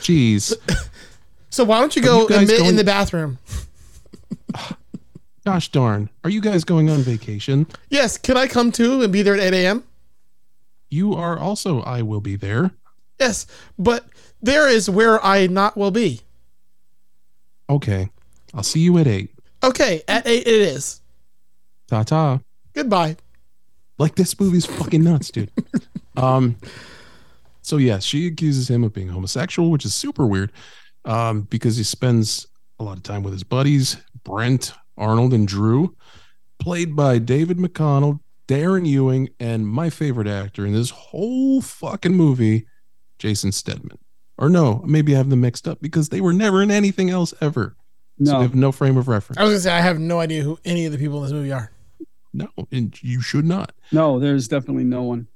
jeez. 0.00 0.54
So 1.50 1.64
why 1.64 1.80
don't 1.80 1.94
you 1.94 2.00
Are 2.00 2.06
go 2.06 2.20
you 2.22 2.28
guys 2.30 2.48
admit 2.50 2.66
in 2.66 2.76
the 2.76 2.84
bathroom? 2.84 3.36
Gosh 5.44 5.70
darn. 5.70 6.08
Are 6.22 6.30
you 6.30 6.40
guys 6.40 6.62
going 6.64 6.88
on 6.88 7.00
vacation? 7.00 7.66
Yes, 7.90 8.16
can 8.16 8.36
I 8.36 8.46
come 8.46 8.70
too 8.70 9.02
and 9.02 9.12
be 9.12 9.22
there 9.22 9.34
at 9.34 9.40
8 9.40 9.54
a.m.? 9.54 9.84
You 10.88 11.14
are 11.14 11.38
also. 11.38 11.80
I 11.82 12.02
will 12.02 12.20
be 12.20 12.36
there. 12.36 12.70
Yes, 13.18 13.46
but 13.78 14.06
there 14.40 14.68
is 14.68 14.88
where 14.88 15.24
I 15.24 15.46
not 15.46 15.76
will 15.76 15.90
be. 15.90 16.20
Okay. 17.68 18.10
I'll 18.54 18.62
see 18.62 18.80
you 18.80 18.98
at 18.98 19.06
eight. 19.06 19.30
Okay, 19.64 20.02
at 20.06 20.26
8 20.26 20.46
it 20.46 20.46
is. 20.46 21.00
Ta 21.88 22.02
ta. 22.02 22.40
Goodbye. 22.74 23.16
Like 23.98 24.14
this 24.14 24.38
movie's 24.38 24.66
fucking 24.66 25.02
nuts, 25.02 25.30
dude. 25.30 25.50
um. 26.16 26.56
So 27.62 27.76
yes, 27.76 28.04
she 28.04 28.26
accuses 28.26 28.68
him 28.68 28.82
of 28.82 28.92
being 28.92 29.08
homosexual, 29.08 29.70
which 29.70 29.84
is 29.84 29.94
super 29.94 30.26
weird, 30.26 30.50
um, 31.04 31.42
because 31.42 31.76
he 31.76 31.84
spends 31.84 32.48
a 32.80 32.84
lot 32.84 32.96
of 32.96 33.04
time 33.04 33.22
with 33.22 33.32
his 33.32 33.44
buddies, 33.44 33.96
Brent, 34.24 34.72
Arnold, 34.96 35.32
and 35.32 35.46
Drew, 35.48 35.96
played 36.58 36.94
by 36.96 37.18
David 37.18 37.58
McConnell, 37.58 38.20
Darren 38.48 38.86
Ewing, 38.86 39.30
and 39.40 39.66
my 39.66 39.90
favorite 39.90 40.26
actor 40.28 40.66
in 40.66 40.72
this 40.72 40.90
whole 40.90 41.60
fucking 41.60 42.14
movie, 42.14 42.66
Jason 43.18 43.52
Steadman. 43.52 43.98
Or 44.38 44.48
no, 44.48 44.82
maybe 44.86 45.14
I 45.14 45.18
have 45.18 45.30
them 45.30 45.40
mixed 45.40 45.68
up 45.68 45.80
because 45.80 46.08
they 46.08 46.20
were 46.20 46.32
never 46.32 46.62
in 46.62 46.70
anything 46.70 47.10
else 47.10 47.32
ever. 47.40 47.76
So 48.24 48.32
No. 48.32 48.38
we 48.38 48.42
have 48.44 48.54
no 48.54 48.72
frame 48.72 48.96
of 48.96 49.08
reference. 49.08 49.38
I 49.38 49.42
was 49.44 49.52
gonna 49.52 49.60
say 49.60 49.72
I 49.72 49.80
have 49.80 49.98
no 49.98 50.20
idea 50.20 50.42
who 50.42 50.58
any 50.64 50.84
of 50.86 50.92
the 50.92 50.98
people 50.98 51.18
in 51.18 51.22
this 51.24 51.32
movie 51.32 51.52
are. 51.52 51.70
No, 52.32 52.48
and 52.70 52.96
you 53.02 53.20
should 53.20 53.44
not. 53.44 53.72
No, 53.92 54.18
there's 54.18 54.48
definitely 54.48 54.84
no 54.84 55.02
one. 55.02 55.28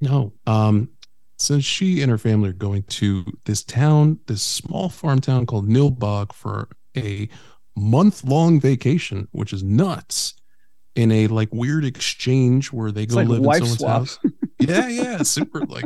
No. 0.00 0.32
Um, 0.46 0.90
so 1.38 1.60
she 1.60 2.02
and 2.02 2.10
her 2.10 2.18
family 2.18 2.50
are 2.50 2.54
going 2.54 2.82
to 2.84 3.24
this 3.44 3.62
town, 3.62 4.18
this 4.26 4.42
small 4.42 4.88
farm 4.88 5.20
town 5.20 5.46
called 5.46 5.68
Nilbog 5.68 6.32
for 6.32 6.68
a 6.96 7.28
month 7.76 8.24
long 8.24 8.60
vacation, 8.60 9.28
which 9.32 9.52
is 9.52 9.62
nuts. 9.62 10.34
In 10.94 11.12
a 11.12 11.26
like 11.26 11.50
weird 11.52 11.84
exchange 11.84 12.72
where 12.72 12.90
they 12.90 13.02
It's 13.02 13.12
go 13.14 13.20
like 13.20 13.28
live 13.28 13.38
in 13.40 13.44
someone's 13.52 13.78
swap. 13.78 13.90
house. 13.90 14.18
Yeah, 14.58 14.88
yeah, 14.88 15.22
super 15.24 15.60
like 15.68 15.84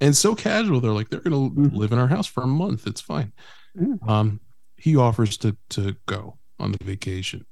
and 0.00 0.16
so 0.16 0.36
casual. 0.36 0.80
They're 0.80 0.92
like, 0.92 1.10
they're 1.10 1.18
gonna 1.18 1.48
live 1.48 1.90
in 1.90 1.98
our 1.98 2.06
house 2.06 2.28
for 2.28 2.44
a 2.44 2.46
month. 2.46 2.86
It's 2.86 3.00
fine. 3.00 3.32
Yeah. 3.74 3.94
Um, 4.06 4.38
he 4.76 4.96
offers 4.96 5.36
to 5.38 5.56
to 5.70 5.96
go 6.06 6.38
on 6.60 6.70
the 6.70 6.78
vacation, 6.84 7.46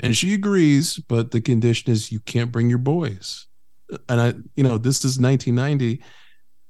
and 0.00 0.14
she 0.14 0.34
agrees, 0.34 0.98
but 0.98 1.30
the 1.30 1.40
condition 1.40 1.90
is 1.90 2.12
you 2.12 2.20
can't 2.20 2.52
bring 2.52 2.68
your 2.68 2.76
boys. 2.78 3.46
And 4.10 4.20
I, 4.20 4.34
you 4.54 4.62
know, 4.64 4.76
this 4.76 5.06
is 5.06 5.18
1990. 5.18 6.02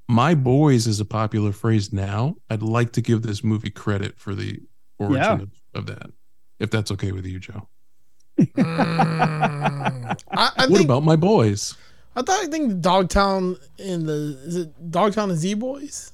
My 0.08 0.36
boys 0.36 0.86
is 0.86 1.00
a 1.00 1.04
popular 1.04 1.50
phrase 1.50 1.92
now. 1.92 2.36
I'd 2.50 2.62
like 2.62 2.92
to 2.92 3.00
give 3.00 3.22
this 3.22 3.42
movie 3.42 3.70
credit 3.70 4.16
for 4.16 4.36
the 4.36 4.60
origin 5.00 5.16
Yeah. 5.22 5.32
of, 5.34 5.50
of 5.74 5.86
that, 5.86 6.10
if 6.62 6.70
that's 6.70 6.90
okay 6.92 7.12
with 7.12 7.26
you, 7.26 7.38
Joe. 7.38 7.68
I, 8.56 10.16
I 10.32 10.66
what 10.66 10.68
think 10.68 10.84
about 10.84 11.04
my 11.04 11.16
boys? 11.16 11.74
I 12.16 12.22
thought 12.22 12.44
I 12.44 12.46
think 12.46 12.80
Dogtown 12.80 13.56
in 13.78 14.06
the 14.06 14.38
is 14.44 14.56
it 14.56 14.90
Dogtown 14.90 15.30
and 15.30 15.38
Z 15.38 15.54
Boys? 15.54 16.12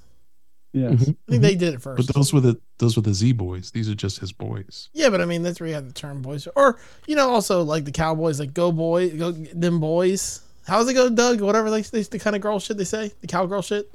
Yes. 0.72 0.92
Mhm, 0.92 1.16
I 1.26 1.30
think 1.30 1.42
they 1.42 1.54
did 1.54 1.74
it 1.74 1.82
first. 1.82 2.06
But 2.06 2.14
those 2.14 2.32
were 2.32 2.40
the 2.40 2.60
those 2.78 2.94
were 2.96 3.02
the 3.02 3.14
Z 3.14 3.32
boys. 3.32 3.70
These 3.70 3.88
are 3.88 3.94
just 3.94 4.18
his 4.18 4.32
boys. 4.32 4.90
Yeah, 4.92 5.08
but 5.08 5.20
I 5.20 5.24
mean 5.24 5.42
that's 5.42 5.60
where 5.60 5.68
you 5.68 5.74
have 5.74 5.86
the 5.86 5.94
term 5.94 6.20
boys, 6.22 6.46
or 6.56 6.78
you 7.06 7.16
know, 7.16 7.30
also 7.30 7.62
like 7.62 7.84
the 7.84 7.90
cowboys, 7.90 8.38
like 8.38 8.52
go 8.54 8.70
boy, 8.70 9.16
go 9.16 9.32
them 9.32 9.80
boys. 9.80 10.42
How's 10.66 10.86
it 10.88 10.94
go, 10.94 11.08
Doug? 11.08 11.40
Whatever 11.40 11.70
they, 11.70 11.80
they 11.80 12.02
the 12.02 12.18
kind 12.18 12.36
of 12.36 12.42
girl 12.42 12.60
shit 12.60 12.76
they 12.76 12.84
say, 12.84 13.12
the 13.22 13.26
cowgirl 13.26 13.62
shit. 13.62 13.90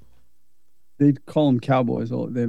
They 0.97 1.13
call 1.13 1.45
them 1.47 1.59
cowboys. 1.59 2.11
All 2.11 2.27
they. 2.27 2.47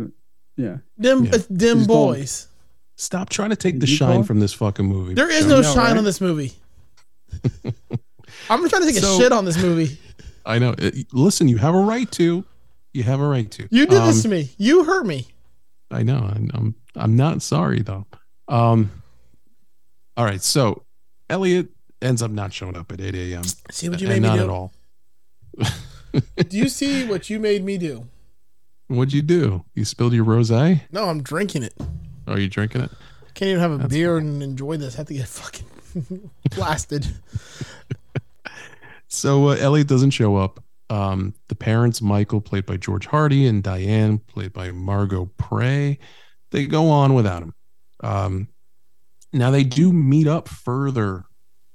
Yeah. 0.57 0.79
Them, 0.97 1.25
Yeah. 1.25 1.31
uh, 1.35 1.39
them 1.51 1.79
Just 1.79 1.89
call 1.89 2.09
'em- 2.15 2.15
boys. 2.19 2.49
Stop 2.97 3.29
trying 3.29 3.51
to 3.51 3.57
take 3.57 3.81
the 3.81 3.87
shine 3.87 4.17
call? 4.17 4.23
from 4.23 4.41
this 4.41 4.53
fucking 4.53 4.87
movie. 4.87 5.15
There 5.15 5.31
is 5.31 5.47
no 5.47 5.57
know, 5.61 5.75
shine 5.75 5.77
right? 5.77 5.97
on 5.97 6.05
this 6.05 6.21
movie. 6.21 6.53
I'm 8.51 8.69
trying 8.69 8.83
to 8.83 8.93
take 8.93 8.97
So- 8.97 9.17
a 9.17 9.19
shit 9.19 9.33
on 9.33 9.45
this 9.45 9.61
movie. 9.61 9.99
I 10.47 10.59
know. 10.59 10.75
Listen, 11.13 11.49
you 11.49 11.57
have 11.57 11.75
a 11.75 11.81
right 11.81 12.11
to. 12.13 12.45
You 12.93 13.03
have 13.03 13.19
a 13.21 13.27
right 13.27 13.51
to. 13.53 13.67
You 13.71 13.87
did 13.87 14.03
this 14.03 14.19
Um, 14.19 14.23
to 14.23 14.29
me. 14.37 14.51
You 14.59 14.85
hurt 14.85 15.07
me. 15.07 15.27
I 15.91 16.03
know. 16.03 16.19
I'm, 16.19 16.51
I'm 16.53 16.75
I'm 16.95 17.17
not 17.17 17.41
sorry 17.43 17.81
though. 17.83 18.07
Um. 18.49 18.91
All 20.17 20.25
right. 20.25 20.43
So 20.43 20.85
Elliot 21.31 21.69
ends 22.03 22.21
up 22.23 22.31
not 22.31 22.53
showing 22.53 22.77
up 22.77 22.93
at 22.93 23.01
8 23.01 23.15
a.m. 23.15 23.43
See 23.71 23.89
what 23.89 24.01
you 24.01 24.07
made 24.09 24.21
me 24.23 24.29
not 24.29 24.35
do? 24.37 24.41
Not 24.41 24.45
at 24.45 24.51
all. 24.51 24.73
Do 26.49 26.57
you 26.59 26.69
see 26.69 27.05
what 27.07 27.29
you 27.31 27.41
made 27.41 27.65
me 27.65 27.79
do? 27.79 28.07
What'd 28.89 29.13
you 29.15 29.23
do? 29.23 29.65
You 29.75 29.85
spilled 29.85 30.13
your 30.13 30.25
rosé? 30.25 30.83
No, 30.93 31.09
I'm 31.09 31.23
drinking 31.23 31.63
it. 31.65 31.75
Are 32.27 32.39
you 32.39 32.49
drinking 32.49 32.83
it? 32.83 32.91
Can't 33.35 33.51
even 33.51 33.61
have 33.61 33.73
a 33.73 33.79
That's 33.79 33.93
beer 33.93 34.17
and 34.17 34.43
enjoy 34.43 34.77
this. 34.77 34.95
I 34.95 34.99
have 34.99 35.07
to 35.09 35.15
get 35.15 35.29
fucking 35.29 36.31
blasted. 36.51 37.07
So 39.15 39.51
uh, 39.51 39.57
Elliot 39.61 39.87
doesn't 39.87 40.11
show 40.11 40.37
up. 40.37 40.63
Um, 40.91 41.35
the 41.49 41.55
parents, 41.55 42.03
Michael, 42.03 42.41
played 42.41 42.67
by 42.67 42.77
George 42.77 43.07
Hardy, 43.07 43.47
and 43.47 43.63
Diane, 43.63 44.19
played 44.19 44.53
by 44.53 44.73
Margo 44.73 45.27
Prey, 45.39 45.99
they 46.51 46.67
go 46.67 46.91
on 46.91 47.15
without 47.15 47.43
him. 47.43 47.55
Um, 48.01 48.49
now 49.33 49.51
they 49.51 49.65
do 49.65 49.93
meet 49.93 50.27
up 50.27 50.49
further, 50.49 51.25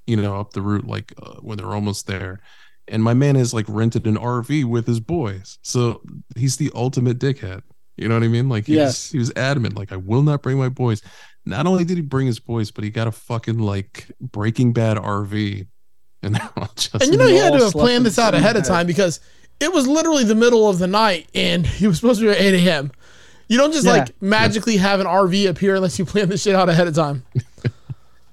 you 0.06 0.18
know, 0.18 0.40
up 0.40 0.52
the 0.52 0.62
route, 0.62 0.86
like 0.86 1.14
uh, 1.22 1.36
when 1.36 1.58
they're 1.58 1.74
almost 1.74 2.08
there. 2.08 2.42
And 2.88 3.04
my 3.04 3.14
man 3.14 3.36
has 3.36 3.54
like 3.54 3.66
rented 3.68 4.06
an 4.06 4.18
RV 4.18 4.66
with 4.66 4.86
his 4.86 5.00
boys, 5.00 5.60
so 5.62 6.02
he's 6.36 6.58
the 6.58 6.72
ultimate 6.76 7.20
dickhead. 7.20 7.62
You 8.02 8.08
know 8.08 8.16
what 8.16 8.24
I 8.24 8.28
mean? 8.28 8.48
Like 8.50 8.66
he 8.66 8.74
was, 8.74 8.80
Yes. 8.80 9.12
he 9.12 9.18
was 9.20 9.32
adamant, 9.36 9.76
like 9.76 9.92
I 9.92 9.98
will 9.98 10.22
not 10.24 10.42
bring 10.42 10.58
my 10.58 10.70
boys. 10.70 11.02
Not 11.46 11.68
only 11.68 11.84
did 11.84 11.98
he 11.98 12.02
bring 12.02 12.28
his 12.28 12.40
boys, 12.40 12.72
but 12.72 12.84
he 12.84 12.90
got 12.90 13.08
a 13.08 13.12
fucking 13.12 13.60
like 13.60 14.12
Breaking 14.22 14.72
Bad 14.74 14.98
RV, 14.98 15.68
and 16.24 16.36
they're 16.36 16.50
all 16.58 16.70
just 16.76 16.96
And 16.96 17.12
you 17.12 17.18
know, 17.18 17.28
he 17.28 17.36
had 17.38 17.54
to 17.54 17.64
have 17.64 17.72
planned 17.74 18.06
this 18.06 18.18
out 18.20 18.34
ahead 18.34 18.56
of 18.56 18.64
bed. 18.64 18.70
time 18.70 18.88
because 18.88 19.20
it 19.60 19.74
was 19.74 19.88
literally 19.88 20.24
the 20.24 20.36
middle 20.36 20.70
of 20.70 20.80
the 20.80 20.88
night 20.88 21.28
and 21.36 21.66
he 21.68 21.86
was 21.88 21.98
supposed 22.00 22.20
to 22.22 22.28
be 22.28 22.32
at 22.32 22.40
8 22.40 22.66
a.m. 22.68 22.92
You 23.50 23.58
don't 23.58 23.74
just 23.74 23.86
Yeah. 23.86 23.94
like 23.94 24.22
magically 24.22 24.78
have 24.78 25.00
an 25.02 25.08
RV 25.08 25.50
appear 25.50 25.76
unless 25.76 25.98
you 26.00 26.06
plan 26.06 26.30
this 26.30 26.44
shit 26.44 26.56
out 26.56 26.70
ahead 26.70 26.88
of 26.88 26.96
time. 26.96 27.24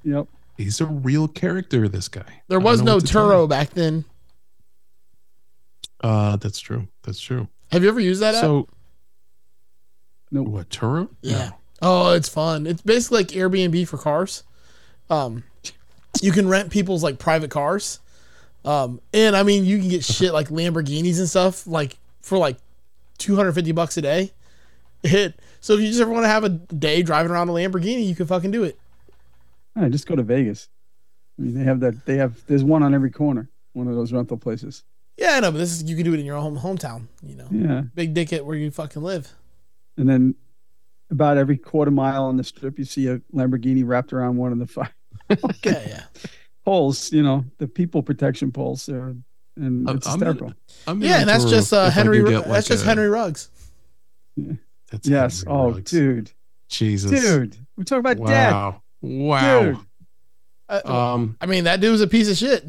Yep. 0.05 0.29
he's 0.57 0.81
a 0.81 0.87
real 0.87 1.27
character. 1.27 1.89
This 1.89 2.07
guy. 2.09 2.43
There 2.47 2.61
was 2.61 2.81
no 2.81 2.95
what 2.97 3.07
to 3.07 3.13
tell 3.13 3.29
Turo 3.29 3.49
back 3.49 3.71
then. 3.71 4.05
Uh, 6.01 6.37
that's 6.37 6.61
true. 6.61 6.87
That's 7.03 7.19
true. 7.21 7.49
Have 7.73 7.83
you 7.83 7.89
ever 7.89 7.99
used 8.01 8.23
that 8.23 8.37
app? 8.37 8.43
So, 10.33 10.37
No. 10.37 10.43
what 10.43 10.69
Turo? 10.71 11.09
Yeah. 11.23 11.51
Oh, 11.83 12.13
it's 12.13 12.29
fun. 12.29 12.67
It's 12.67 12.83
basically 12.83 13.19
like 13.19 13.29
Airbnb 13.29 13.87
for 13.89 13.99
cars. 13.99 14.43
Um, 15.11 15.45
you 16.23 16.33
can 16.33 16.49
rent 16.49 16.71
people's 16.71 17.03
like 17.03 17.19
private 17.19 17.51
cars. 17.51 18.01
Um, 18.65 19.01
and 19.13 19.37
I 19.37 19.43
mean, 19.43 19.65
you 19.65 19.79
can 19.79 19.89
get 19.89 20.05
shit 20.05 20.33
like 20.33 20.49
Lamborghinis 20.49 21.19
and 21.19 21.29
stuff 21.29 21.67
like 21.67 21.99
for 22.23 22.39
like 22.39 22.57
250 23.19 23.73
bucks 23.73 23.97
a 23.97 24.03
day. 24.03 24.33
It, 25.05 25.39
so 25.61 25.75
if 25.75 25.81
you 25.81 25.87
just 25.89 26.01
ever 26.01 26.11
want 26.11 26.25
to 26.25 26.29
have 26.29 26.43
a 26.43 26.49
day 26.49 27.03
driving 27.03 27.31
around 27.31 27.49
a 27.49 27.53
Lamborghini, 27.53 28.05
you 28.09 28.17
can 28.17 28.27
fucking 28.27 28.51
do 28.51 28.65
it. 28.65 28.77
Yeah, 29.77 29.89
just 29.89 30.09
go 30.09 30.17
to 30.17 30.23
Vegas. 30.25 30.69
I 31.39 31.43
mean, 31.43 31.55
they 31.55 31.63
have 31.63 31.79
that. 31.81 32.07
They 32.07 32.17
have. 32.17 32.41
There's 32.49 32.65
one 32.65 32.83
on 32.83 32.93
every 32.93 33.11
corner. 33.11 33.49
One 33.75 33.87
of 33.87 33.95
those 33.95 34.13
rental 34.13 34.37
places. 34.37 34.83
Yeah, 35.17 35.35
I 35.37 35.41
know, 35.41 35.53
but 35.53 35.59
this 35.59 35.71
is 35.71 35.85
you 35.85 35.95
can 35.95 36.05
do 36.05 36.15
it 36.15 36.19
in 36.19 36.27
your 36.27 36.41
home 36.41 36.59
hometown. 36.59 37.03
You 37.23 37.37
know, 37.37 37.47
Yeah. 37.53 37.83
big 37.95 38.15
dicket 38.15 38.45
where 38.45 38.57
you 38.57 38.71
fucking 38.73 39.03
live. 39.03 39.33
And 39.97 40.09
then 40.09 40.35
about 41.11 41.39
every 41.39 41.57
quarter 41.57 41.91
mile 41.91 42.25
on 42.25 42.37
the 42.37 42.45
strip, 42.45 42.79
you 42.79 42.85
see 42.85 43.07
a 43.09 43.19
Lamborghini 43.35 43.83
wrapped 43.87 44.13
around 44.13 44.37
one 44.37 44.53
of 44.53 44.59
the 44.59 44.67
five 44.67 44.93
Yeah, 45.31 45.83
yeah. 45.87 46.03
poles. 46.65 47.13
You 47.13 47.23
know, 47.23 47.45
the 47.59 47.67
people 47.69 48.03
protection 48.03 48.53
poles. 48.53 48.87
There, 48.87 49.15
and 49.57 49.89
I'm- 49.89 49.97
it's 49.97 50.07
I'm 50.07 50.15
hysterical. 50.15 50.53
I'm 50.87 51.01
Yeah, 51.03 51.21
and 51.21 51.29
that's 51.29 51.45
just 51.45 51.73
uh, 51.73 51.91
Henry. 51.91 52.19
could 52.23 52.29
get, 52.31 52.39
that's 52.45 52.49
like, 52.49 52.65
just 52.67 52.83
a- 52.85 52.87
Henry 52.87 53.09
Ruggs. 53.09 53.51
That's 54.91 55.09
yes. 55.09 55.45
Henry 55.45 55.59
Oh, 55.61 55.71
Ruggs. 55.73 55.91
dude, 55.91 56.33
Jesus, 56.69 57.11
dude, 57.11 57.57
we're 57.77 57.85
talking 57.85 58.01
about 58.01 58.19
dad. 58.27 58.53
Wow, 58.53 58.83
wow. 59.01 59.63
Dude. 59.63 59.79
Uh, 60.69 60.81
Um, 61.15 61.37
I 61.41 61.47
mean, 61.47 61.65
that 61.65 61.81
dude 61.81 61.93
was 61.93 62.01
a 62.01 62.07
piece 62.09 62.29
of 62.29 62.37
shit. 62.37 62.65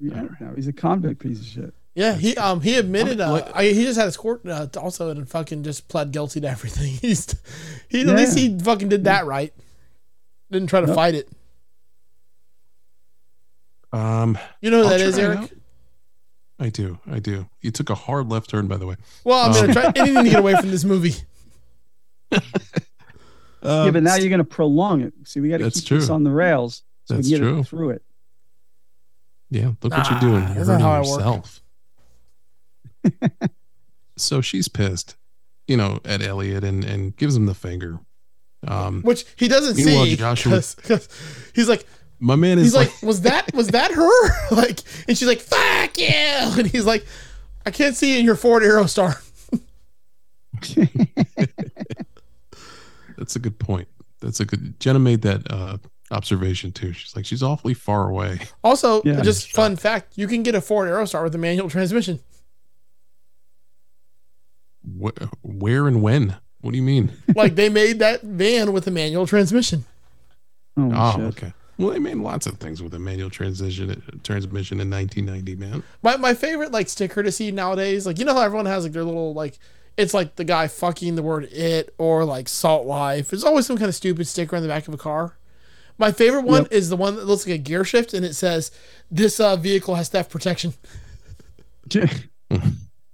Yeah, 0.00 0.26
no, 0.40 0.52
he's 0.54 0.66
a 0.66 0.72
convict 0.72 1.20
piece 1.20 1.40
of 1.40 1.46
shit. 1.46 1.74
Yeah, 1.96 2.14
he 2.14 2.36
um 2.36 2.60
he 2.60 2.76
admitted 2.76 3.20
uh, 3.22 3.32
Like- 3.32 3.56
I, 3.56 3.64
he 3.64 3.82
just 3.84 3.98
had 3.98 4.04
his 4.04 4.16
court 4.18 4.46
uh, 4.46 4.68
also 4.78 5.08
and 5.10 5.26
fucking 5.28 5.64
just 5.64 5.88
pled 5.88 6.12
guilty 6.12 6.40
to 6.42 6.48
everything. 6.48 6.92
He's 7.00 7.34
he 7.88 8.02
at 8.02 8.06
Yeah. 8.06 8.12
least 8.14 8.36
he 8.38 8.56
fucking 8.58 8.90
did 8.90 9.04
that 9.04 9.24
right. 9.26 9.52
Didn't 10.50 10.68
try 10.68 10.80
to 10.82 10.86
Yep. 10.86 10.94
fight 10.94 11.14
it. 11.14 11.28
um, 13.92 14.38
You 14.60 14.70
know 14.70 14.78
who 14.78 14.84
I'll 14.84 14.90
that 14.90 15.00
is, 15.00 15.18
Eric? 15.18 15.38
out. 15.38 15.50
I 16.58 16.68
do, 16.70 16.98
I 17.10 17.18
do. 17.18 17.48
You 17.60 17.70
took 17.70 17.90
a 17.90 17.94
hard 17.94 18.28
left 18.30 18.50
turn, 18.50 18.66
by 18.66 18.76
the 18.78 18.86
way. 18.86 18.96
Well, 19.24 19.38
I'm 19.46 19.52
gonna 19.52 19.66
Um, 19.68 19.72
try 19.72 19.92
anything 19.96 20.24
to 20.24 20.30
get 20.30 20.38
away 20.38 20.54
from 20.56 20.70
this 20.70 20.84
movie. 20.92 21.14
yeah, 22.30 22.40
Um, 23.62 23.92
but 23.92 24.02
now 24.02 24.14
you're 24.16 24.28
going 24.28 24.38
to 24.38 24.44
prolong 24.44 25.00
it. 25.02 25.12
See, 25.24 25.40
we 25.40 25.48
got 25.48 25.58
to 25.58 25.64
That's 25.64 25.80
keep 25.80 25.88
this 25.98 26.06
true. 26.06 26.14
on 26.14 26.24
the 26.24 26.30
rails 26.30 26.82
so 27.04 27.14
That's 27.14 27.26
we 27.28 27.34
can 27.34 27.42
get 27.42 27.48
true. 27.50 27.60
it 27.60 27.66
through 27.66 27.90
it. 27.90 28.02
Yeah, 29.50 29.72
look 29.82 29.92
what 29.96 30.10
you're 30.10 30.20
doing. 30.20 30.42
You're 30.54 30.64
hurting 30.64 30.80
how 30.80 30.98
work. 31.00 31.06
yourself. 31.06 31.62
so 34.16 34.40
she's 34.40 34.68
pissed, 34.68 35.16
you 35.66 35.76
know, 35.76 36.00
at 36.04 36.22
Elliot 36.22 36.64
and 36.64 36.84
and 36.84 37.16
gives 37.16 37.36
him 37.36 37.46
the 37.46 37.54
finger. 37.54 37.98
Um, 38.66 39.02
Which 39.02 39.24
he 39.36 39.48
doesn't 39.48 39.76
see 39.76 40.16
Joshua- 40.16 40.62
because 40.76 41.08
he's 41.54 41.68
like 41.68 41.86
my 42.18 42.34
man 42.34 42.58
is 42.58 42.64
he's 42.66 42.74
like, 42.74 42.92
like, 42.94 43.02
was 43.02 43.20
that 43.22 43.54
was 43.54 43.68
that 43.68 43.92
her? 43.92 44.50
like 44.56 44.80
and 45.06 45.16
she's 45.16 45.28
like, 45.28 45.40
fuck 45.40 45.96
you 45.98 46.06
and 46.58 46.66
he's 46.66 46.86
like, 46.86 47.06
I 47.64 47.70
can't 47.70 47.94
see 47.96 48.14
you 48.14 48.18
in 48.20 48.24
your 48.24 48.36
Ford 48.36 48.62
Aerostar. 48.62 49.22
that's 53.18 53.36
a 53.36 53.38
good 53.38 53.58
point. 53.58 53.88
That's 54.20 54.40
a 54.40 54.44
good. 54.44 54.78
Jenna 54.80 54.98
made 54.98 55.22
that 55.22 55.42
uh, 55.50 55.76
observation 56.10 56.72
too. 56.72 56.92
She's 56.92 57.14
like, 57.14 57.26
she's 57.26 57.42
awfully 57.42 57.74
far 57.74 58.08
away. 58.08 58.40
Also, 58.64 59.02
Yeah. 59.04 59.20
just 59.20 59.52
fun 59.52 59.76
fact, 59.76 60.16
you 60.16 60.26
can 60.26 60.42
get 60.42 60.54
a 60.54 60.60
Ford 60.60 60.88
Aerostar 60.88 61.22
with 61.22 61.34
a 61.34 61.38
manual 61.38 61.68
transmission. 61.68 62.20
Wh- 64.86 65.16
where 65.42 65.86
and 65.88 66.02
when? 66.02 66.36
What 66.60 66.70
do 66.72 66.76
you 66.76 66.82
mean? 66.82 67.12
like 67.34 67.54
they 67.54 67.68
made 67.68 67.98
that 68.00 68.22
van 68.22 68.72
with 68.72 68.86
a 68.86 68.90
manual 68.90 69.26
transmission. 69.26 69.84
Oh, 70.76 70.90
Oh, 70.94 71.22
okay. 71.26 71.52
Well, 71.78 71.90
they 71.90 71.98
made 71.98 72.16
lots 72.16 72.46
of 72.46 72.56
things 72.58 72.82
with 72.82 72.94
a 72.94 72.98
manual 72.98 73.28
transition 73.28 74.02
transmission 74.22 74.80
in 74.80 74.88
1990, 74.90 75.56
man. 75.56 75.82
My 76.02 76.16
my 76.16 76.32
favorite 76.34 76.72
like 76.72 76.88
sticker 76.88 77.22
to 77.22 77.30
see 77.30 77.50
nowadays, 77.50 78.06
like 78.06 78.18
you 78.18 78.24
know 78.24 78.32
how 78.34 78.40
everyone 78.42 78.66
has 78.66 78.84
like 78.84 78.92
their 78.92 79.04
little 79.04 79.34
like 79.34 79.58
it's 79.98 80.14
like 80.14 80.36
the 80.36 80.44
guy 80.44 80.68
fucking 80.68 81.14
the 81.16 81.22
word 81.22 81.44
it 81.52 81.94
or 81.98 82.24
like 82.24 82.48
salt 82.48 82.86
life. 82.86 83.28
There's 83.30 83.44
always 83.44 83.66
some 83.66 83.76
kind 83.76 83.88
of 83.88 83.94
stupid 83.94 84.26
sticker 84.26 84.56
on 84.56 84.62
the 84.62 84.68
back 84.68 84.88
of 84.88 84.94
a 84.94 84.98
car. 84.98 85.36
My 85.98 86.12
favorite 86.12 86.44
one 86.44 86.62
Yep. 86.64 86.72
is 86.72 86.88
the 86.90 86.96
one 86.96 87.16
that 87.16 87.26
looks 87.26 87.46
like 87.46 87.54
a 87.54 87.58
gear 87.58 87.84
shift 87.84 88.12
and 88.14 88.24
it 88.24 88.34
says 88.34 88.70
this 89.10 89.38
uh, 89.40 89.56
vehicle 89.56 89.94
has 89.96 90.08
theft 90.08 90.30
protection. 90.30 90.74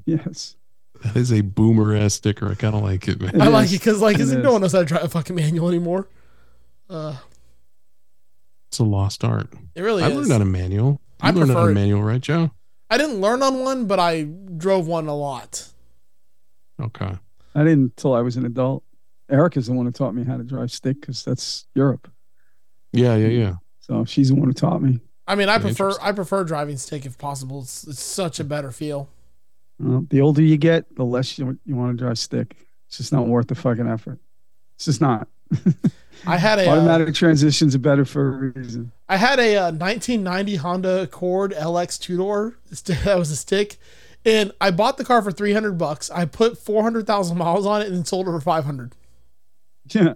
yes. 0.04 0.56
That 1.02 1.16
is 1.16 1.32
a 1.32 1.40
boomer 1.40 1.96
ass 1.96 2.14
sticker. 2.14 2.48
I 2.50 2.54
kind 2.54 2.74
of 2.76 2.82
like 2.82 3.08
it, 3.08 3.20
man. 3.20 3.40
I 3.40 3.46
It 3.46 3.50
like 3.50 3.68
it 3.68 3.72
because 3.72 4.00
like 4.00 4.16
It 4.16 4.22
it's 4.22 4.30
is. 4.30 4.36
no 4.36 4.52
one 4.52 4.60
knows 4.60 4.72
how 4.72 4.78
to 4.80 4.84
drive 4.84 5.04
a 5.04 5.08
fucking 5.08 5.34
manual 5.34 5.68
anymore. 5.68 6.08
Uh, 6.88 7.16
It's 8.68 8.78
a 8.78 8.84
lost 8.84 9.24
art. 9.24 9.48
it 9.74 9.82
really 9.82 10.02
is. 10.02 10.08
I 10.08 10.12
is. 10.12 10.16
learned 10.28 10.32
on 10.32 10.42
a 10.42 10.50
manual. 10.50 10.90
You 10.92 10.98
I 11.20 11.30
learned 11.30 11.50
on 11.50 11.70
a 11.70 11.72
manual, 11.72 12.02
right, 12.02 12.20
Joe? 12.20 12.50
I 12.90 12.98
didn't 12.98 13.20
learn 13.20 13.42
on 13.42 13.60
one, 13.60 13.86
but 13.86 13.98
I 13.98 14.24
drove 14.24 14.86
one 14.86 15.06
a 15.08 15.14
lot. 15.16 15.68
Okay. 16.80 17.16
I 17.54 17.64
didn't 17.64 17.92
until 17.96 18.14
I 18.14 18.20
was 18.20 18.36
an 18.36 18.44
adult. 18.46 18.82
Eric 19.30 19.56
is 19.56 19.66
the 19.66 19.72
one 19.72 19.86
who 19.86 19.92
taught 19.92 20.14
me 20.14 20.24
how 20.24 20.36
to 20.36 20.42
drive 20.44 20.70
stick 20.70 21.00
because 21.00 21.24
that's 21.24 21.66
Europe. 21.74 22.10
Yeah, 22.92 23.16
yeah, 23.16 23.28
yeah. 23.28 23.54
So 23.80 24.04
she's 24.04 24.28
the 24.28 24.34
one 24.34 24.48
who 24.48 24.52
taught 24.52 24.82
me. 24.82 25.00
I 25.26 25.34
mean, 25.36 25.48
I 25.48 25.58
prefer. 25.58 25.92
I 26.02 26.12
prefer 26.12 26.44
driving 26.44 26.76
stick 26.76 27.06
if 27.06 27.16
possible. 27.18 27.62
It's, 27.62 27.86
it's 27.86 28.02
such 28.02 28.38
a 28.40 28.44
better 28.44 28.70
feel. 28.70 29.08
Uh, 29.84 30.00
the 30.08 30.20
older 30.20 30.42
you 30.42 30.56
get, 30.56 30.94
the 30.96 31.04
less 31.04 31.38
you, 31.38 31.58
you 31.64 31.74
want 31.76 31.96
to 31.96 32.04
drive 32.04 32.18
stick. 32.18 32.56
It's 32.86 32.98
just 32.98 33.12
not 33.12 33.26
worth 33.26 33.48
the 33.48 33.54
fucking 33.54 33.88
effort. 33.88 34.18
It's 34.76 34.84
just 34.84 35.00
not. 35.00 35.28
I 36.26 36.36
had 36.38 36.58
a 36.58 36.68
uh, 36.68 36.76
Automatic 36.76 37.14
transitions 37.14 37.74
are 37.74 37.80
better 37.80 38.04
for 38.04 38.28
a 38.28 38.52
reason. 38.58 38.92
I 39.08 39.16
had 39.16 39.38
a 39.40 39.56
uh, 39.56 39.72
1990 39.72 40.56
Honda 40.56 41.02
Accord 41.02 41.52
LX 41.52 41.98
two 42.00 42.16
door. 42.16 42.56
That 43.04 43.18
was 43.18 43.30
a 43.30 43.36
stick, 43.36 43.76
And 44.24 44.52
I 44.60 44.70
bought 44.70 44.96
the 44.98 45.04
car 45.04 45.20
for 45.22 45.32
300 45.32 45.72
bucks. 45.72 46.10
I 46.10 46.24
put 46.26 46.58
400,000 46.58 47.36
miles 47.36 47.66
on 47.66 47.82
it 47.82 47.88
and 47.88 47.96
then 47.96 48.04
sold 48.04 48.28
it 48.28 48.30
for 48.30 48.40
500. 48.40 48.94
Yeah. 49.92 50.14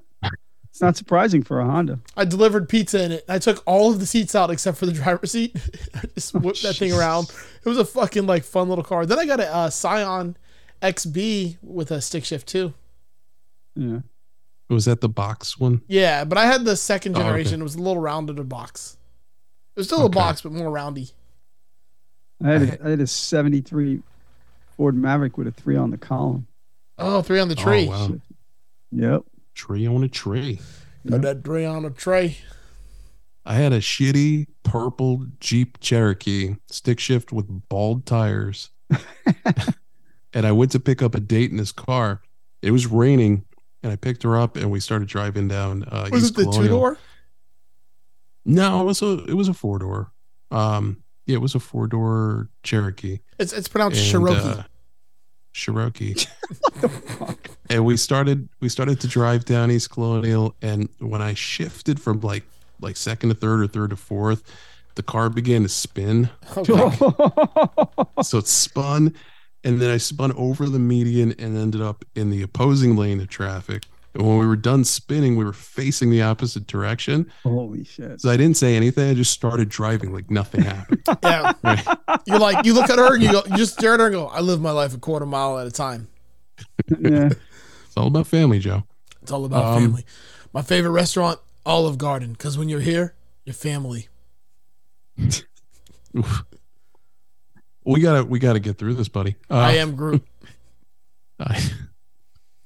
It's 0.77 0.83
not 0.83 0.95
surprising 0.95 1.43
for 1.43 1.59
a 1.59 1.65
Honda. 1.65 2.01
I 2.19 2.27
delivered 2.27 2.69
pizza 2.69 3.03
in 3.03 3.11
it. 3.11 3.25
I 3.31 3.39
took 3.39 3.63
all 3.65 3.91
of 3.91 3.99
the 3.99 4.05
seats 4.05 4.35
out 4.35 4.51
except 4.51 4.77
for 4.77 4.85
the 4.85 4.93
driver's 5.03 5.33
seat. 5.33 5.57
I 5.95 6.03
just 6.15 6.35
whipped 6.35 6.63
that 6.65 6.77
thing 6.77 6.93
around. 6.93 7.33
It 7.65 7.67
was 7.67 7.79
a 7.79 7.85
fucking 7.87 8.27
like 8.27 8.45
fun 8.45 8.69
little 8.69 8.85
car. 8.85 9.07
Then 9.07 9.19
I 9.19 9.25
got 9.25 9.41
a 9.41 9.51
uh, 9.55 9.71
Scion 9.71 10.37
XB 10.83 11.57
with 11.63 11.91
a 11.91 12.03
stick 12.03 12.27
shift 12.27 12.47
too. 12.47 12.75
Yeah. 13.75 14.01
Was 14.69 14.85
that 14.85 15.01
the 15.01 15.09
box 15.09 15.59
one? 15.59 15.81
Yeah, 15.89 16.25
but 16.25 16.37
I 16.37 16.45
had 16.45 16.67
the 16.67 16.77
second 16.77 17.17
Oh, 17.17 17.21
okay. 17.21 17.27
generation. 17.27 17.61
It 17.63 17.65
was 17.65 17.77
a 17.77 17.81
little 17.81 18.03
rounded 18.03 18.39
a 18.39 18.45
box. 18.45 18.99
It 19.77 19.81
was 19.81 19.87
still 19.87 20.05
a 20.05 20.11
box, 20.11 20.43
but 20.43 20.53
more 20.53 20.71
roundy. 20.71 21.09
I 22.45 22.49
had 22.51 22.63
a, 22.63 22.85
I 22.87 22.91
had 22.91 23.01
a 23.01 23.07
73 23.07 24.03
Ford 24.77 24.95
Maverick 24.95 25.39
with 25.39 25.47
a 25.47 25.53
three 25.53 25.77
on 25.77 25.91
the 25.91 25.97
column. 25.97 26.47
Oh, 26.99 27.23
three 27.23 27.41
on 27.41 27.49
the 27.49 27.55
tree. 27.55 27.87
Oh, 27.91 28.09
wow. 28.11 28.21
Yep. 28.93 29.23
Tree 29.57 29.87
on 29.87 30.05
a 30.05 30.09
tree. 30.09 30.61
Got 31.09 31.23
that 31.23 31.43
tree 31.45 31.65
on 31.65 31.85
a 31.85 31.91
tray. 31.91 32.37
I 33.45 33.55
had 33.55 33.73
a 33.73 33.79
shitty 33.81 34.47
purple 34.63 35.25
Jeep 35.41 35.81
Cherokee 35.81 36.57
stick 36.69 37.01
shift 37.01 37.33
with 37.33 37.47
bald 37.69 38.05
tires. 38.07 38.71
and 40.35 40.47
I 40.47 40.53
went 40.53 40.73
to 40.73 40.81
pick 40.81 41.01
up 41.01 41.15
a 41.15 41.21
date 41.21 41.51
in 41.51 41.57
this 41.57 41.73
car. 41.73 42.21
It 42.61 42.71
was 42.71 42.87
raining 42.87 43.45
and 43.83 43.93
I 43.93 43.97
picked 43.97 44.25
her 44.25 44.37
up 44.37 44.57
and 44.57 44.71
we 44.71 44.79
started 44.81 45.09
driving 45.09 45.49
down 45.49 45.85
uh 45.85 46.09
Was 46.13 46.25
East 46.25 46.39
it 46.39 46.45
the 46.45 46.53
two 46.53 46.69
door? 46.69 46.99
No, 48.45 48.83
it 48.83 48.85
was 48.85 49.01
a 49.01 49.25
it 49.25 49.35
was 49.35 49.49
a 49.49 49.55
four 49.55 49.79
door. 49.79 50.13
Um 50.51 51.03
yeah, 51.25 51.37
it 51.37 51.41
was 51.41 51.55
a 51.55 51.61
four 51.61 51.87
door 51.87 52.51
Cherokee. 52.63 53.21
It's 53.39 53.53
it's 53.53 53.69
pronounced 53.69 54.01
And, 54.01 54.11
Cherokee. 54.11 54.61
uh, 54.61 54.63
Cherokee. 55.53 56.15
and 57.71 57.85
we 57.85 57.97
started 57.97 58.49
we 58.61 58.69
started 58.69 59.01
to 59.01 59.09
drive 59.09 59.45
down 59.45 59.71
East 59.71 59.91
Colonial 59.91 60.55
and 60.63 60.89
when 60.99 61.23
I 61.23 61.35
shifted 61.35 62.01
from 62.01 62.21
like 62.21 62.45
like 62.81 62.97
second 62.97 63.31
to 63.31 63.35
third 63.35 63.61
or 63.63 63.67
third 63.67 63.91
to 63.91 63.97
fourth, 63.97 64.43
the 64.95 65.03
car 65.03 65.31
began 65.31 65.63
to 65.63 65.69
spin. 65.69 66.29
Oh, 66.57 68.09
so 68.23 68.39
it 68.39 68.47
spun 68.47 69.15
and 69.65 69.81
then 69.81 69.91
I 69.91 69.97
spun 69.97 70.33
over 70.33 70.69
the 70.69 70.79
median 70.79 71.35
and 71.39 71.57
ended 71.57 71.81
up 71.81 72.05
in 72.15 72.31
the 72.31 72.43
opposing 72.43 72.97
lane 72.97 73.21
of 73.21 73.29
traffic. 73.29 73.85
And 74.15 74.27
when 74.27 74.39
we 74.39 74.47
were 74.47 74.57
done 74.57 74.85
spinning, 74.85 75.37
we 75.37 75.45
were 75.45 75.53
facing 75.53 76.11
the 76.11 76.23
opposite 76.23 76.67
direction. 76.67 77.31
Holy 77.43 77.85
shit. 77.85 78.21
So 78.21 78.31
I 78.31 78.37
didn't 78.37 78.57
say 78.57 78.75
anything. 78.75 79.11
I 79.11 79.15
just 79.15 79.33
started 79.33 79.69
driving 79.69 80.13
like 80.13 80.31
nothing 80.31 80.63
happened. 80.63 81.03
Yeah. 81.23 81.53
You're 82.27 82.39
like, 82.39 82.65
you 82.65 82.73
look 82.73 82.89
at 82.89 82.99
her 82.99 83.15
and 83.15 83.23
you 83.23 83.33
go, 83.33 83.43
you 83.51 83.57
just 83.57 83.75
stare 83.75 83.95
at 83.95 84.01
her 84.01 84.07
and 84.07 84.15
go, 84.15 84.27
I 84.29 84.41
live 84.41 84.61
my 84.61 84.71
life 84.71 84.95
a 84.95 84.99
quarter 84.99 85.27
mile 85.27 85.59
at 85.59 85.67
a 85.67 85.71
time. 85.71 86.09
Yeah. 87.01 87.31
It's 87.97 88.03
all 88.03 88.09
about 88.09 88.27
family, 88.27 88.59
Joe. 88.59 88.83
It's 89.23 89.33
all 89.33 89.47
about 89.47 89.65
Um, 89.65 89.83
family. 89.83 90.05
My 90.53 90.61
favorite 90.61 90.91
restaurant, 90.91 91.41
Olive 91.65 91.97
Garden, 91.97 92.33
because 92.33 92.59
when 92.59 92.69
you're 92.69 92.81
here, 92.81 93.15
you're 93.47 93.55
family. 93.55 94.09
We 97.85 98.01
gotta 98.01 98.25
we 98.25 98.41
gotta 98.41 98.59
get 98.59 98.79
through 98.79 98.95
this, 98.95 99.07
buddy. 99.09 99.37
Uh, 99.49 99.59
I 99.59 99.73
am 99.75 99.95
Groot. 99.95 100.21
I, 101.39 101.45
I 101.55 101.61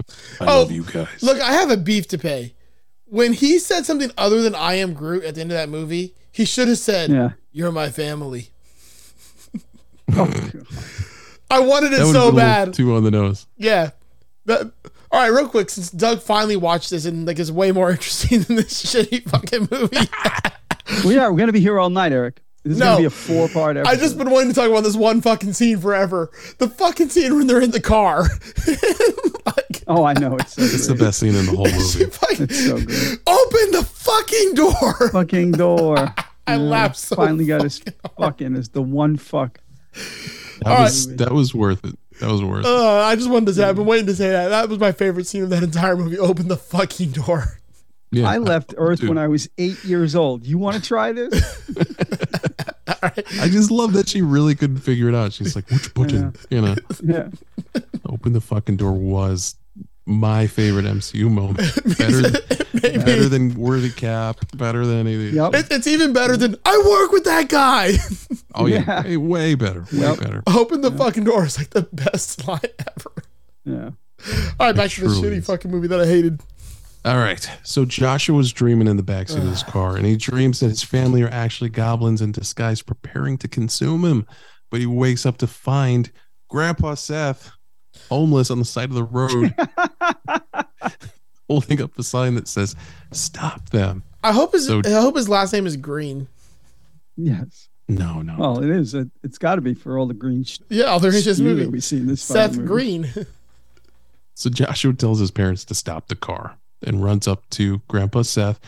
Oh, 0.40 0.60
love 0.62 0.72
you 0.72 0.82
guys. 0.82 1.08
Look, 1.22 1.38
I 1.40 1.52
have 1.52 1.70
a 1.70 1.76
beef 1.76 2.08
to 2.08 2.18
pay. 2.18 2.54
When 3.04 3.34
he 3.34 3.58
said 3.58 3.84
something 3.84 4.10
other 4.16 4.40
than 4.40 4.54
I 4.54 4.74
am 4.76 4.94
Groot 4.94 5.24
at 5.24 5.34
the 5.34 5.42
end 5.42 5.52
of 5.52 5.58
that 5.58 5.68
movie, 5.68 6.14
he 6.32 6.46
should 6.46 6.68
have 6.68 6.78
said, 6.78 7.10
Yeah. 7.10 7.30
You're 7.52 7.70
my 7.72 7.90
family. 7.90 8.48
Oh, 10.12 10.32
I 11.50 11.60
wanted 11.60 11.92
it 11.92 11.98
that 11.98 12.06
so 12.06 12.12
been 12.12 12.16
a 12.16 12.24
little 12.24 12.32
bad. 12.32 12.72
Too 12.72 12.94
on 12.94 13.04
the 13.04 13.10
nose. 13.10 13.46
Yeah. 13.58 13.90
But, 14.46 14.72
all 15.12 15.20
right, 15.20 15.28
real 15.28 15.48
quick, 15.48 15.70
since 15.70 15.90
Doug 15.90 16.20
finally 16.22 16.56
watched 16.56 16.90
this 16.90 17.04
and 17.04 17.26
like 17.26 17.38
is 17.38 17.50
way 17.52 17.72
more 17.72 17.90
interesting 17.92 18.40
than 18.42 18.56
this 18.56 18.82
shitty 18.84 19.28
fucking 19.28 19.68
movie. 19.70 19.96
well, 21.04 21.12
yeah, 21.12 21.28
we're 21.28 21.36
going 21.36 21.46
to 21.48 21.52
be 21.52 21.60
here 21.60 21.78
all 21.78 21.90
night, 21.90 22.12
Eric. 22.12 22.40
This 22.62 22.74
is 22.74 22.78
No. 22.78 22.84
going 22.84 22.96
to 22.96 23.02
be 23.02 23.06
a 23.06 23.10
four 23.10 23.48
part 23.48 23.76
episode. 23.78 23.90
I 23.90 23.96
just 23.98 24.18
been 24.18 24.30
wanting 24.30 24.50
to 24.50 24.54
talk 24.54 24.68
about 24.70 24.82
this 24.84 24.94
one 24.96 25.20
fucking 25.22 25.54
scene 25.54 25.78
forever. 25.78 26.30
The 26.58 26.68
fucking 26.68 27.08
scene 27.08 27.34
when 27.36 27.46
they're 27.46 27.62
in 27.62 27.70
the 27.70 27.80
car. 27.80 28.26
Oh, 29.86 30.04
I 30.04 30.12
know. 30.12 30.36
It's 30.36 30.52
so 30.54 30.62
It's 30.62 30.86
the 30.86 30.94
best 30.94 31.18
scene 31.18 31.34
in 31.34 31.46
the 31.46 31.50
whole 31.56 31.64
movie. 31.64 32.04
It's 32.44 32.64
so 32.64 32.76
good. 32.78 33.18
Open 33.26 33.70
the 33.72 33.82
fucking 33.84 34.54
door. 34.54 35.08
Fucking 35.10 35.50
door. 35.52 35.98
I 36.46 36.54
Yeah, 36.54 36.56
laughed 36.58 36.96
so 36.96 37.16
Finally 37.16 37.46
got 37.46 37.62
his 37.62 37.82
fucking 38.16 38.54
is 38.54 38.68
the 38.68 38.82
one 38.82 39.16
fuck. 39.16 39.58
That 40.60 40.66
All 40.66 40.82
was 40.84 41.16
that 41.16 41.32
was 41.32 41.52
worth 41.56 41.84
it. 41.84 41.98
That 42.20 42.30
was 42.30 42.42
worth 42.42 42.66
it. 42.66 42.66
Uh, 42.66 43.02
I 43.02 43.16
just 43.16 43.30
wanted 43.30 43.46
to 43.46 43.54
say, 43.54 43.64
I've 43.64 43.76
been 43.76 43.86
waiting 43.86 44.06
to 44.06 44.14
say 44.14 44.30
that. 44.30 44.48
That 44.48 44.68
was 44.68 44.78
my 44.78 44.92
favorite 44.92 45.26
scene 45.26 45.42
of 45.42 45.50
that 45.50 45.62
entire 45.62 45.96
movie. 45.96 46.18
Open 46.30 46.48
the 46.48 46.56
fucking 46.56 47.10
door. 47.10 47.58
Yeah, 48.12 48.28
I 48.28 48.38
left 48.38 48.74
Earth 48.76 49.00
dude. 49.00 49.08
when 49.08 49.18
I 49.18 49.28
was 49.28 49.48
eight 49.56 49.82
years 49.84 50.14
old. 50.16 50.44
You 50.44 50.58
want 50.58 50.76
to 50.76 50.82
try 50.82 51.12
this? 51.12 51.32
I 53.02 53.48
just 53.48 53.70
love 53.70 53.92
that 53.92 54.08
she 54.08 54.20
really 54.20 54.54
couldn't 54.54 54.78
figure 54.78 55.08
it 55.08 55.14
out. 55.14 55.32
She's 55.32 55.54
like, 55.54 55.70
which 55.70 55.94
button? 55.94 56.34
You 56.50 56.60
know, 56.60 56.74
yeah. 57.02 57.28
open 58.04 58.32
the 58.32 58.40
fucking 58.40 58.76
door 58.76 58.92
was 58.92 59.54
my 60.10 60.46
favorite 60.46 60.84
MCU 60.84 61.30
moment. 61.30 61.58
Better, 61.98 62.20
than, 62.22 63.04
better 63.04 63.28
than 63.28 63.54
Worthy 63.54 63.90
Cap. 63.90 64.38
Better 64.56 64.84
than 64.84 64.98
any 64.98 65.14
of 65.14 65.20
these. 65.20 65.34
Yep. 65.34 65.54
It, 65.54 65.66
it's 65.70 65.86
even 65.86 66.12
better 66.12 66.36
than 66.36 66.56
I 66.64 66.76
work 66.78 67.12
with 67.12 67.24
that 67.24 67.48
guy. 67.48 67.92
Oh 68.54 68.66
yeah, 68.66 68.78
Yeah. 68.84 69.02
Hey, 69.04 69.16
way 69.16 69.54
better. 69.54 69.82
Way 69.92 70.00
Yep. 70.00 70.18
better. 70.18 70.42
Open 70.48 70.80
the 70.80 70.90
fucking 70.90 71.22
door 71.24 71.44
is 71.44 71.56
like 71.56 71.70
the 71.70 71.82
best 71.92 72.46
line 72.48 72.60
ever. 72.80 73.12
Yeah. 73.64 73.90
All 74.58 74.66
right, 74.66 74.74
back 74.74 74.90
to 74.90 75.02
the 75.02 75.06
shitty 75.06 75.36
is. 75.38 75.46
fucking 75.46 75.70
movie 75.70 75.86
that 75.86 76.00
I 76.00 76.06
hated. 76.06 76.40
All 77.04 77.16
right. 77.16 77.48
So 77.62 77.84
Joshua's 77.84 78.52
dreaming 78.52 78.88
in 78.88 78.96
the 78.96 79.02
backseat 79.04 79.36
of 79.38 79.44
his 79.44 79.62
car, 79.62 79.96
and 79.96 80.04
he 80.04 80.16
dreams 80.16 80.58
that 80.60 80.68
his 80.68 80.82
family 80.82 81.22
are 81.22 81.28
actually 81.30 81.70
goblins 81.70 82.20
in 82.20 82.32
disguise 82.32 82.82
preparing 82.82 83.38
to 83.38 83.48
consume 83.48 84.04
him. 84.04 84.26
But 84.70 84.80
he 84.80 84.86
wakes 84.86 85.24
up 85.24 85.38
to 85.38 85.46
find 85.46 86.10
Grandpa 86.48 86.94
Seth 86.94 87.52
homeless 88.10 88.50
on 88.50 88.58
the 88.58 88.64
side 88.66 88.90
of 88.90 88.94
the 88.94 89.04
road, 89.04 89.54
holding 91.48 91.80
up 91.82 91.98
a 91.98 92.02
sign 92.02 92.34
that 92.34 92.48
says, 92.48 92.76
Stop 93.12 93.70
them. 93.70 94.02
I 94.22 94.32
hope 94.32 94.52
his 94.52 94.66
So- 94.66 94.82
I 94.84 94.90
hope 95.00 95.16
his 95.16 95.28
last 95.28 95.52
name 95.52 95.66
is 95.66 95.76
Green. 95.76 96.28
Yes. 97.16 97.68
No, 97.88 98.22
no. 98.22 98.36
Well, 98.38 98.62
it 98.62 98.70
is. 98.70 98.94
It, 98.94 99.08
it's 99.24 99.38
got 99.38 99.56
to 99.56 99.60
be 99.60 99.74
for 99.74 99.98
all 99.98 100.06
the 100.06 100.14
green. 100.14 100.44
Sh- 100.44 100.58
Yeah, 100.68 100.96
there 100.98 101.12
is 101.14 101.24
this 101.24 101.38
spew 101.38 101.46
movie. 101.48 101.66
we've 101.66 101.82
seen 101.82 102.06
this 102.06 102.22
Seth 102.22 102.56
movie. 102.56 102.66
Green. 102.68 103.08
So 104.34 104.48
Joshua 104.48 104.92
tells 104.92 105.18
his 105.18 105.32
parents 105.32 105.64
to 105.66 105.74
stop 105.74 106.06
the 106.06 106.14
car 106.14 106.56
and 106.86 107.02
runs 107.02 107.26
up 107.26 107.48
to 107.50 107.80
Grandpa 107.88 108.22
Seth. 108.22 108.60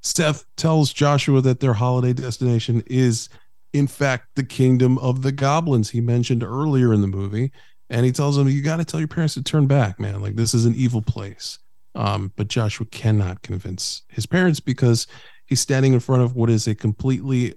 Seth 0.00 0.44
tells 0.56 0.92
Joshua 0.92 1.40
that 1.40 1.58
their 1.58 1.72
holiday 1.74 2.12
destination 2.12 2.84
is, 2.86 3.28
in 3.72 3.88
fact, 3.88 4.28
the 4.36 4.44
kingdom 4.44 4.96
of 4.98 5.22
the 5.22 5.32
goblins 5.32 5.90
he 5.90 6.00
mentioned 6.00 6.44
earlier 6.44 6.94
in 6.94 7.00
the 7.00 7.08
movie. 7.08 7.50
And 7.90 8.04
he 8.04 8.12
tells 8.12 8.36
him, 8.36 8.48
You 8.48 8.62
got 8.62 8.76
to 8.76 8.84
tell 8.84 9.00
your 9.00 9.08
parents 9.08 9.34
to 9.34 9.42
turn 9.42 9.66
back, 9.66 9.98
man. 9.98 10.20
Like, 10.20 10.36
this 10.36 10.52
is 10.54 10.64
an 10.66 10.74
evil 10.74 11.02
place. 11.02 11.58
Um, 11.94 12.32
but 12.36 12.48
Joshua 12.48 12.86
cannot 12.86 13.42
convince 13.42 14.02
his 14.08 14.26
parents 14.26 14.60
because 14.60 15.06
he's 15.46 15.60
standing 15.60 15.94
in 15.94 16.00
front 16.00 16.22
of 16.22 16.36
what 16.36 16.50
is 16.50 16.66
a 16.68 16.74
completely 16.74 17.54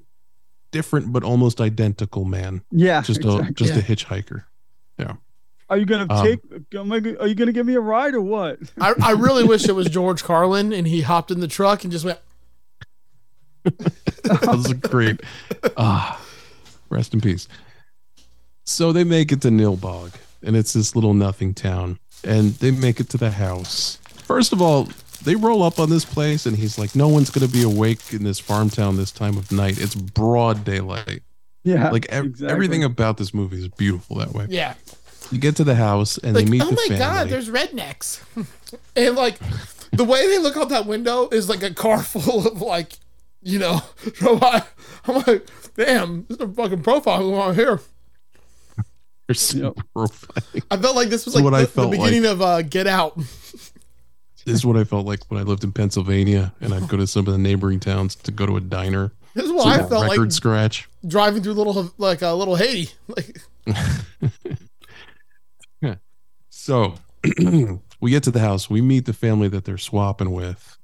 different 0.72 1.12
but 1.12 1.24
almost 1.24 1.60
identical 1.60 2.24
man. 2.26 2.64
Yeah, 2.72 3.02
Just 3.02 3.24
a 3.26 3.36
exactly. 3.38 3.54
just 3.68 3.78
a 3.78 3.82
hitchhiker. 3.84 4.46
Yeah. 4.98 5.16
Are 5.70 5.78
you 5.78 5.86
gonna 5.86 6.08
Um, 6.12 6.26
take? 6.26 6.40
am 6.76 6.92
I 6.92 6.98
Are 7.20 7.28
you 7.28 7.36
gonna 7.36 7.52
give 7.52 7.66
me 7.66 7.76
a 7.76 7.80
ride 7.82 8.14
or 8.14 8.22
what? 8.22 8.60
I, 8.80 8.94
I 9.02 9.12
really 9.18 9.44
wish 9.44 9.68
it 9.68 9.74
was 9.74 9.88
George 9.88 10.24
Carlin 10.24 10.72
and 10.74 10.88
he 10.88 11.02
hopped 11.02 11.30
in 11.32 11.40
the 11.42 11.48
truck 11.48 11.84
and 11.84 11.92
just 11.92 12.06
went. 12.06 12.20
that 13.64 14.48
was 14.48 14.74
great. 14.74 15.22
Ah, 15.78 16.20
rest 16.90 17.14
in 17.14 17.22
peace. 17.22 17.48
So 18.64 18.91
they 18.91 19.03
make 19.03 19.32
it 19.32 19.41
to 19.41 19.49
Nilbog, 19.49 20.14
and 20.43 20.55
it's 20.55 20.74
this 20.74 20.95
little 20.95 21.14
nothing 21.14 21.53
town, 21.53 21.99
and 22.24 22.51
they 22.55 22.72
make 22.72 22.99
it 22.99 23.09
to 23.09 23.18
the 23.18 23.32
house. 23.32 23.97
First 24.24 24.53
of 24.53 24.62
all, 24.62 24.88
they 25.24 25.36
roll 25.36 25.64
up 25.64 25.80
on 25.80 25.89
this 25.89 26.05
place, 26.05 26.45
and 26.45 26.55
he's 26.57 26.78
like, 26.78 26.95
"No 26.95 27.07
one's 27.07 27.30
going 27.30 27.45
to 27.47 27.51
be 27.51 27.64
awake 27.64 27.99
in 28.14 28.24
this 28.24 28.39
farm 28.39 28.70
town 28.70 28.97
this 28.97 29.12
time 29.12 29.38
of 29.38 29.51
night. 29.51 29.80
It's 29.80 29.95
broad 29.95 30.64
daylight. 30.64 31.22
Yeah, 31.64 31.91
Like 31.91 32.07
ev- 32.09 32.26
exactly. 32.26 32.51
everything 32.53 32.84
about 32.84 33.18
this 33.18 33.34
movie 33.34 33.59
is 33.59 33.68
beautiful 33.68 34.18
that 34.18 34.34
way. 34.34 34.47
Yeah. 34.49 34.74
You 35.32 35.38
get 35.38 35.55
to 35.57 35.64
the 35.64 35.76
house, 35.76 36.18
and 36.18 36.34
Like, 36.36 36.45
they 36.45 36.51
meet 36.51 36.62
oh 36.64 36.66
the 36.70 36.72
my 36.76 36.82
family. 36.88 36.97
god, 36.97 37.30
there's 37.30 37.49
rednecks. 37.49 38.20
and 38.95 39.16
like 39.16 39.38
the 39.91 40.03
way 40.03 40.28
they 40.28 40.39
look 40.39 40.57
out 40.57 40.70
that 40.70 40.86
window 40.88 41.30
is 41.30 41.49
like 41.49 41.62
a 41.64 41.74
car 41.74 42.01
full 42.03 42.47
of 42.47 42.62
like, 42.62 42.93
you 43.43 43.59
know, 43.59 43.82
robot. 44.22 44.68
I'm 45.05 45.24
like, 45.28 45.47
damn, 45.78 46.26
this 46.28 46.38
is 46.38 46.41
a 46.41 46.47
fucking 46.47 46.82
profile 46.84 47.20
going 47.20 47.39
on 47.39 47.55
here. 47.55 47.80
There's 49.32 49.42
some 49.42 49.74
profiling. 49.96 50.64
I 50.70 50.78
felt 50.78 50.96
like 50.96 51.10
this 51.10 51.26
was 51.26 51.36
like 51.36 51.44
what 51.44 51.54
I 51.54 51.62
the, 51.62 51.66
the 51.68 51.72
felt 51.72 51.92
beginning 51.92 52.26
of 52.26 52.42
uh, 52.42 52.62
Get 52.62 52.88
Out. 52.88 53.18
This 54.44 54.56
is 54.56 54.66
what 54.66 54.76
I 54.76 54.86
felt 54.86 55.06
like 55.06 55.20
when 55.30 55.40
I 55.40 55.44
lived 55.44 55.64
in 55.64 55.72
Pennsylvania, 55.72 56.52
and 56.62 56.74
I'd 56.74 56.88
go 56.88 56.98
to 56.98 57.06
some 57.06 57.28
of 57.28 57.34
the 57.34 57.38
neighboring 57.38 57.80
towns 57.80 58.16
to 58.16 58.32
go 58.32 58.48
to 58.48 58.58
a 58.58 58.60
diner. 58.60 59.12
This 59.36 59.46
is 59.46 59.52
what 59.52 59.66
So 59.66 59.70
I 59.70 59.78
the 59.78 59.88
felt 59.88 60.04
record 60.10 60.20
like 60.20 60.32
scratch. 60.32 60.90
driving 61.06 61.44
through 61.44 61.54
little 61.54 61.94
like 62.00 62.24
a 62.24 62.30
uh, 62.30 62.34
little 62.34 62.56
Haiti. 62.56 62.90
Like 63.08 63.40
So 66.50 66.96
we 68.02 68.12
get 68.12 68.24
to 68.24 68.32
the 68.32 68.40
house. 68.40 68.70
We 68.70 68.82
meet 68.82 69.06
the 69.06 69.14
family 69.14 69.48
that 69.50 69.66
they're 69.66 69.78
swapping 69.78 70.32
with, 70.32 70.78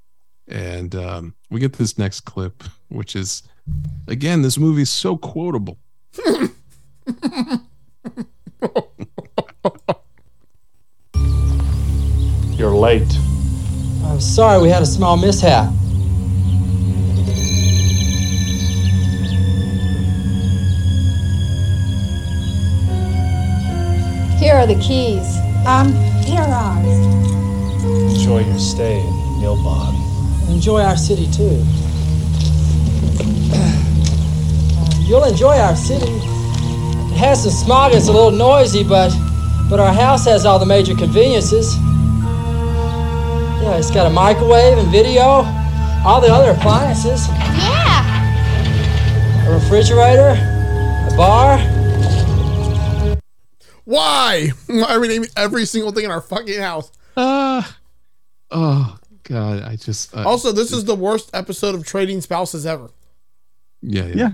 and 0.46 0.94
um, 0.94 1.34
we 1.50 1.58
get 1.60 1.74
this 1.74 1.98
next 1.98 2.20
clip, 2.20 2.62
which 2.88 3.16
is 3.16 3.42
again, 4.06 4.42
this 4.42 4.56
movie 4.56 4.82
is 4.82 4.90
so 4.90 5.16
quotable. 5.16 5.78
You're 12.56 12.74
late. 12.74 13.16
I'm 14.04 14.20
sorry 14.20 14.60
we 14.60 14.68
had 14.68 14.82
a 14.82 14.86
small 14.86 15.16
mishap. 15.16 15.72
Here 24.40 24.54
are 24.54 24.66
the 24.66 24.78
keys. 24.82 25.38
Um, 25.66 25.92
here 26.24 26.40
are. 26.40 26.78
Enjoy 28.10 28.40
your 28.40 28.58
stay 28.58 28.98
in 29.00 29.06
Nilbog. 29.40 29.94
Enjoy 30.50 30.82
our 30.82 30.96
city 30.96 31.30
too. 31.30 31.64
You'll 35.08 35.24
enjoy 35.24 35.56
our 35.58 35.76
city. 35.76 36.37
It 37.18 37.22
has 37.22 37.42
some 37.42 37.50
smog, 37.50 37.94
it's 37.94 38.06
a 38.06 38.12
little 38.12 38.30
noisy, 38.30 38.84
but 38.84 39.10
but 39.68 39.80
our 39.80 39.92
house 39.92 40.24
has 40.26 40.44
all 40.46 40.60
the 40.60 40.66
major 40.66 40.94
conveniences. 40.94 41.74
Yeah, 43.60 43.76
it's 43.76 43.90
got 43.90 44.06
a 44.06 44.10
microwave 44.10 44.78
and 44.78 44.88
video, 44.88 45.42
all 46.06 46.20
the 46.20 46.28
other 46.32 46.52
appliances. 46.52 47.26
Yeah. 47.28 49.46
A 49.48 49.52
refrigerator, 49.52 50.38
a 51.12 51.16
bar. 51.16 51.58
Why? 53.84 54.50
Why 54.68 54.94
are 54.94 55.00
we 55.00 55.08
naming 55.08 55.30
every 55.36 55.66
single 55.66 55.90
thing 55.90 56.04
in 56.04 56.12
our 56.12 56.20
fucking 56.20 56.60
house? 56.60 56.92
Uh, 57.16 57.62
oh 58.52 58.96
god, 59.24 59.64
I 59.64 59.74
just 59.74 60.16
uh, 60.16 60.22
Also, 60.22 60.52
this 60.52 60.72
is 60.72 60.84
the 60.84 60.94
worst 60.94 61.30
episode 61.34 61.74
of 61.74 61.84
Trading 61.84 62.20
Spouses 62.20 62.64
ever. 62.64 62.90
yeah, 63.82 64.04
yeah 64.06 64.14
Yeah. 64.14 64.30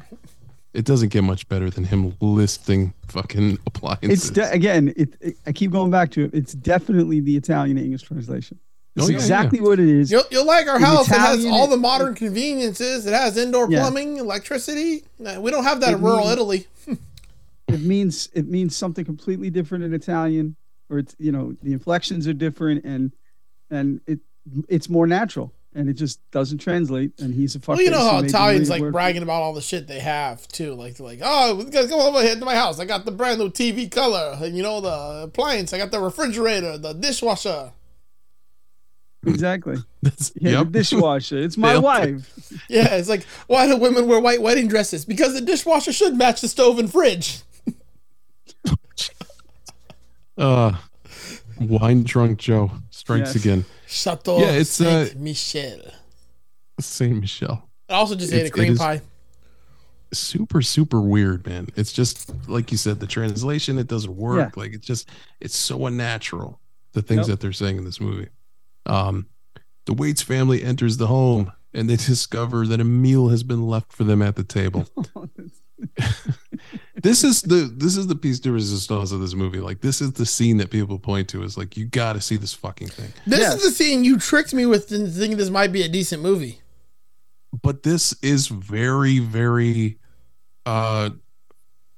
It 0.75 0.85
doesn't 0.85 1.11
get 1.11 1.22
much 1.22 1.49
better 1.49 1.70
than 1.70 1.85
him 1.85 2.14
listing 2.20 2.93
fucking 3.09 3.59
appliances. 3.66 4.11
It's 4.11 4.31
de- 4.31 4.51
again. 4.51 4.93
It, 4.97 5.14
it- 5.20 5.37
I 5.47 5.53
keep 5.53 5.70
going 5.70 5.91
back 5.91 6.11
to 6.12 6.25
it. 6.25 6.35
It's 6.35 6.53
definitely 6.53 7.20
the 7.20 7.37
Italian 7.37 7.79
English 7.79 8.03
translation. 8.03 8.59
It's 8.97 9.07
Oh, 9.07 9.09
yeah, 9.09 9.14
exactly 9.16 9.59
yeah. 9.61 9.64
what 9.66 9.79
it 9.81 9.89
is. 9.89 10.11
You'll, 10.11 10.25
you'll 10.31 10.47
like 10.47 10.66
our 10.68 10.77
In 10.77 10.83
house. 10.83 11.09
it 11.09 11.14
has 11.18 11.45
all 11.47 11.66
the 11.68 11.75
it- 11.75 11.79
modern 11.79 12.14
conveniences. 12.14 13.07
It 13.07 13.12
has 13.14 13.37
indoor 13.37 13.70
Yeah. 13.70 13.81
plumbing, 13.81 14.18
electricity. 14.18 15.05
We 15.18 15.51
don't 15.51 15.64
have 15.64 15.81
that 15.81 15.93
It 15.93 15.97
in 15.97 16.03
rural 16.03 16.29
Italy. 16.29 16.66
it 17.68 17.81
means 17.81 18.29
it 18.35 18.47
means 18.49 18.77
something 18.77 19.05
completely 19.05 19.51
different 19.51 19.85
in 19.85 19.95
Italian, 19.95 20.57
or 20.91 20.99
it's 20.99 21.14
you 21.18 21.33
know 21.33 21.57
the 21.62 21.72
inflections 21.72 22.27
are 22.29 22.33
different 22.35 22.85
and 22.85 23.12
and 23.70 24.01
it 24.07 24.18
it's 24.68 24.89
more 24.89 25.07
natural 25.07 25.53
and 25.75 25.89
it 25.89 25.95
just 25.95 26.20
doesn't 26.31 26.59
translate. 26.59 27.12
And 27.20 27.35
he's 27.35 27.55
a 27.55 27.59
fucker. 27.59 27.68
Well, 27.68 27.83
you 27.83 27.91
know 27.91 27.99
how 28.11 28.18
Italians 28.20 28.70
like 28.70 28.81
word- 28.81 28.93
bragging 28.93 29.22
about 29.22 29.43
all 29.43 29.53
the 29.53 29.61
shit 29.61 29.87
they 29.89 30.01
have 30.01 30.47
too. 30.49 30.75
Like 30.75 30.97
they're 30.97 31.07
like, 31.07 31.20
oh, 31.22 31.57
we 31.57 31.64
gotta 31.64 31.89
come 31.89 32.01
over 32.01 32.22
here 32.22 32.35
to 32.37 32.45
my 32.45 32.55
house. 32.55 32.79
I 32.79 32.85
got 32.85 33.05
the 33.05 33.11
brand 33.12 33.39
new 33.41 33.51
TV 33.51 33.91
color, 33.91 34.37
and 34.41 34.57
you 34.57 34.62
know 34.62 34.81
the 34.81 35.22
appliance. 35.25 35.72
I 35.72 35.79
got 35.79 35.91
the 35.91 36.01
refrigerator, 36.01 36.79
the 36.79 36.93
dishwasher. 36.93 37.72
Exactly. 39.27 39.77
Yeah, 40.37 40.59
yep. 40.59 40.66
the 40.66 40.70
dishwasher. 40.81 41.39
It's 41.39 41.57
my 41.57 41.72
Nailed 41.72 41.85
wife. 41.85 42.53
Yeah, 42.68 42.95
it's 42.97 43.09
like 43.09 43.25
why 43.47 43.66
do 43.66 43.77
women 43.79 44.07
wear 44.07 44.20
white 44.20 44.43
wedding 44.43 44.68
dresses? 44.68 45.07
Because 45.07 45.33
the 45.33 45.41
dishwasher 45.41 45.93
should 45.95 46.14
match 46.14 46.43
the 46.43 46.49
stove 46.49 46.79
and 46.79 46.93
fridge. 46.93 47.41
uh 50.37 50.72
wine 51.61 52.03
drunk 52.03 52.39
Joe 52.39 52.70
strikes 53.05 53.34
Yes. 53.34 53.36
again. 53.44 53.64
Chateau 53.86 54.38
Yeah, 54.40 54.52
it's 54.52 54.80
uh 54.80 55.07
Saint 55.07 55.20
Michelle. 55.20 55.90
Saint 56.80 57.20
Michelle. 57.20 57.68
I 57.88 57.94
also 57.94 58.14
just 58.14 58.32
ate 58.32 58.42
a 58.42 58.46
It's- 58.46 58.52
cream 58.52 58.76
pie. 58.76 59.02
Super, 60.12 60.62
super 60.62 61.00
weird, 61.00 61.44
man. 61.46 61.68
It's 61.76 61.92
just 61.92 62.32
like 62.48 62.70
you 62.70 62.78
said, 62.78 63.00
the 63.00 63.07
translation 63.07 63.78
it 63.78 63.88
doesn't 63.88 64.14
work. 64.16 64.52
Yeah. 64.57 64.62
Like 64.62 64.72
it's 64.72 64.86
just 64.86 65.09
it's 65.40 65.57
so 65.57 65.86
unnatural. 65.86 66.61
The 66.92 67.02
things 67.02 67.20
Yep. 67.20 67.26
that 67.28 67.40
they're 67.40 67.52
saying 67.52 67.76
in 67.78 67.84
this 67.84 68.00
movie. 68.00 68.28
Um, 68.86 69.26
the 69.86 69.92
Waits 69.92 70.22
family 70.22 70.62
enters 70.62 70.96
the 70.96 71.09
home 71.09 71.52
and 71.74 71.90
they 71.90 71.96
discover 72.12 72.66
that 72.68 72.80
a 72.80 72.84
meal 72.84 73.28
has 73.28 73.42
been 73.42 73.66
left 73.66 73.92
for 73.92 74.05
them 74.05 74.22
at 74.22 74.36
the 74.36 74.44
table. 74.44 74.86
this 77.03 77.24
is 77.24 77.42
the 77.42 77.72
this 77.76 77.97
is 77.97 78.07
the 78.07 78.14
piece 78.14 78.38
de 78.40 78.53
resistance 78.53 79.12
of 79.12 79.20
this 79.20 79.34
movie. 79.34 79.61
Like 79.61 79.80
this 79.80 80.01
is 80.01 80.12
the 80.12 80.26
scene 80.26 80.59
that 80.59 80.70
people 80.70 80.99
point 80.99 81.28
to 81.30 81.42
is 81.42 81.57
like 81.59 81.76
you 81.76 81.86
got 81.86 82.14
to 82.14 82.20
see 82.20 82.36
this 82.36 82.55
fucking 82.55 82.88
thing. 82.88 83.12
This 83.26 83.55
is 83.55 83.62
the 83.62 83.70
scene 83.70 84.05
you 84.05 84.18
tricked 84.18 84.55
me 84.55 84.66
with 84.66 84.92
into 84.92 85.11
thinking 85.11 85.36
this 85.36 85.51
might 85.51 85.72
be 85.72 85.82
a 85.82 85.88
decent 85.88 86.22
movie. 86.22 86.61
But 87.62 87.82
this 87.82 88.14
is 88.22 88.49
very 88.49 89.18
very 89.18 89.99
uh 90.66 91.11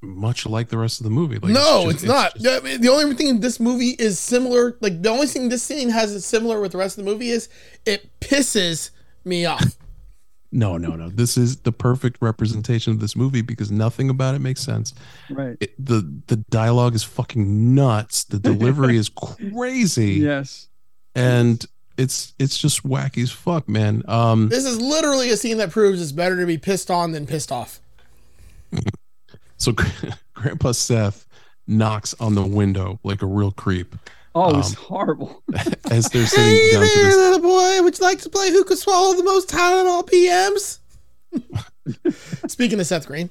much 0.02 0.46
like 0.46 0.68
the 0.68 0.78
rest 0.78 1.00
of 1.00 1.04
the 1.04 1.10
movie. 1.10 1.38
Like 1.38 1.52
no, 1.52 1.84
just- 1.84 1.96
it's, 1.96 2.02
not. 2.04 2.32
Yeah, 2.36 2.58
I 2.58 2.60
mean, 2.60 2.80
the 2.80 2.88
only 2.88 3.14
thing 3.14 3.40
this 3.40 3.58
movie 3.58 3.96
is 3.98 4.18
similar, 4.18 4.76
like 4.80 5.02
the 5.02 5.08
only 5.08 5.26
thing 5.26 5.48
this 5.48 5.62
scene 5.62 5.88
has 5.88 6.12
is 6.12 6.24
similar 6.24 6.60
with 6.60 6.72
the 6.72 6.78
rest 6.78 6.98
of 6.98 7.04
the 7.04 7.10
movie 7.10 7.30
is 7.30 7.48
it 7.84 8.08
pisses 8.20 8.90
me 9.24 9.46
off. 9.46 9.76
No, 10.56 10.78
no, 10.78 10.96
no. 10.96 11.10
This 11.10 11.36
is 11.36 11.58
the 11.58 11.70
perfect 11.70 12.16
representation 12.22 12.90
of 12.90 12.98
this 12.98 13.14
movie 13.14 13.42
because 13.42 13.70
nothing 13.70 14.08
about 14.08 14.34
it 14.34 14.38
makes 14.38 14.62
sense. 14.62 14.94
Right. 15.28 15.58
It, 15.60 15.74
the 15.78 16.20
the 16.28 16.36
dialogue 16.48 16.94
is 16.94 17.04
fucking 17.04 17.74
nuts. 17.74 18.24
The 18.24 18.38
delivery 18.38 18.96
is 18.96 19.10
crazy. 19.52 20.14
Yes. 20.14 20.68
And 21.14 21.62
it's 21.98 22.32
it's 22.38 22.56
just 22.56 22.84
wacky 22.84 23.22
as 23.22 23.30
fuck, 23.30 23.68
man. 23.68 24.02
Um 24.08 24.48
this 24.48 24.64
is 24.64 24.80
literally 24.80 25.28
a 25.28 25.36
scene 25.36 25.58
that 25.58 25.70
proves 25.70 26.00
it's 26.00 26.12
better 26.12 26.40
to 26.40 26.46
be 26.46 26.56
pissed 26.56 26.90
on 26.90 27.12
than 27.12 27.26
pissed 27.26 27.52
off. 27.52 27.78
so 29.58 29.74
Grandpa 30.34 30.72
Seth 30.72 31.26
knocks 31.66 32.14
on 32.18 32.34
the 32.34 32.46
window 32.46 32.98
like 33.04 33.20
a 33.20 33.26
real 33.26 33.50
creep. 33.50 33.94
Oh, 34.38 34.50
it 34.50 34.56
was 34.56 34.76
Um, 34.76 34.82
horrible. 34.84 35.42
as 35.90 36.08
they're 36.10 36.26
sitting 36.26 36.44
Hey 36.44 36.70
down 36.72 36.82
to 36.82 36.94
there, 36.94 37.04
this 37.04 37.16
little 37.16 37.40
boy. 37.40 37.82
Would 37.82 37.98
you 37.98 38.04
like 38.04 38.20
to 38.20 38.28
play 38.30 38.50
Who 38.50 38.64
Could 38.64 38.76
Swallow 38.78 39.14
the 39.16 39.24
Most 39.24 39.48
Tylenol 39.48 40.06
PMs? 40.08 40.78
Speaking 42.50 42.78
of 42.80 42.86
Seth 42.86 43.06
Green, 43.06 43.30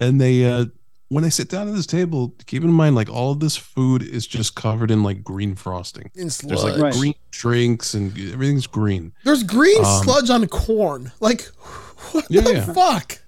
and 0.00 0.20
they 0.20 0.44
uh 0.44 0.66
when 1.08 1.22
they 1.22 1.30
sit 1.30 1.48
down 1.48 1.68
at 1.68 1.74
this 1.74 1.86
table, 1.86 2.34
keep 2.46 2.64
in 2.64 2.72
mind 2.72 2.96
like 2.96 3.08
all 3.08 3.30
of 3.32 3.38
this 3.40 3.56
food 3.56 4.02
is 4.02 4.26
just 4.26 4.56
covered 4.56 4.90
in 4.90 5.02
like 5.02 5.22
green 5.22 5.54
frosting. 5.54 6.10
In 6.14 6.28
There's 6.42 6.64
like. 6.64 6.76
Right. 6.80 6.92
green 6.94 7.14
drinks 7.30 7.94
and 7.94 8.10
everything's 8.32 8.66
green. 8.66 9.12
there's 9.22 9.42
green 9.44 9.84
Um, 9.84 10.02
sludge 10.02 10.30
on 10.30 10.46
corn. 10.48 11.12
Like, 11.20 11.42
what 12.12 12.26
Yeah, 12.30 12.40
the 12.40 12.52
yeah. 12.54 12.72
fuck? 12.72 13.20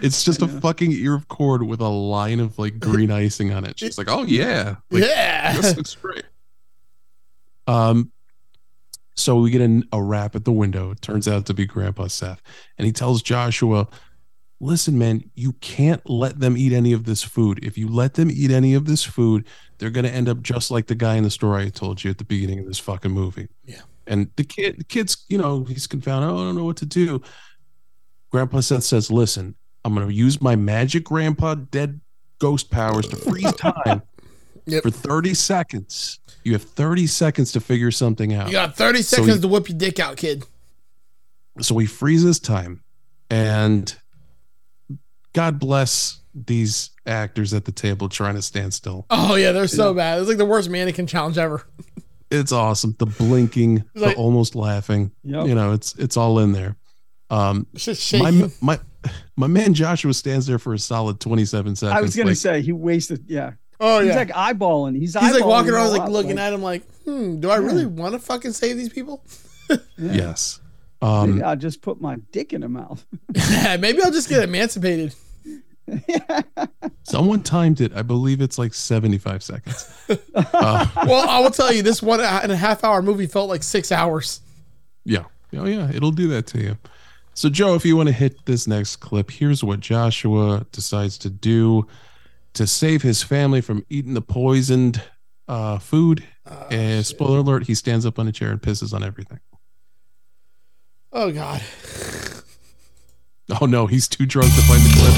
It's 0.00 0.24
just 0.24 0.42
a 0.42 0.48
fucking 0.48 0.92
ear 0.92 1.14
of 1.14 1.28
corn 1.28 1.66
with 1.66 1.80
a 1.80 1.88
line 1.88 2.40
of 2.40 2.58
like 2.58 2.78
green 2.78 3.10
icing 3.22 3.52
on 3.52 3.64
it. 3.64 3.78
She's 3.78 3.98
like, 3.98 4.08
"Oh 4.10 4.22
yeah, 4.24 4.76
Like, 4.90 5.04
Yeah. 5.04 5.56
this 5.56 5.76
looks 5.76 5.94
great." 5.94 6.24
Um, 7.66 8.10
so 9.14 9.36
we 9.40 9.50
get 9.50 9.60
an, 9.60 9.84
a 9.92 10.02
rap 10.02 10.34
at 10.34 10.44
the 10.44 10.52
window. 10.52 10.90
It 10.90 11.02
turns 11.02 11.28
out 11.28 11.46
to 11.46 11.54
be 11.54 11.66
Grandpa 11.66 12.06
Seth, 12.08 12.42
and 12.78 12.86
he 12.86 12.92
tells 12.92 13.22
Joshua, 13.22 13.86
"Listen, 14.60 14.98
man, 14.98 15.30
you 15.34 15.52
can't 15.54 16.08
let 16.08 16.40
them 16.40 16.56
eat 16.56 16.72
any 16.72 16.92
of 16.92 17.04
this 17.04 17.22
food. 17.22 17.60
If 17.62 17.76
you 17.76 17.88
let 17.88 18.14
them 18.14 18.30
eat 18.30 18.50
any 18.50 18.74
of 18.74 18.86
this 18.86 19.04
food, 19.04 19.46
they're 19.78 19.90
gonna 19.90 20.08
end 20.08 20.28
up 20.28 20.42
just 20.42 20.70
like 20.70 20.86
the 20.86 20.94
guy 20.94 21.16
in 21.16 21.24
the 21.24 21.30
story 21.30 21.66
I 21.66 21.68
told 21.68 22.02
you 22.02 22.10
at 22.10 22.18
the 22.18 22.24
beginning 22.24 22.58
of 22.60 22.66
this 22.66 22.78
fucking 22.78 23.12
movie." 23.12 23.48
Yeah. 23.64 23.82
And 24.06 24.30
the 24.34 24.42
kid, 24.44 24.78
the 24.78 24.84
kid's, 24.84 25.24
you 25.28 25.38
know, 25.38 25.62
he's 25.62 25.86
confounded. 25.86 26.28
Oh, 26.28 26.34
I 26.34 26.44
don't 26.44 26.56
know 26.56 26.64
what 26.64 26.76
to 26.78 26.86
do. 26.86 27.22
Grandpa 28.32 28.60
Seth 28.60 28.82
says, 28.84 29.10
Listen, 29.10 29.54
I'm 29.84 29.94
going 29.94 30.08
to 30.08 30.12
use 30.12 30.40
my 30.40 30.56
magic 30.56 31.04
grandpa 31.04 31.54
dead 31.54 32.00
ghost 32.38 32.70
powers 32.70 33.06
to 33.08 33.16
freeze 33.16 33.52
time 33.54 34.02
for 34.82 34.90
30 34.90 35.34
seconds. 35.34 36.18
You 36.44 36.54
have 36.54 36.62
30 36.62 37.06
seconds 37.06 37.52
to 37.52 37.60
figure 37.60 37.90
something 37.92 38.34
out. 38.34 38.48
You 38.48 38.54
got 38.54 38.74
30 38.76 39.02
So 39.02 39.16
seconds 39.18 39.34
he- 39.36 39.40
to 39.42 39.48
whip 39.48 39.68
your 39.68 39.78
dick 39.78 40.00
out, 40.00 40.16
kid. 40.16 40.44
so 41.60 41.78
he 41.78 41.86
freezes 41.86 42.40
time. 42.40 42.82
And 43.30 43.94
God 45.34 45.58
bless 45.58 46.20
these 46.34 46.90
actors 47.06 47.52
at 47.54 47.64
the 47.64 47.72
table 47.72 48.08
trying 48.08 48.34
to 48.34 48.42
stand 48.42 48.74
still. 48.74 49.06
Oh 49.10 49.34
yeah, 49.36 49.52
they're 49.52 49.66
so 49.68 49.94
bad. 49.94 50.18
It's 50.20 50.28
like 50.28 50.38
the 50.38 50.44
worst 50.46 50.68
mannequin 50.70 51.06
challenge 51.06 51.38
ever. 51.38 51.66
It's 52.30 52.52
awesome. 52.52 52.96
The 52.98 53.06
blinking, 53.06 53.84
Like- 53.94 54.14
the 54.16 54.20
almost 54.22 54.54
laughing. 54.54 55.12
Yep. 55.24 55.46
You 55.46 55.54
know, 55.54 55.72
it's 55.72 55.94
it's 55.96 56.16
all 56.16 56.38
in 56.38 56.52
there. 56.52 56.76
Um 57.32 57.66
my, 58.12 58.50
my 58.60 58.80
my 59.36 59.46
man 59.46 59.72
Joshua 59.72 60.12
stands 60.12 60.46
there 60.46 60.58
for 60.58 60.74
a 60.74 60.78
solid 60.78 61.18
27 61.18 61.76
seconds. 61.76 61.96
I 61.96 62.00
was 62.02 62.14
gonna 62.14 62.30
like, 62.30 62.36
say 62.36 62.60
he 62.60 62.72
wasted. 62.72 63.24
Yeah. 63.26 63.52
Oh 63.80 64.00
he's 64.00 64.10
yeah. 64.10 64.16
like 64.16 64.28
eyeballing. 64.28 64.96
He's, 64.96 65.18
He's 65.18 65.32
like 65.32 65.44
walking 65.44 65.72
around, 65.72 65.90
like 65.90 66.02
up, 66.02 66.10
looking 66.10 66.38
at 66.38 66.52
him, 66.52 66.62
like, 66.62 66.82
hmm, 67.04 67.40
do 67.40 67.50
I 67.50 67.56
really 67.56 67.86
want 67.86 68.12
to 68.12 68.18
fucking 68.18 68.52
save 68.52 68.76
these 68.76 68.90
people? 68.90 69.24
Yes. 69.96 70.60
Maybe 71.00 71.40
Um 71.42 71.42
I'll 71.42 71.56
just 71.56 71.80
put 71.80 72.00
my 72.00 72.16
dick 72.32 72.52
in 72.52 72.62
her 72.62 72.68
mouth. 72.68 73.04
Maybe 73.80 74.02
I'll 74.02 74.12
just 74.12 74.28
get 74.28 74.44
emancipated. 74.44 75.14
Someone 77.02 77.42
timed 77.42 77.80
it. 77.80 77.92
I 77.94 78.02
believe 78.02 78.40
it's 78.40 78.58
like 78.58 78.74
75 78.74 79.42
seconds. 79.42 80.06
Uh, 80.34 80.86
well, 81.06 81.28
I 81.28 81.40
will 81.40 81.50
tell 81.50 81.72
you, 81.72 81.82
this 81.82 82.02
one 82.02 82.20
and 82.20 82.52
a 82.52 82.56
half 82.56 82.84
hour 82.84 83.02
movie 83.02 83.26
felt 83.26 83.48
like 83.48 83.62
six 83.62 83.90
hours. 83.90 84.40
yeah. 85.04 85.24
Oh, 85.54 85.66
yeah. 85.66 85.90
It'll 85.92 86.12
do 86.12 86.28
that 86.28 86.46
to 86.48 86.62
you. 86.62 86.78
So, 87.34 87.48
Joe, 87.48 87.74
if 87.74 87.84
you 87.84 87.96
want 87.96 88.08
to 88.08 88.14
hit 88.14 88.44
this 88.44 88.66
next 88.66 88.96
clip, 88.96 89.30
here's 89.30 89.64
what 89.64 89.80
Joshua 89.80 90.66
decides 90.70 91.16
to 91.18 91.30
do 91.30 91.86
to 92.54 92.66
save 92.66 93.02
his 93.02 93.22
family 93.22 93.60
from 93.62 93.84
eating 93.88 94.14
the 94.14 94.20
poisoned 94.20 95.02
uh, 95.48 95.78
food. 95.78 96.24
and 96.70 97.04
spoiler 97.06 97.38
alert, 97.38 97.66
he 97.66 97.74
stands 97.74 98.04
up 98.04 98.18
on 98.18 98.28
a 98.28 98.32
chair 98.32 98.50
and 98.50 98.60
pisses 98.60 98.92
on 98.92 99.02
everything. 99.02 99.40
Oh 101.12 101.30
God. 101.30 101.62
Oh, 103.60 103.66
no. 103.66 103.86
He's 103.86 104.08
too 104.08 104.24
drunk 104.24 104.52
to 104.54 104.62
find 104.62 104.80
the 104.82 104.88
clip. 104.96 105.14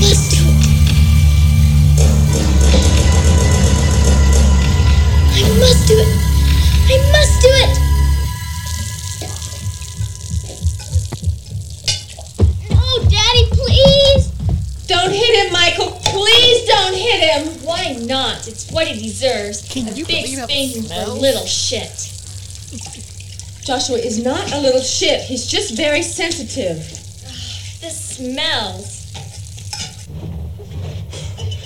Must 0.00 0.30
do. 0.30 0.36
I 5.38 5.58
must 5.58 5.88
do 5.88 5.94
it. 5.98 6.08
I 6.88 6.96
must 7.12 7.42
do 7.42 7.48
it. 7.50 7.95
Don't 14.86 15.10
hit 15.10 15.46
him, 15.46 15.52
Michael. 15.52 15.90
Please 16.04 16.66
don't 16.66 16.94
hit 16.94 17.20
him. 17.20 17.64
Why 17.64 17.94
not? 18.06 18.46
It's 18.46 18.70
what 18.70 18.86
he 18.86 19.00
deserves. 19.02 19.68
Can 19.68 19.88
a 19.88 19.92
you 19.92 20.04
big 20.06 20.24
believe 20.24 20.38
how 20.38 20.44
it 20.44 20.50
spanking 20.50 20.82
for 20.82 20.88
smells? 20.88 21.20
little 21.20 21.46
shit. 21.46 22.12
Joshua 23.64 23.98
is 23.98 24.22
not 24.22 24.52
a 24.52 24.60
little 24.60 24.80
shit. 24.80 25.22
He's 25.22 25.46
just 25.46 25.76
very 25.76 26.02
sensitive. 26.02 26.78
This 27.78 28.16
smells. 28.16 29.12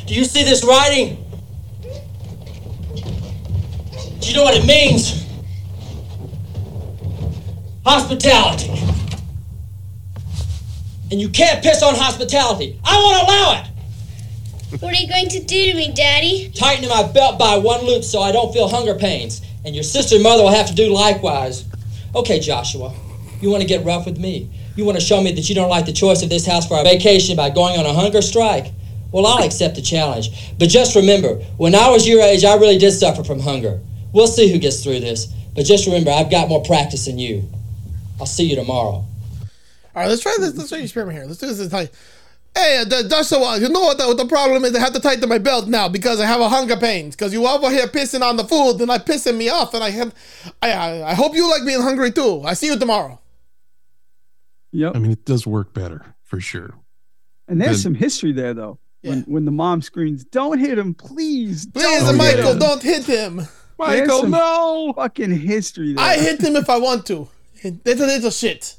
Do 0.07 0.15
you 0.15 0.25
see 0.25 0.43
this 0.43 0.65
writing? 0.65 1.25
Do 2.95 4.29
you 4.29 4.35
know 4.35 4.43
what 4.43 4.55
it 4.57 4.67
means? 4.67 5.25
Hospitality. 7.87 8.69
And 11.11 11.21
you 11.21 11.29
can't 11.29 11.63
piss 11.63 11.83
on 11.83 11.95
hospitality. 11.95 12.79
I 12.85 12.97
won't 12.97 13.29
allow 13.29 13.61
it. 13.61 14.81
What 14.81 14.95
are 14.95 15.01
you 15.01 15.09
going 15.09 15.29
to 15.29 15.41
do 15.41 15.73
to 15.73 15.77
me, 15.77 15.93
Daddy? 15.93 16.51
Tighten 16.55 16.89
my 16.89 17.03
belt 17.03 17.39
by 17.39 17.57
one 17.59 17.85
loop 17.85 18.05
so 18.05 18.21
I 18.21 18.31
don't 18.31 18.53
feel 18.53 18.69
hunger 18.69 18.95
pains. 18.95 19.43
And 19.65 19.75
your 19.75 19.83
sister 19.83 20.15
and 20.15 20.23
mother 20.23 20.45
will 20.45 20.55
have 20.55 20.69
to 20.69 20.75
do 20.75 20.93
likewise. 20.93 21.65
Okay, 22.15 22.39
Joshua, 22.39 22.95
you 23.41 23.51
want 23.51 23.63
to 23.63 23.69
get 23.69 23.85
rough 23.85 24.07
with 24.07 24.19
me? 24.19 24.49
You 24.77 24.85
want 24.85 24.99
to 24.99 25.05
show 25.05 25.21
me 25.21 25.33
that 25.33 25.49
you 25.49 25.55
don't 25.55 25.69
like 25.69 25.87
the 25.87 25.93
choice 25.93 26.23
of 26.23 26.31
this 26.31 26.47
house 26.47 26.69
for 26.69 26.79
a 26.79 26.85
vacation 26.85 27.37
by 27.37 27.51
going 27.51 27.79
on 27.79 27.87
a 27.87 27.93
hunger 27.93 28.23
strike? 28.23 28.73
Well, 29.11 29.27
I'll 29.27 29.45
accept 29.45 29.75
the 29.75 29.83
challenge. 29.83 30.31
But 30.59 30.69
just 30.69 30.95
remember, 30.95 31.35
when 31.57 31.75
I 31.75 31.91
was 31.91 32.07
your 32.07 32.23
age, 32.23 32.45
I 32.45 32.55
really 32.55 32.79
did 32.79 32.93
suffer 32.93 33.25
from 33.25 33.41
hunger. 33.41 33.81
We'll 34.13 34.29
see 34.29 34.51
who 34.51 34.59
gets 34.59 34.83
through 34.83 35.01
this. 35.01 35.27
But 35.55 35.67
just 35.67 35.87
remember, 35.87 36.13
I've 36.13 36.31
got 36.31 36.49
more 36.49 36.63
practice 36.63 37.07
than 37.07 37.19
you. 37.19 37.49
I'll 38.21 38.27
see 38.27 38.45
you 38.45 38.55
tomorrow. 38.55 39.05
All 39.95 40.03
right, 40.03 40.09
let's 40.09 40.23
try 40.23 40.37
this. 40.39 40.57
Let's 40.57 40.69
try 40.69 40.79
the 40.79 40.85
experiment 40.85 41.19
here. 41.19 41.27
Let's 41.27 41.39
do 41.39 41.47
this 41.47 41.59
this 41.59 41.69
time. 41.71 41.89
Hey, 42.55 42.79
uh, 42.79 42.85
the- 42.85 43.09
Joshua, 43.09 43.59
you 43.59 43.69
know 43.69 43.81
what 43.81 43.99
the, 43.99 44.07
what 44.09 44.17
the 44.17 44.27
problem 44.27 44.65
is? 44.65 44.75
I 44.75 44.81
have 44.81 44.93
to 44.95 45.01
tighten 45.01 45.29
my 45.29 45.39
belt 45.39 45.69
now 45.69 45.89
because 45.89 46.21
I 46.21 46.27
have 46.27 46.41
a 46.41 46.49
hunger 46.49 46.77
pains. 46.77 47.15
Because 47.15 47.33
you 47.33 47.47
over 47.47 47.71
here 47.71 47.87
pissing 47.87 48.23
on 48.23 48.37
the 48.37 48.45
food 48.45 48.81
and 48.81 48.91
I 48.91 48.99
pissing 48.99 49.37
me 49.37 49.49
off, 49.49 49.73
and 49.75 49.85
I 49.85 49.91
have, 49.91 50.15
I, 50.61 50.73
I, 50.73 51.11
I 51.11 51.15
hope 51.15 51.35
you 51.35 51.49
like 51.49 51.65
being 51.65 51.81
hungry 51.81 52.11
too. 52.11 52.43
I 52.45 52.55
see 52.55 52.67
you 52.67 52.79
tomorrow. 52.79 53.21
Yep. 54.73 54.93
I 54.95 54.99
mean, 54.99 55.11
it 55.13 55.25
does 55.25 55.47
work 55.47 55.75
better 55.75 56.15
for 56.25 56.41
sure. 56.41 56.75
And 57.49 57.61
there's 57.61 57.83
Then- 57.83 57.95
some 57.95 57.95
history 57.95 58.33
there 58.33 58.55
though. 58.55 58.79
When 59.03 59.23
when 59.23 59.47
the 59.47 59.51
mom 59.51 59.81
screams, 59.81 60.25
"Don't 60.27 60.59
hit 60.59 60.77
him, 60.79 60.93
please!" 60.93 61.65
Please, 61.67 62.03
don't 62.03 62.19
Michael, 62.19 62.53
him." 62.53 62.59
don't 62.59 62.83
hit 62.83 63.07
him. 63.07 63.41
Michael, 63.79 64.27
no. 64.27 64.93
Fucking 64.95 65.31
history 65.41 65.95
there. 65.95 66.05
I 66.05 66.17
hit 66.19 66.43
him 66.43 66.55
if 66.55 66.69
I 66.69 66.77
want 66.77 67.07
to. 67.07 67.27
That's 67.65 67.99
a 68.01 68.07
little 68.07 68.31
shit. 68.31 68.77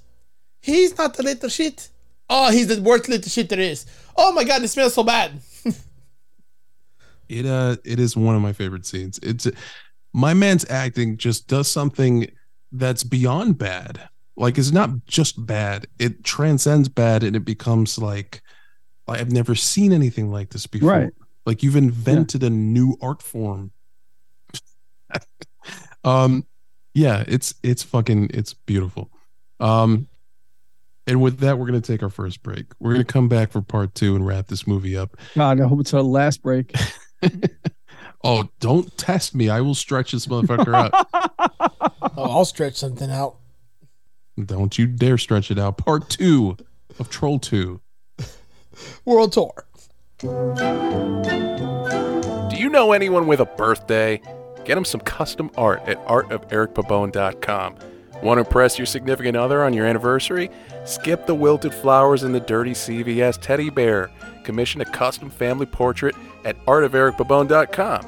He's 0.61 0.97
not 0.97 1.17
a 1.19 1.23
little 1.23 1.49
shit. 1.49 1.89
Oh, 2.29 2.51
he's 2.51 2.67
the 2.67 2.81
worst 2.81 3.09
little 3.09 3.29
shit 3.29 3.49
there 3.49 3.59
is. 3.59 3.85
Oh 4.15 4.31
my 4.31 4.43
god, 4.43 4.63
it 4.63 4.69
smells 4.69 4.93
so 4.93 5.03
bad. 5.03 5.41
It 7.31 7.45
uh 7.45 7.77
it 7.85 7.97
is 7.97 8.17
one 8.17 8.35
of 8.35 8.41
my 8.41 8.51
favorite 8.51 8.85
scenes. 8.85 9.17
It's 9.23 9.47
my 10.11 10.33
man's 10.33 10.69
acting 10.69 11.15
just 11.15 11.47
does 11.47 11.71
something 11.71 12.29
that's 12.73 13.05
beyond 13.05 13.57
bad. 13.57 14.09
Like 14.35 14.57
it's 14.57 14.73
not 14.73 15.05
just 15.05 15.45
bad. 15.45 15.87
It 15.97 16.25
transcends 16.25 16.89
bad 16.89 17.23
and 17.23 17.37
it 17.37 17.45
becomes 17.45 17.97
like 17.97 18.41
like 19.07 19.21
I've 19.21 19.31
never 19.31 19.55
seen 19.55 19.93
anything 19.93 20.29
like 20.29 20.49
this 20.49 20.67
before. 20.67 20.89
Right. 20.89 21.13
Like 21.45 21.63
you've 21.63 21.77
invented 21.77 22.43
a 22.43 22.49
new 22.49 22.97
art 23.01 23.21
form. 23.21 23.71
um 26.03 26.45
yeah, 26.93 27.23
it's 27.27 27.55
it's 27.63 27.81
fucking 27.81 28.31
it's 28.33 28.53
beautiful. 28.53 29.09
Um 29.61 30.09
and 31.07 31.21
with 31.21 31.39
that, 31.39 31.57
we're 31.57 31.67
going 31.67 31.81
to 31.81 31.91
take 31.91 32.03
our 32.03 32.09
first 32.09 32.43
break. 32.43 32.65
We're 32.79 32.93
going 32.93 33.05
to 33.05 33.11
come 33.11 33.27
back 33.27 33.51
for 33.51 33.61
part 33.61 33.95
two 33.95 34.15
and 34.15 34.25
wrap 34.25 34.47
this 34.47 34.67
movie 34.67 34.95
up. 34.95 35.17
God, 35.35 35.59
I 35.59 35.67
hope 35.67 35.79
it's 35.79 35.93
our 35.93 36.01
last 36.01 36.41
break. 36.41 36.73
Oh, 38.23 38.47
don't 38.59 38.95
test 38.97 39.33
me. 39.33 39.49
I 39.49 39.61
will 39.61 39.73
stretch 39.73 40.11
this 40.11 40.27
motherfucker 40.27 40.75
out. 40.75 41.07
Oh, 42.17 42.29
I'll 42.29 42.45
stretch 42.45 42.75
something 42.75 43.09
out. 43.09 43.37
Don't 44.45 44.77
you 44.77 44.85
dare 44.85 45.17
stretch 45.17 45.49
it 45.49 45.57
out. 45.57 45.77
Part 45.77 46.09
two 46.09 46.57
of 46.99 47.09
Troll 47.09 47.39
2. 47.39 47.79
World 49.05 49.31
tour. 49.31 49.65
Do 52.49 52.57
you 52.57 52.69
know 52.69 52.91
anyone 52.91 53.27
with 53.27 53.39
a 53.39 53.45
birthday? 53.45 54.21
Get 54.65 54.75
them 54.75 54.83
some 54.83 54.99
custom 55.01 55.51
art 55.55 55.81
at 55.87 56.05
artofericpabone.com. 56.05 57.75
Want 58.23 58.37
to 58.37 58.45
impress 58.45 58.77
your 58.77 58.85
significant 58.85 59.35
other 59.35 59.63
on 59.63 59.73
your 59.73 59.85
anniversary? 59.85 60.49
Skip 60.85 61.25
the 61.25 61.35
wilted 61.35 61.73
flowers 61.73 62.23
and 62.23 62.35
the 62.35 62.39
dirty 62.39 62.71
CVS 62.71 63.39
teddy 63.39 63.69
bear. 63.69 64.11
Commission 64.43 64.81
a 64.81 64.85
custom 64.85 65.29
family 65.29 65.65
portrait 65.65 66.15
at 66.45 66.63
artofericpabone.com. 66.65 68.05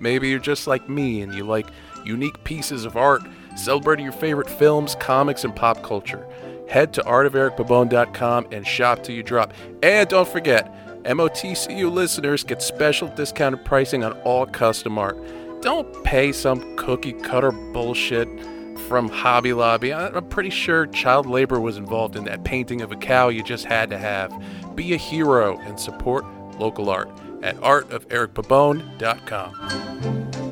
Maybe 0.00 0.28
you're 0.28 0.38
just 0.38 0.66
like 0.66 0.88
me 0.88 1.22
and 1.22 1.34
you 1.34 1.44
like 1.44 1.66
unique 2.04 2.42
pieces 2.44 2.84
of 2.84 2.96
art 2.96 3.22
celebrating 3.56 4.04
your 4.04 4.12
favorite 4.12 4.50
films, 4.50 4.94
comics, 4.96 5.44
and 5.44 5.54
pop 5.54 5.82
culture. 5.82 6.26
Head 6.68 6.92
to 6.94 7.02
artofericpabone.com 7.02 8.48
and 8.50 8.66
shop 8.66 9.02
till 9.02 9.14
you 9.14 9.22
drop. 9.22 9.52
And 9.82 10.08
don't 10.08 10.28
forget, 10.28 10.72
MOTCU 11.04 11.92
listeners 11.92 12.44
get 12.44 12.62
special 12.62 13.08
discounted 13.08 13.64
pricing 13.64 14.04
on 14.04 14.12
all 14.22 14.46
custom 14.46 14.98
art. 14.98 15.18
Don't 15.60 16.04
pay 16.04 16.32
some 16.32 16.76
cookie 16.76 17.12
cutter 17.12 17.52
bullshit 17.52 18.28
from 18.84 19.08
Hobby 19.08 19.52
Lobby. 19.52 19.92
I'm 19.92 20.28
pretty 20.28 20.50
sure 20.50 20.86
child 20.86 21.26
labor 21.26 21.58
was 21.60 21.76
involved 21.76 22.14
in 22.16 22.22
that 22.24 22.44
painting 22.44 22.82
of 22.82 22.92
a 22.92 22.96
cow 22.96 23.28
you 23.28 23.42
just 23.42 23.64
had 23.64 23.90
to 23.90 23.98
have. 23.98 24.32
Be 24.74 24.94
a 24.94 24.96
hero 24.96 25.58
and 25.58 25.80
support 25.80 26.24
local 26.58 26.90
art 26.90 27.10
at 27.42 27.56
artofericpabone.com. 27.56 30.43